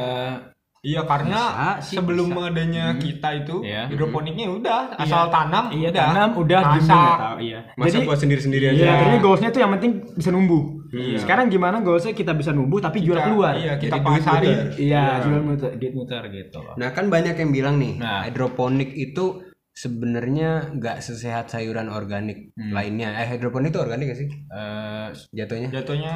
iya 0.80 1.02
karena 1.02 1.42
Bisa 1.74 1.90
sih, 1.90 1.96
sebelum 1.98 2.30
bisa. 2.30 2.48
adanya 2.48 2.86
kita 2.96 3.30
itu 3.36 3.66
Iya. 3.66 3.90
hidroponiknya 3.90 4.46
udah 4.48 4.94
asal 4.96 5.28
tanam 5.28 5.74
iya 5.74 5.90
udah. 5.90 6.06
tanam 6.06 6.30
udah 6.38 6.60
Masak. 6.70 7.42
iya 7.42 7.60
masa 7.74 7.90
jadi 7.92 8.06
buat 8.06 8.20
sendiri-sendiri 8.20 8.66
aja. 8.68 8.78
Iya, 8.78 8.92
akhirnya 8.94 9.20
goalsnya 9.20 9.50
tuh 9.50 9.60
yang 9.60 9.72
penting 9.74 9.92
bisa 10.14 10.30
numbuh. 10.30 10.77
Iya. 10.90 11.18
Sekarang 11.18 11.48
gimana 11.48 11.80
goalsnya 11.80 12.12
kita 12.12 12.32
bisa 12.32 12.50
numbuh 12.50 12.78
tapi 12.78 13.00
jual 13.00 13.14
Kita- 13.14 13.28
keluar. 13.28 13.54
Iya, 13.54 13.74
kita 13.76 13.98
pasarin. 14.00 14.48
muter. 14.48 14.68
Iya, 14.78 15.04
jual 15.22 15.42
muter, 15.42 15.70
duit 15.74 15.94
muter 15.94 16.22
gitu 16.30 16.58
loh. 16.60 16.76
Nah 16.76 16.90
kan 16.90 17.06
banyak 17.08 17.36
yang 17.36 17.52
bilang 17.52 17.76
nih 17.76 17.94
Nah. 17.96 18.24
hidroponik 18.24 18.92
itu 18.92 19.44
sebenarnya 19.72 20.50
nggak 20.74 20.98
sesehat 21.00 21.48
sayuran 21.48 21.88
organik 21.88 22.50
Hmm. 22.54 22.72
lainnya. 22.72 23.14
Eh 23.16 23.30
hidroponik 23.30 23.70
itu 23.70 23.78
organik 23.78 24.06
gak 24.08 24.20
sih 24.20 24.30
Eh, 24.30 25.08
jatuhnya? 25.34 25.70
Jatuhnya 25.72 26.14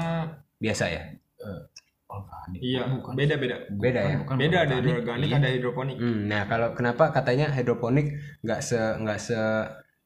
Biasa 0.58 0.86
ya. 0.88 1.04
organik. 2.08 2.60
iya, 2.60 2.82
Bukan. 2.86 3.14
beda-beda. 3.14 3.56
Beda 3.72 4.02
ya. 4.04 4.16
Bukan, 4.20 4.36
Beda 4.36 4.58
ada 4.62 4.76
organik. 4.78 5.28
Iya. 5.28 5.38
ada 5.38 5.50
hidroponik. 5.50 5.96
Hmm, 5.96 6.28
nah 6.28 6.44
kalau 6.44 6.74
kenapa 6.74 7.10
katanya 7.10 7.48
hidroponik 7.50 8.08
nggak 8.42 8.60
se 8.60 8.76
nggak 8.76 9.16
se 9.18 9.40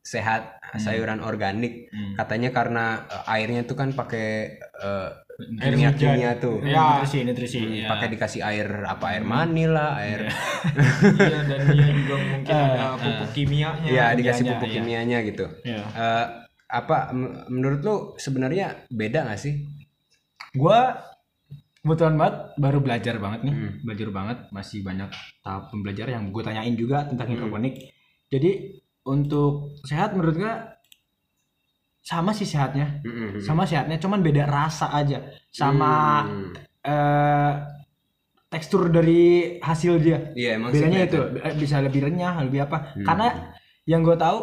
sehat 0.05 0.61
sayuran 0.77 1.17
organik? 1.19 1.89
Hmm. 1.89 2.13
Katanya 2.13 2.53
karena 2.53 2.85
eh, 3.09 3.33
airnya 3.33 3.65
tuh 3.65 3.73
kan 3.73 3.89
pakai 3.91 4.61
eh, 4.61 5.09
Air 5.35 5.75
kimia 5.75 5.91
kimia 5.91 6.31
tuh. 6.39 6.63
Ya. 6.63 7.03
nutrisi, 7.03 7.27
nutrisi. 7.27 7.59
iya. 7.83 7.91
Pakai 7.91 8.07
dikasih 8.07 8.39
air 8.39 8.87
apa 8.87 9.11
air 9.11 9.27
mani 9.27 9.67
lah, 9.67 9.99
air 9.99 10.31
iya, 11.19 11.39
dan 11.43 11.59
dia 11.75 11.91
juga 11.91 12.15
mungkin 12.23 12.55
ada 12.55 12.95
pupuk 12.95 13.29
kimianya. 13.35 13.89
ya 13.91 14.05
dikasih 14.15 14.47
pupuk 14.47 14.71
iya. 14.71 14.75
kimianya 14.79 15.17
gitu. 15.27 15.45
Iya. 15.67 15.83
Eh, 15.91 16.25
apa 16.71 17.11
menurut 17.51 17.79
lu 17.83 17.95
sebenarnya 18.15 18.87
beda 18.87 19.27
nggak 19.27 19.41
sih? 19.41 19.67
Gua 20.55 21.03
kebetulan 21.83 22.15
banget 22.15 22.35
baru 22.55 22.79
belajar 22.79 23.15
banget 23.19 23.39
nih, 23.43 23.53
Hmm. 23.59 23.71
belajar 23.83 24.09
banget 24.15 24.37
masih 24.55 24.79
banyak 24.81 25.09
tahap 25.43 25.67
pembelajaran 25.69 26.13
yang 26.15 26.25
gue 26.31 26.41
tanyain 26.41 26.73
juga 26.73 27.05
tentang 27.05 27.27
Hmm. 27.27 27.33
hidroponik. 27.35 27.75
Jadi 28.31 28.51
untuk 29.05 29.77
sehat 29.85 30.17
menurut 30.17 30.35
gua 30.37 30.53
sama 32.05 32.37
sih 32.37 32.45
sehatnya, 32.45 33.01
Mm-mm. 33.01 33.41
sama 33.41 33.65
sehatnya, 33.65 33.97
cuman 33.97 34.21
beda 34.21 34.45
rasa 34.45 34.93
aja, 34.93 35.25
sama 35.49 36.21
Hmm. 36.25 36.53
eh, 36.85 37.53
tekstur 38.45 38.93
dari 38.93 39.57
hasil 39.57 39.93
dia. 39.97 40.29
Iya 40.37 40.61
emang 40.61 40.69
sih 40.69 40.85
Bedanya 40.85 41.01
itu 41.09 41.19
bisa 41.57 41.81
lebih 41.81 42.05
renyah, 42.05 42.45
lebih 42.45 42.69
apa? 42.69 42.93
Hmm. 42.93 43.05
Karena 43.09 43.27
yang 43.89 44.05
gue 44.05 44.13
tahu 44.21 44.37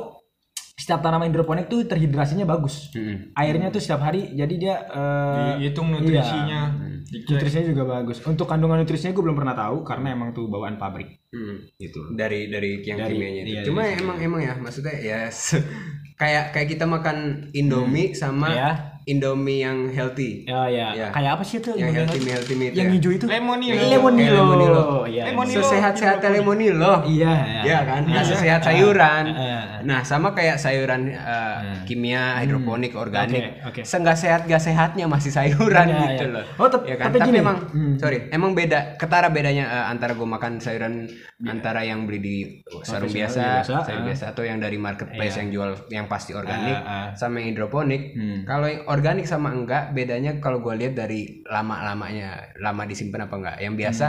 setiap 0.82 0.98
tanaman 0.98 1.30
hidroponik 1.30 1.66
tuh 1.66 1.86
terhidrasinya 1.86 2.42
bagus. 2.42 2.90
Mm-mm. 2.90 3.30
Airnya 3.32 3.70
tuh 3.70 3.78
setiap 3.78 4.02
hari, 4.02 4.32
jadi 4.32 4.54
dia 4.56 4.74
eh, 4.82 5.52
Dihitung 5.56 5.88
nutrisinya. 5.88 6.60
Hmm. 6.72 6.90
dicek. 7.04 7.28
nutrisinya 7.30 7.66
juga 7.68 7.84
bagus. 7.92 8.18
Untuk 8.20 8.44
kandungan 8.44 8.80
nutrisinya 8.80 9.12
gue 9.12 9.20
belum 9.20 9.36
pernah 9.36 9.52
tahu 9.52 9.82
karena 9.82 10.10
emang 10.10 10.32
tuh 10.32 10.48
bawaan 10.48 10.74
pabrik 10.74 11.22
Mm. 11.28 11.56
gitu. 11.78 12.00
dari 12.12 12.46
dari 12.46 12.82
yang 12.82 12.98
Dari- 12.98 13.14
kimianya 13.14 13.40
itu. 13.40 13.48
iya, 13.48 13.62
Cuma 13.62 13.80
dari 13.82 13.96
emang 13.96 14.18
emang 14.18 14.40
ya 14.42 14.52
maksudnya 14.54 14.92
ya 14.94 15.18
se- 15.28 15.64
kayak 16.20 16.50
kayak 16.50 16.68
kita 16.68 16.84
makan 16.84 17.16
Indomie 17.52 18.12
sama 18.12 18.48
Ya, 18.50 18.70
Indomie 19.04 19.60
yang 19.60 19.88
healthy. 19.88 20.44
ya, 20.44 20.66
ya. 20.66 20.88
Ya. 20.92 21.06
Kayak 21.10 21.30
apa 21.34 21.42
sih 21.42 21.58
itu? 21.58 21.70
Yang 21.72 21.90
healthy 21.96 22.18
yang- 22.18 22.30
healthy 22.32 22.54
meat 22.54 22.72
yang 22.72 22.86
ya. 22.86 22.94
hijau 22.94 23.10
itu? 23.10 23.24
Lemonilo. 23.24 23.82
Lemonilo. 23.84 24.34
lemonilo. 24.36 24.82
Iya. 25.04 25.22
Lemonilo. 25.28 25.58
Sesehat-sehatnya 25.60 26.28
lemonilo. 26.32 26.92
Iya, 27.04 27.32
Ya 27.62 27.78
kan, 27.82 28.02
Iya. 28.04 28.22
sesehat 28.24 28.60
sayuran. 28.62 29.24
Eh, 29.26 29.34
eh. 29.34 29.62
Nah, 29.82 30.00
sama 30.02 30.30
kayak 30.30 30.56
sayuran 30.56 31.08
eh, 31.08 31.56
kimia, 31.84 32.38
hidroponik, 32.38 32.94
organik. 32.94 33.58
Hmm. 33.58 33.68
Oke, 33.68 33.80
oke. 33.80 33.82
Seenggak 33.82 34.14
sehat 34.14 34.44
gak 34.44 34.60
sehatnya 34.60 35.06
masih 35.06 35.30
sayuran 35.30 35.86
Iya, 35.88 35.98
gitu 36.08 36.24
iya. 36.24 36.34
loh. 36.34 36.44
Oh, 36.56 36.68
tep- 36.68 36.84
ya 36.84 36.94
kan? 36.94 37.04
tapi 37.08 37.18
Tapi, 37.18 37.28
gini. 37.28 37.38
emang 37.38 37.56
Hmm. 37.68 37.94
sorry, 37.96 38.18
emang 38.28 38.52
beda. 38.52 38.94
Ketara 38.96 39.28
bedanya 39.28 39.64
eh, 39.66 39.84
antara 39.88 40.12
gue 40.12 40.24
makan 40.24 40.56
sayuran 40.56 41.06
antara 41.42 41.82
yang 41.82 42.06
beli 42.06 42.18
di 42.18 42.36
sarung 42.82 43.10
Konvensional, 43.10 43.10
biasa, 43.10 43.40
iya, 43.40 43.54
biasa, 43.58 43.74
sayur 43.82 43.98
ah. 43.98 44.06
biasa 44.06 44.24
atau 44.28 44.42
yang 44.42 44.58
dari 44.58 44.78
marketplace 44.78 45.34
Iya. 45.34 45.40
yang 45.40 45.48
jual 45.50 45.70
yang 45.88 46.06
pasti 46.06 46.32
organik 46.32 46.76
Ah, 46.76 46.86
ah. 46.86 47.06
sama 47.12 47.38
yang 47.38 47.50
hidroponik. 47.50 48.14
Hmm. 48.14 48.40
Kalau 48.44 48.66
yang 48.66 48.82
organik 48.92 49.24
sama 49.24 49.48
enggak 49.50 49.90
bedanya 49.90 50.36
kalau 50.36 50.60
gue 50.60 50.76
lihat 50.76 50.92
dari 50.94 51.40
lama-lamanya, 51.44 52.28
lama 52.58 52.84
disimpan 52.84 53.24
apa 53.24 53.34
enggak. 53.34 53.56
Yang 53.58 53.74
biasa 53.78 54.06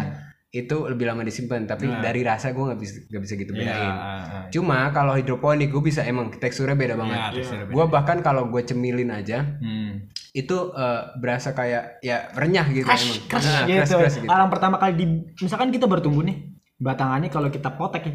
itu 0.52 0.86
lebih 0.86 1.08
lama 1.08 1.24
disimpan, 1.24 1.66
tapi 1.66 1.88
Hmm. 1.88 1.98
Nah. 1.98 2.04
dari 2.04 2.22
rasa 2.22 2.52
gue 2.52 2.62
nggak 2.62 2.78
bisa 2.78 2.94
nggak 3.08 3.22
bisa 3.22 3.34
gitu 3.36 3.52
Iya, 3.52 3.60
bedain. 3.64 3.90
ah, 3.90 3.98
ah. 3.98 4.46
Cuma 4.50 4.92
kalau 4.92 5.14
hidroponik 5.14 5.66
gue 5.68 5.82
bisa 5.82 6.04
emang 6.04 6.30
teksturnya 6.30 6.76
beda 6.76 6.94
banget. 6.94 7.18
Iya, 7.18 7.28
teksturnya 7.34 7.66
beda. 7.66 7.74
Gue 7.74 7.86
bahkan 7.90 8.18
kalau 8.20 8.46
gue 8.48 8.62
cemilin 8.62 9.10
aja 9.10 9.58
Hmm. 9.58 10.06
itu 10.32 10.54
eh, 10.72 11.02
berasa 11.18 11.54
kayak 11.54 11.98
ya 12.00 12.30
renyah 12.34 12.70
gitu 12.70 12.86
Crush, 12.86 13.02
emang. 13.02 13.30
crush 13.32 13.48
Nah, 13.48 13.66
gitu. 13.66 13.98
gitu. 13.98 14.30
Orang 14.30 14.50
pertama 14.50 14.78
kali 14.78 14.94
di 14.94 15.06
misalkan 15.40 15.70
kita 15.70 15.86
bertumbuh 15.86 16.22
nih, 16.22 16.53
batangannya 16.76 17.30
kalau 17.30 17.48
kita 17.48 17.70
potek 17.72 18.04
ya, 18.04 18.14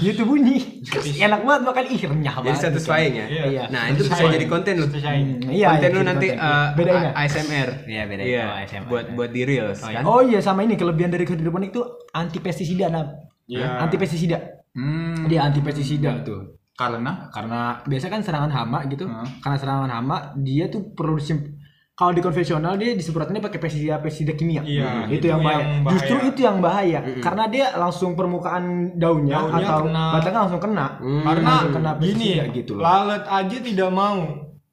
gitu 0.00 0.24
bunyi. 0.24 0.82
Enak 1.16 1.40
banget 1.40 1.62
makan 1.62 1.84
ih 1.86 2.00
renyah 2.02 2.34
Jadi 2.34 2.46
banget. 2.48 2.62
satisfying 2.64 3.14
ya. 3.14 3.26
Iya. 3.28 3.64
Nah 3.68 3.82
itu 3.86 4.02
bisa 4.02 4.24
jadi 4.26 4.46
konten 4.46 4.74
lu. 4.76 4.86
Hmm, 4.86 5.46
iya, 5.46 5.68
konten 5.70 5.84
iya, 5.84 5.94
lu 5.94 6.00
jadi 6.00 6.08
nanti 6.08 6.26
konten. 6.28 6.42
eh, 6.42 6.68
Bedain 6.74 6.96
nggak? 6.96 7.14
ASMR. 7.14 7.68
Iya, 7.86 8.02
bedain. 8.04 8.26
Iya. 8.26 8.42
Oh, 8.42 8.56
ASMR. 8.56 8.88
Buat 8.88 9.06
buat 9.14 9.30
di 9.30 9.42
reels 9.44 9.78
Oh, 9.78 9.86
kan. 9.86 9.92
iya. 9.92 10.00
Oh 10.02 10.20
iya 10.20 10.38
sama 10.38 10.60
ini 10.60 10.74
kelebihan 10.74 11.08
dari 11.08 11.22
hidroponik 11.22 11.70
tuh 11.70 11.84
anti 12.10 12.38
pestisida 12.38 12.88
nah. 12.88 13.06
Iya. 13.46 13.78
Anti 13.80 13.96
pestisida. 13.96 14.38
Hmm, 14.70 15.26
Dia 15.26 15.44
anti 15.44 15.60
pestisida 15.60 16.22
tuh. 16.22 16.56
karena 16.72 17.28
Karena 17.28 17.76
biasa 17.82 18.08
kan 18.08 18.20
serangan 18.20 18.48
hama 18.48 18.78
gitu. 18.86 19.04
Hmm. 19.04 19.26
Karena 19.38 19.56
serangan 19.56 19.90
hama 19.92 20.16
dia 20.34 20.66
tuh 20.66 20.90
perlu 20.90 21.14
disim 21.14 21.59
kalau 22.00 22.16
di 22.16 22.24
konvensional 22.24 22.74
dia 22.74 22.96
disemprotinnya 22.96 23.44
pakai 23.44 23.60
pestisida 23.60 24.00
pestisida 24.00 24.32
kimia. 24.32 24.64
Iya, 24.64 25.04
itu, 25.04 25.20
itu 25.20 25.26
yang, 25.28 25.44
bahaya. 25.44 25.60
yang 25.60 25.72
bahaya. 25.78 25.92
Justru 25.92 26.16
itu 26.24 26.40
yang 26.40 26.58
bahaya. 26.58 26.98
Karena 27.20 27.44
dia 27.46 27.66
langsung 27.76 28.16
permukaan 28.16 28.64
daunnya, 28.96 29.36
Daunnya 29.36 29.68
atau 29.68 29.78
kena. 29.84 30.04
batangnya 30.16 30.40
langsung 30.40 30.62
kena. 30.64 30.86
Hmm. 30.96 31.22
Karena 31.22 31.44
Langsung 31.52 31.72
kena 31.76 31.90
gini, 31.94 32.08
pestisida 32.08 32.44
gitu 32.50 32.72
loh. 32.72 32.82
lalat 32.82 33.24
aja 33.28 33.56
tidak 33.60 33.90
mau 33.90 34.18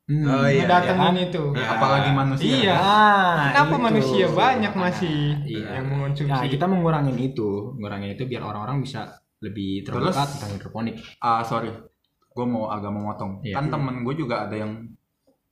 Hmm. 0.08 0.24
Oh 0.24 0.48
iya. 0.48 0.64
ngedatengin 0.64 1.16
iya. 1.20 1.26
itu. 1.28 1.44
ya, 1.52 1.66
apalagi 1.68 2.10
manusia. 2.16 2.48
Iya. 2.48 2.76
Ah, 2.80 3.36
Kenapa 3.52 3.76
itu. 3.76 3.84
manusia 3.84 4.26
banyak 4.32 4.74
masih 4.74 5.18
Iya. 5.44 5.68
yang 5.76 5.86
mengonsumsi? 5.86 6.32
Nah, 6.32 6.48
kita 6.48 6.64
mengurangin 6.64 7.18
itu, 7.20 7.76
ngurangin 7.76 8.16
itu 8.16 8.24
biar 8.24 8.40
orang-orang 8.40 8.80
bisa 8.80 9.04
lebih 9.44 9.84
terbuka 9.84 10.16
Terus? 10.16 10.32
tentang 10.32 10.52
hidroponik. 10.56 10.96
Ah 11.20 11.44
sorry, 11.44 11.76
gue 12.24 12.46
mau 12.48 12.72
agak 12.72 12.88
memotong. 12.88 13.44
Iya. 13.44 13.60
Kan 13.60 13.68
temen 13.68 13.96
gue 14.02 14.16
juga 14.16 14.48
ada 14.48 14.56
yang 14.56 14.80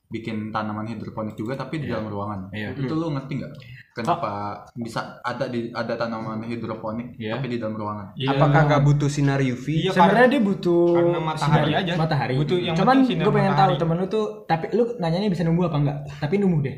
bikin 0.06 0.54
tanaman 0.54 0.86
hidroponik 0.86 1.34
juga 1.34 1.58
tapi 1.58 1.82
di 1.82 1.90
dalam 1.90 2.06
ruangan. 2.06 2.54
Iya. 2.54 2.78
Itu 2.78 2.94
lu 2.94 3.10
ngerti 3.10 3.42
nggak? 3.42 3.52
Kenapa 3.96 4.62
bisa 4.76 5.18
ada 5.24 5.50
di 5.50 5.72
ada 5.74 5.98
tanaman 5.98 6.46
hidroponik 6.46 7.18
Iya. 7.18 7.38
tapi 7.38 7.46
di 7.50 7.56
dalam 7.58 7.74
ruangan? 7.74 8.14
Iya. 8.14 8.38
Apakah 8.38 8.60
nggak 8.70 8.82
butuh 8.86 9.10
sinar 9.10 9.42
UV? 9.42 9.66
Iya, 9.66 9.90
Sebenarnya 9.90 10.28
dia 10.30 10.42
butuh 10.42 10.82
karena 10.94 11.18
matahari 11.18 11.70
sinar 11.70 11.82
aja. 11.82 11.92
Matahari. 11.98 12.34
Butuh 12.38 12.58
yang 12.62 12.76
Cuman 12.78 12.96
gue 13.02 13.32
pengen 13.34 13.52
tahu 13.58 13.70
matahari. 13.74 13.82
temen 13.82 13.96
lu 13.98 14.06
tuh, 14.06 14.26
tapi 14.46 14.66
lu 14.72 14.84
nanyanya 15.02 15.28
bisa 15.28 15.42
numbuh 15.42 15.66
apa 15.66 15.76
enggak? 15.82 15.98
Tapi 16.22 16.34
numbuh 16.38 16.60
deh. 16.62 16.76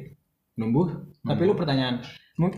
Numbuh. 0.57 0.87
Tapi 1.23 1.43
lu 1.45 1.53
pertanyaan, 1.53 2.01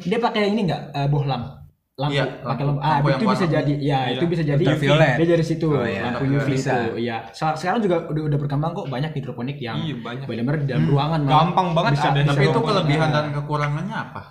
dia 0.06 0.18
pakai 0.22 0.54
ini 0.54 0.70
enggak 0.70 0.94
eh, 0.94 1.08
bohlam? 1.10 1.59
Lampu, 1.92 2.14
Iya, 2.14 2.24
pakai 2.40 2.46
lampu- 2.64 2.64
lampu. 2.64 2.80
Ah, 2.80 2.90
lampu 2.96 3.08
itu 3.10 3.24
bisa 3.26 3.44
warna 3.44 3.56
jadi. 3.56 3.72
Ya, 3.74 3.98
Iya. 4.00 4.12
itu 4.12 4.24
bisa 4.24 4.42
jadi. 4.42 4.62
Ultraviolet. 4.62 5.14
Dia 5.16 5.28
dari 5.28 5.44
situ. 5.44 5.66
Oh, 5.68 5.84
iya. 5.84 6.02
Lampu 6.06 6.22
UV 6.24 6.48
Bisa. 6.48 6.72
itu. 6.72 6.90
Iya. 6.98 7.16
Se- 7.30 7.56
Sekarang 7.56 7.80
juga 7.80 7.96
udah 8.06 8.22
udah 8.24 8.38
berkembang 8.38 8.72
kok 8.72 8.86
banyak 8.86 9.10
hidroponik 9.12 9.58
yang 9.58 9.76
Iya, 9.76 9.94
banyak. 9.98 10.24
benar-benar 10.24 10.58
di 10.58 10.68
dalam 10.68 10.84
ruangan 10.86 11.20
malah. 11.20 11.34
Gampang 11.44 11.68
banget 11.70 11.92
Bisa- 11.92 12.08
ada 12.08 12.20
bisa 12.20 12.32
Tapi 12.32 12.44
itu 12.46 12.60
kelebihan 12.62 13.08
Iya. 13.08 13.14
dan 13.14 13.26
kekurangannya 13.34 13.96
apa? 13.98 14.22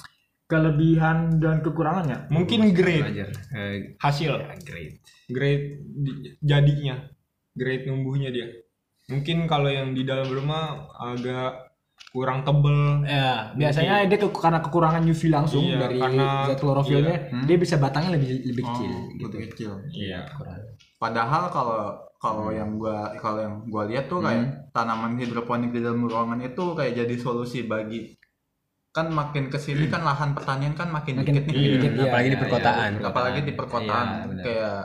kelebihan 0.50 1.18
dan 1.38 1.62
kekurangannya 1.62 2.18
Mungkin 2.28 2.74
grade 2.74 3.06
Belajar. 3.06 3.30
Eh, 3.54 3.94
hasil, 3.96 4.34
great. 4.60 4.98
grade 5.30 5.66
di- 5.86 6.34
jadinya, 6.42 7.06
grade 7.54 7.86
numbuhnya 7.86 8.34
dia. 8.34 8.50
Mungkin 9.08 9.46
kalau 9.46 9.70
yang 9.70 9.94
di 9.94 10.02
dalam 10.02 10.26
rumah 10.26 10.90
agak 10.92 11.69
kurang 12.10 12.42
tebel. 12.42 13.06
Ya, 13.06 13.54
biasanya 13.54 14.06
dia 14.06 14.18
ke, 14.18 14.28
karena 14.32 14.60
kekurangan 14.60 15.04
UV 15.04 15.22
langsung 15.30 15.62
Iya, 15.62 15.78
dari 15.80 15.98
karena- 15.98 16.46
zat 16.50 16.58
klorofilnya, 16.58 17.18
dia 17.46 17.58
bisa 17.58 17.76
batangnya 17.78 18.18
lebih 18.18 18.30
lebih 18.44 18.64
Oh, 18.64 18.70
kecil. 18.74 18.92
lebih 19.20 19.40
kecil. 19.50 19.72
Iya. 19.90 20.26
Padahal 20.98 21.48
kalau 21.50 21.80
kalau 22.20 22.52
yang 22.52 22.76
gua 22.76 23.16
kalau 23.16 23.40
yang 23.40 23.56
gua 23.70 23.88
lihat 23.88 24.10
tuh 24.10 24.20
kayak 24.20 24.74
tanaman 24.74 25.16
hidroponik 25.16 25.72
di 25.72 25.80
dalam 25.80 26.04
ruangan 26.04 26.42
itu 26.42 26.76
kayak 26.76 26.98
jadi 26.98 27.16
solusi 27.16 27.64
bagi 27.64 28.12
kan 28.90 29.08
makin 29.08 29.48
ke 29.48 29.56
sini 29.56 29.86
kan 29.86 30.02
lahan 30.02 30.34
pertanian 30.34 30.74
kan 30.74 30.90
makin, 30.90 31.22
Makin 31.22 31.30
dikit 31.32 31.46
nih. 31.46 31.78
dikit, 31.78 31.92
Iya. 31.94 31.96
iya, 31.96 32.08
apalagi 32.10 32.28
di 32.28 32.34
iya, 32.34 32.42
perkotaan. 32.42 32.92
Apalagi 33.00 33.40
di 33.40 33.54
perkotaan 33.54 34.08
Iya, 34.10 34.42
kayak 34.44 34.80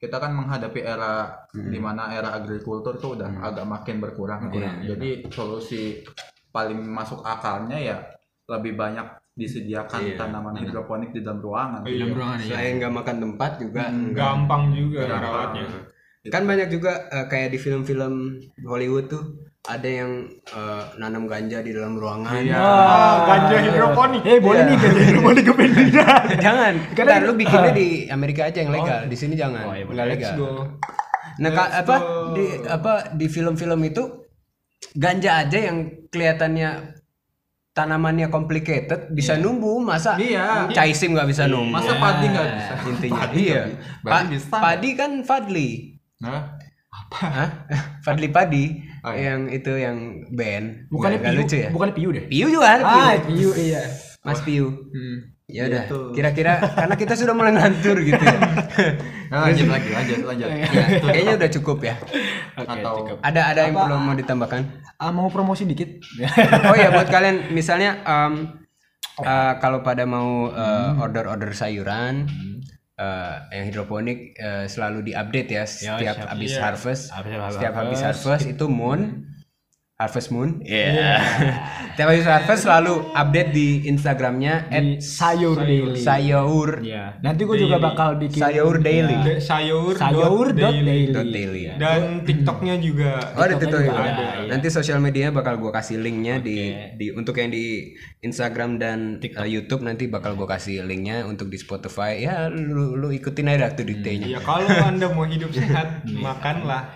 kita 0.00 0.16
kan 0.16 0.32
menghadapi 0.32 0.80
era 0.80 1.12
di 1.52 1.76
mana 1.76 2.14
era 2.14 2.32
agrikultur 2.32 2.96
tuh 2.96 3.18
udah 3.18 3.28
agak 3.42 3.66
makin 3.66 3.98
berkurang. 3.98 4.48
Berkurang, 4.48 4.86
Jadi 4.86 5.28
solusi 5.28 6.00
paling 6.50 6.82
masuk 6.82 7.22
akalnya 7.22 7.76
ya 7.76 7.96
lebih 8.46 8.74
banyak 8.74 9.06
disediakan 9.32 10.00
Iya, 10.02 10.14
tanaman 10.16 10.54
hidroponik 10.54 11.10
di 11.10 11.22
dalam 11.22 11.40
ruangan. 11.40 11.80
Iya. 11.82 12.12
Selain 12.42 12.76
nggak 12.76 12.92
makan 12.92 13.16
tempat 13.20 13.50
juga 13.56 13.88
nggak- 13.88 14.12
Gampang 14.12 14.62
juga 14.70 15.00
rawatnya. 15.08 15.64
kan 16.20 16.44
banyak 16.44 16.68
juga 16.68 17.08
eh, 17.08 17.24
kayak 17.24 17.48
di 17.48 17.58
film-film 17.58 18.36
Hollywood 18.60 19.08
tuh 19.08 19.24
ada 19.62 19.86
yang 19.86 20.10
eh, 20.28 20.84
nanam 20.96 21.24
ganja 21.24 21.62
di 21.62 21.72
dalam 21.72 21.96
ruangan. 21.96 22.36
Iya. 22.36 22.52
Ah, 22.52 23.16
ganja 23.24 23.56
hidroponik. 23.62 24.22
Eh, 24.22 24.36
boleh 24.36 24.62
nih 24.66 24.76
ganja 24.76 25.02
hidroponik 25.02 25.42
ke 25.42 25.54
pindah. 25.54 26.16
jangan. 26.44 26.74
Karena- 26.92 27.12
Ntar 27.16 27.24
lu 27.24 27.34
bikinnya 27.34 27.72
di 27.72 27.88
Amerika 28.06 28.44
aja 28.44 28.58
yang 28.60 28.72
legal. 28.74 29.08
Di 29.08 29.16
sini 29.16 29.32
jangan. 29.32 29.64
Oh, 29.64 29.72
iya, 29.72 29.86
legal. 29.88 30.34
go. 30.36 30.50
Nah, 31.40 31.48
Let's 31.48 31.72
apa 31.78 31.96
go. 31.96 32.36
di 32.36 32.44
apa 32.68 32.92
di 33.16 33.24
film-film 33.24 33.80
itu 33.82 34.19
ganja 34.92 35.30
aja 35.38 35.58
yang 35.62 35.78
kelihatannya 36.08 36.96
tanamannya 37.70 38.26
complicated 38.28 39.10
bisa 39.10 39.36
numbuh 39.36 39.78
masa 39.78 40.18
Iya. 40.18 40.66
caisim 40.70 41.14
nggak 41.14 41.28
bisa 41.28 41.46
numbuh 41.46 41.78
Masa 41.78 41.94
padi 41.96 42.26
nggak 42.26 42.46
bisa? 42.50 42.72
intinya 42.84 43.24
iya 43.32 43.62
Berarti 44.00 44.24
Pa- 44.26 44.30
bisa. 44.30 44.56
padi 44.58 44.90
kan 44.92 45.10
Fadli 45.22 45.70
Nah, 46.20 46.52
Hah? 47.10 47.48
Fadli 48.00 48.28
Padi 48.28 48.64
Oh, 49.00 49.08
iya. 49.10 49.32
yang 49.32 49.48
itu 49.48 49.72
yang 49.72 49.96
band 50.28 50.90
Bukannya 50.90 51.16
nggak 51.18 51.32
piu, 51.32 51.40
lucu 51.40 51.56
ya 51.56 51.68
bukannya 51.70 51.94
piu 51.94 52.08
deh. 52.10 52.24
Piu 52.28 52.46
juga 52.50 52.68
ada 52.68 52.82
Piu. 52.82 53.00
Ah, 53.00 53.14
piu 53.24 53.50
iya. 53.56 53.80
Mas 54.20 54.40
Piu 54.42 54.66
Hmm. 54.68 55.16
Ya 55.50 55.62
udah 55.66 55.82
Gitu. 55.84 55.98
kira-kira 56.12 56.52
karena 56.70 56.94
kita 56.94 57.14
sudah 57.14 57.32
mulai 57.32 57.52
ngantur 57.52 57.96
gitu 58.00 58.18
ya. 58.18 58.38
Nah, 59.30 59.46
lanjut 59.46 59.70
lagi, 59.70 59.88
lanjut, 59.88 60.18
lanjut. 60.24 60.48
Ya, 60.50 60.66
kayaknya 61.00 61.34
udah 61.36 61.50
cukup 61.52 61.78
ya. 61.80 61.94
Atau 62.56 62.94
ada 63.22 63.40
ada 63.46 63.60
yang 63.62 63.76
perlu 63.76 63.96
mau 63.96 64.10
ditambahkan? 64.12 64.60
Ah, 64.96 65.10
mau 65.10 65.28
promosi 65.28 65.62
dikit. 65.64 66.02
oh 66.64 66.74
ya 66.74 66.90
buat 66.90 67.06
kalian 67.14 67.50
misalnya 67.50 68.02
em, 68.02 68.58
eh, 69.16 69.52
kalau 69.56 69.80
pada 69.80 70.02
mau 70.02 70.50
eh, 70.50 70.90
order-order 70.98 71.50
sayuran 71.52 72.26
eh, 72.92 73.34
yang 73.52 73.64
hidroponik 73.66 74.34
eh, 74.34 74.66
selalu 74.66 75.06
diupdate 75.06 75.50
ya 75.52 75.62
setiap 75.62 76.26
habis 76.26 76.50
Iya. 76.50 76.62
harvest. 76.64 77.04
Habis- 77.08 77.30
habis 77.32 77.54
setiap 77.54 77.74
habis 77.76 78.00
harvest. 78.00 78.26
harvest 78.26 78.46
itu 78.50 78.66
moon 78.66 79.30
harvest 80.00 80.32
moon 80.32 80.64
Iya. 80.64 81.20
setiap 81.92 82.08
habis 82.10 82.24
harvest 82.24 82.64
selalu 82.64 83.12
update 83.12 83.50
di 83.50 83.68
instagramnya 83.84 84.66
at 84.66 84.84
sayur 84.98 85.60
daily. 85.60 86.00
sayur 86.00 86.80
Iya. 86.80 87.20
Nanti 87.20 87.44
gue 87.44 87.56
juga 87.58 87.76
bakal 87.76 88.16
bikin 88.16 88.40
sayur 88.40 88.80
daily 88.80 89.12
Da- 89.12 89.36
sayur 89.38 89.92
sayur 89.92 90.46
dot 90.50 90.72
daily. 90.72 91.12
dot 91.12 91.28
daily 91.28 91.62
dan 91.76 92.00
TikToknya 92.22 92.74
juga 92.78 93.20
Oh 93.34 93.44
ada 93.44 93.52
TikToknya 93.52 93.60
TikTok 93.60 93.80
juga 93.84 94.00
ada, 94.02 94.24
iya. 94.40 94.48
Nanti 94.48 94.66
sosial 94.68 94.98
medianya 94.98 95.30
bakal 95.30 95.54
gue 95.56 95.68
kasih 95.70 95.96
linknya 95.98 96.40
di 96.40 96.56
di 96.96 97.12
untuk 97.12 97.36
yang 97.36 97.48
di 97.48 97.92
Instagram 98.20 98.76
dan 98.76 98.98
uh, 99.20 99.44
YouTube 99.44 99.80
nanti 99.80 100.06
bakal 100.06 100.32
gue 100.34 100.46
kasih 100.46 100.82
linknya 100.82 101.22
untuk 101.22 101.46
di 101.46 101.56
Spotify. 101.56 102.16
Ya 102.18 102.48
lu 102.48 102.96
lu 102.96 103.08
ikutin 103.10 103.46
aja 103.46 103.68
tuh 103.70 103.84
detailnya. 103.84 104.28
ya 104.28 104.40
kalau 104.40 104.64
anda 104.80 105.06
mau 105.08 105.24
hidup 105.24 105.50
sehat 105.50 106.02
makanlah 106.16 106.88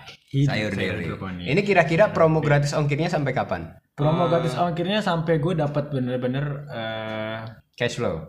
Sayur 0.43 0.75
daily. 0.75 1.07
Ini 1.47 1.61
kira-kira 1.63 2.11
promo 2.11 2.43
gratis 2.43 2.75
ongkirnya 2.75 3.07
sampai 3.07 3.31
kapan? 3.31 3.71
Promo 3.95 4.27
gratis 4.27 4.59
ongkirnya 4.59 4.99
sampai 4.99 5.39
gue 5.39 5.55
dapat 5.55 5.95
bener-bener 5.95 6.67
eh, 6.67 7.39
Cash 7.79 8.03
flow. 8.03 8.27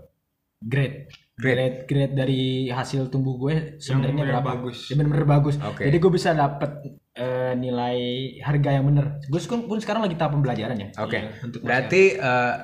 grade. 0.61 1.09
Grade 1.35 1.83
grade 1.83 2.15
dari 2.15 2.71
hasil 2.71 3.11
tumbuh 3.11 3.35
gue 3.35 3.81
sebenarnya 3.81 4.23
berapa? 4.23 4.55
bagus. 4.55 4.87
Ya 4.87 4.95
bener-bener 5.01 5.27
bagus. 5.27 5.57
Oke. 5.59 5.83
Jadi 5.89 5.97
gue 5.97 6.11
bisa 6.13 6.31
dapat 6.37 6.71
eh, 7.17 7.53
nilai 7.57 7.97
harga 8.45 8.69
yang 8.77 8.85
bener. 8.85 9.19
Gue 9.25 9.41
pun, 9.41 9.77
sekarang 9.81 10.05
lagi 10.05 10.15
tahap 10.15 10.37
pembelajaran 10.37 10.77
ya. 10.77 10.89
Oke. 11.01 11.19
untuk 11.43 11.59
Berarti 11.65 12.15
uh, 12.21 12.55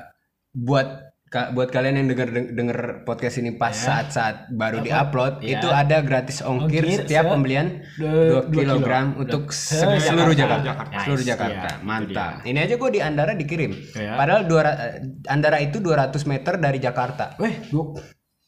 buat 0.55 1.10
ka- 1.31 1.49
buat 1.49 1.71
kalian 1.71 1.95
yang 1.95 2.07
denger 2.07 2.27
denger 2.51 2.79
podcast 3.01 3.39
ini 3.39 3.55
pas 3.55 3.71
saat-saat 3.71 4.51
baru 4.51 4.83
diupload 4.83 5.39
Ya. 5.39 5.55
itu 5.55 5.67
ada 5.67 6.03
gratis 6.03 6.43
ongkir, 6.43 6.83
Ongkir 6.83 6.99
setiap 7.01 7.23
se- 7.23 7.31
pembelian 7.31 7.67
dua 7.95 8.11
2 8.43 8.51
kilo. 8.51 8.59
kilogram 8.75 9.05
untuk 9.15 9.43
se- 9.49 9.79
Se- 9.79 10.05
seluruh 10.05 10.35
Jakarta. 10.35 10.67
Jakarta, 10.67 10.91
Nice, 10.91 11.05
seluruh 11.07 11.25
Jakarta. 11.25 11.55
iya, 11.65 11.71
itu 11.73 11.87
Mantap. 11.87 12.31
Ini 12.43 12.59
aja 12.59 12.75
gue 12.75 12.89
di 12.91 12.99
Andara 12.99 13.31
dikirim. 13.33 13.71
Ya. 13.95 14.13
Padahal 14.13 14.41
dua 14.43 14.61
ra- 14.61 14.79
Andara 15.25 15.57
itu 15.57 15.79
200 15.79 16.23
meter 16.25 16.53
dari 16.57 16.77
Jakarta. 16.77 17.33
Weh, 17.37 17.63
gua 17.67 17.95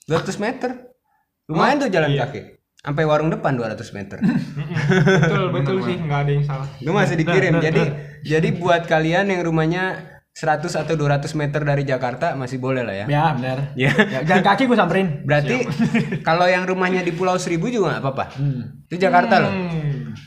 200 0.03 0.35
meter. 0.37 0.91
Lumayan 1.45 1.79
tuh 1.79 1.89
jalan 1.89 2.11
kaki. 2.13 2.41
Sampai 2.77 3.07
warung 3.07 3.31
depan 3.31 3.55
200 3.55 3.95
meter. 3.95 4.19
betul 4.19 5.43
betul 5.51 5.77
sih 5.81 5.95
nggak 5.97 6.19
ada 6.19 6.31
yang 6.31 6.43
salah 6.43 6.67
Gue 6.75 6.91
masih 6.91 7.15
dikirim. 7.15 7.53
Jadi 7.57 7.83
jadi 8.21 8.49
buat 8.53 8.83
kalian 8.83 9.27
yang 9.27 9.41
rumahnya 9.41 10.12
100 10.33 10.65
atau 10.65 10.97
200 10.97 11.29
meter 11.37 11.61
dari 11.61 11.85
Jakarta 11.85 12.33
masih 12.33 12.57
boleh 12.57 12.81
lah 12.81 13.05
ya. 13.05 13.05
ya 13.05 13.25
bener. 13.37 13.57
Ya. 13.77 13.93
Ya, 13.93 14.19
jalan 14.25 14.41
kaki 14.41 14.65
gue 14.65 14.73
samperin. 14.73 15.21
Berarti 15.29 15.61
kalau 16.27 16.49
yang 16.49 16.65
rumahnya 16.65 17.05
di 17.05 17.13
Pulau 17.13 17.37
Seribu 17.37 17.69
juga 17.69 17.93
nggak 17.93 18.01
apa-apa. 18.01 18.25
Itu 18.89 18.97
Jakarta 18.97 19.37
loh. 19.37 19.53
Hmm. 19.53 20.17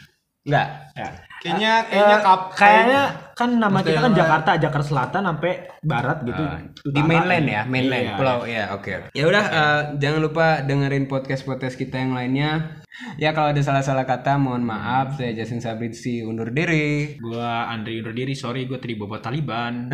Nggak. 0.47 0.69
Ya. 0.95 1.09
kayaknya 1.37 1.73
kayaknya 1.87 2.19
kap 2.23 2.41
Kayaknya 2.55 3.03
kan 3.37 3.51
nama 3.61 3.79
kita 3.85 4.01
kan 4.01 4.13
Jakarta, 4.17 4.51
Jakarta 4.57 4.87
Selatan 4.87 5.23
sampai 5.27 5.53
barat 5.85 6.19
gitu. 6.23 6.43
Di 6.91 7.03
mainland 7.03 7.47
ya, 7.47 7.63
mainland 7.67 8.07
Iya. 8.07 8.15
pulau 8.17 8.39
ya, 8.47 8.65
oke. 8.73 8.91
oke. 8.91 9.11
Ya 9.13 9.25
udah 9.27 9.45
eh, 9.45 9.81
jangan 10.01 10.21
lupa 10.23 10.47
dengerin 10.63 11.11
podcast-podcast 11.11 11.77
kita 11.77 11.99
yang 11.99 12.15
lainnya. 12.15 12.81
Ya 13.21 13.37
kalau 13.37 13.53
ada 13.53 13.61
salah-salah 13.61 14.09
kata 14.09 14.41
mohon 14.41 14.65
maaf. 14.65 15.21
Saya 15.21 15.37
Jason 15.37 15.61
Sabritsi 15.61 16.25
undur 16.25 16.49
diri. 16.49 17.21
Gua 17.21 17.69
Andri 17.69 18.01
undur 18.01 18.17
diri, 18.17 18.33
sorry 18.33 18.65
gue 18.65 18.81
tadi 18.81 18.97
bobot 18.97 19.21
Taliban. 19.21 19.93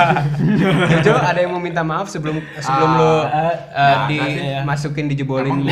Jojo 0.90 1.14
ada 1.14 1.38
yang 1.38 1.54
mau 1.54 1.62
minta 1.62 1.86
maaf 1.86 2.10
sebelum 2.10 2.42
sebelum 2.58 2.90
lo 2.98 3.14
eh, 3.30 3.96
dimasukin 4.10 5.06
dijebolin. 5.06 5.62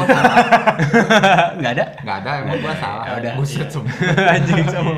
Nggak 1.59 1.73
ada. 1.75 1.87
nggak 1.99 2.17
ada 2.23 2.31
emang 2.47 2.63
gua 2.63 2.75
salah. 2.79 3.05
udah. 3.19 3.33
Buset 3.35 3.69
sumpah. 3.75 3.95
Anjing 4.39 4.67
sama. 4.71 4.93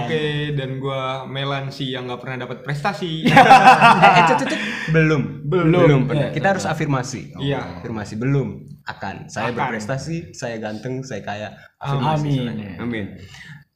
oke 0.00 0.22
dan 0.56 0.70
gua 0.80 1.28
Melansi 1.28 1.92
yang 1.92 2.08
nggak 2.08 2.20
pernah 2.24 2.48
dapat 2.48 2.64
prestasi 2.64 3.28
eh, 3.28 3.36
eh, 3.36 4.56
belum 4.88 5.39
belum. 5.50 5.66
Belum. 5.82 6.02
Pernah 6.06 6.30
Iya, 6.30 6.34
kita 6.38 6.46
harus 6.54 6.64
afirmasi. 6.64 7.34
Iya. 7.42 7.82
afirmasi. 7.82 8.14
Belum. 8.14 8.62
Akan. 8.86 9.26
Saya 9.26 9.50
Akan. 9.50 9.74
berprestasi 9.74 10.30
saya 10.30 10.56
ganteng 10.62 11.02
saya 11.02 11.20
kaya. 11.26 11.48
Amin. 11.82 12.78
amin. 12.78 13.06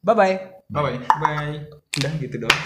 Bye 0.04 0.14
bye 0.14 0.36
Bye 0.70 0.82
bye. 0.84 0.98
bye 1.20 1.56
udah 1.96 2.12
gitu 2.20 2.36
doang 2.36 2.60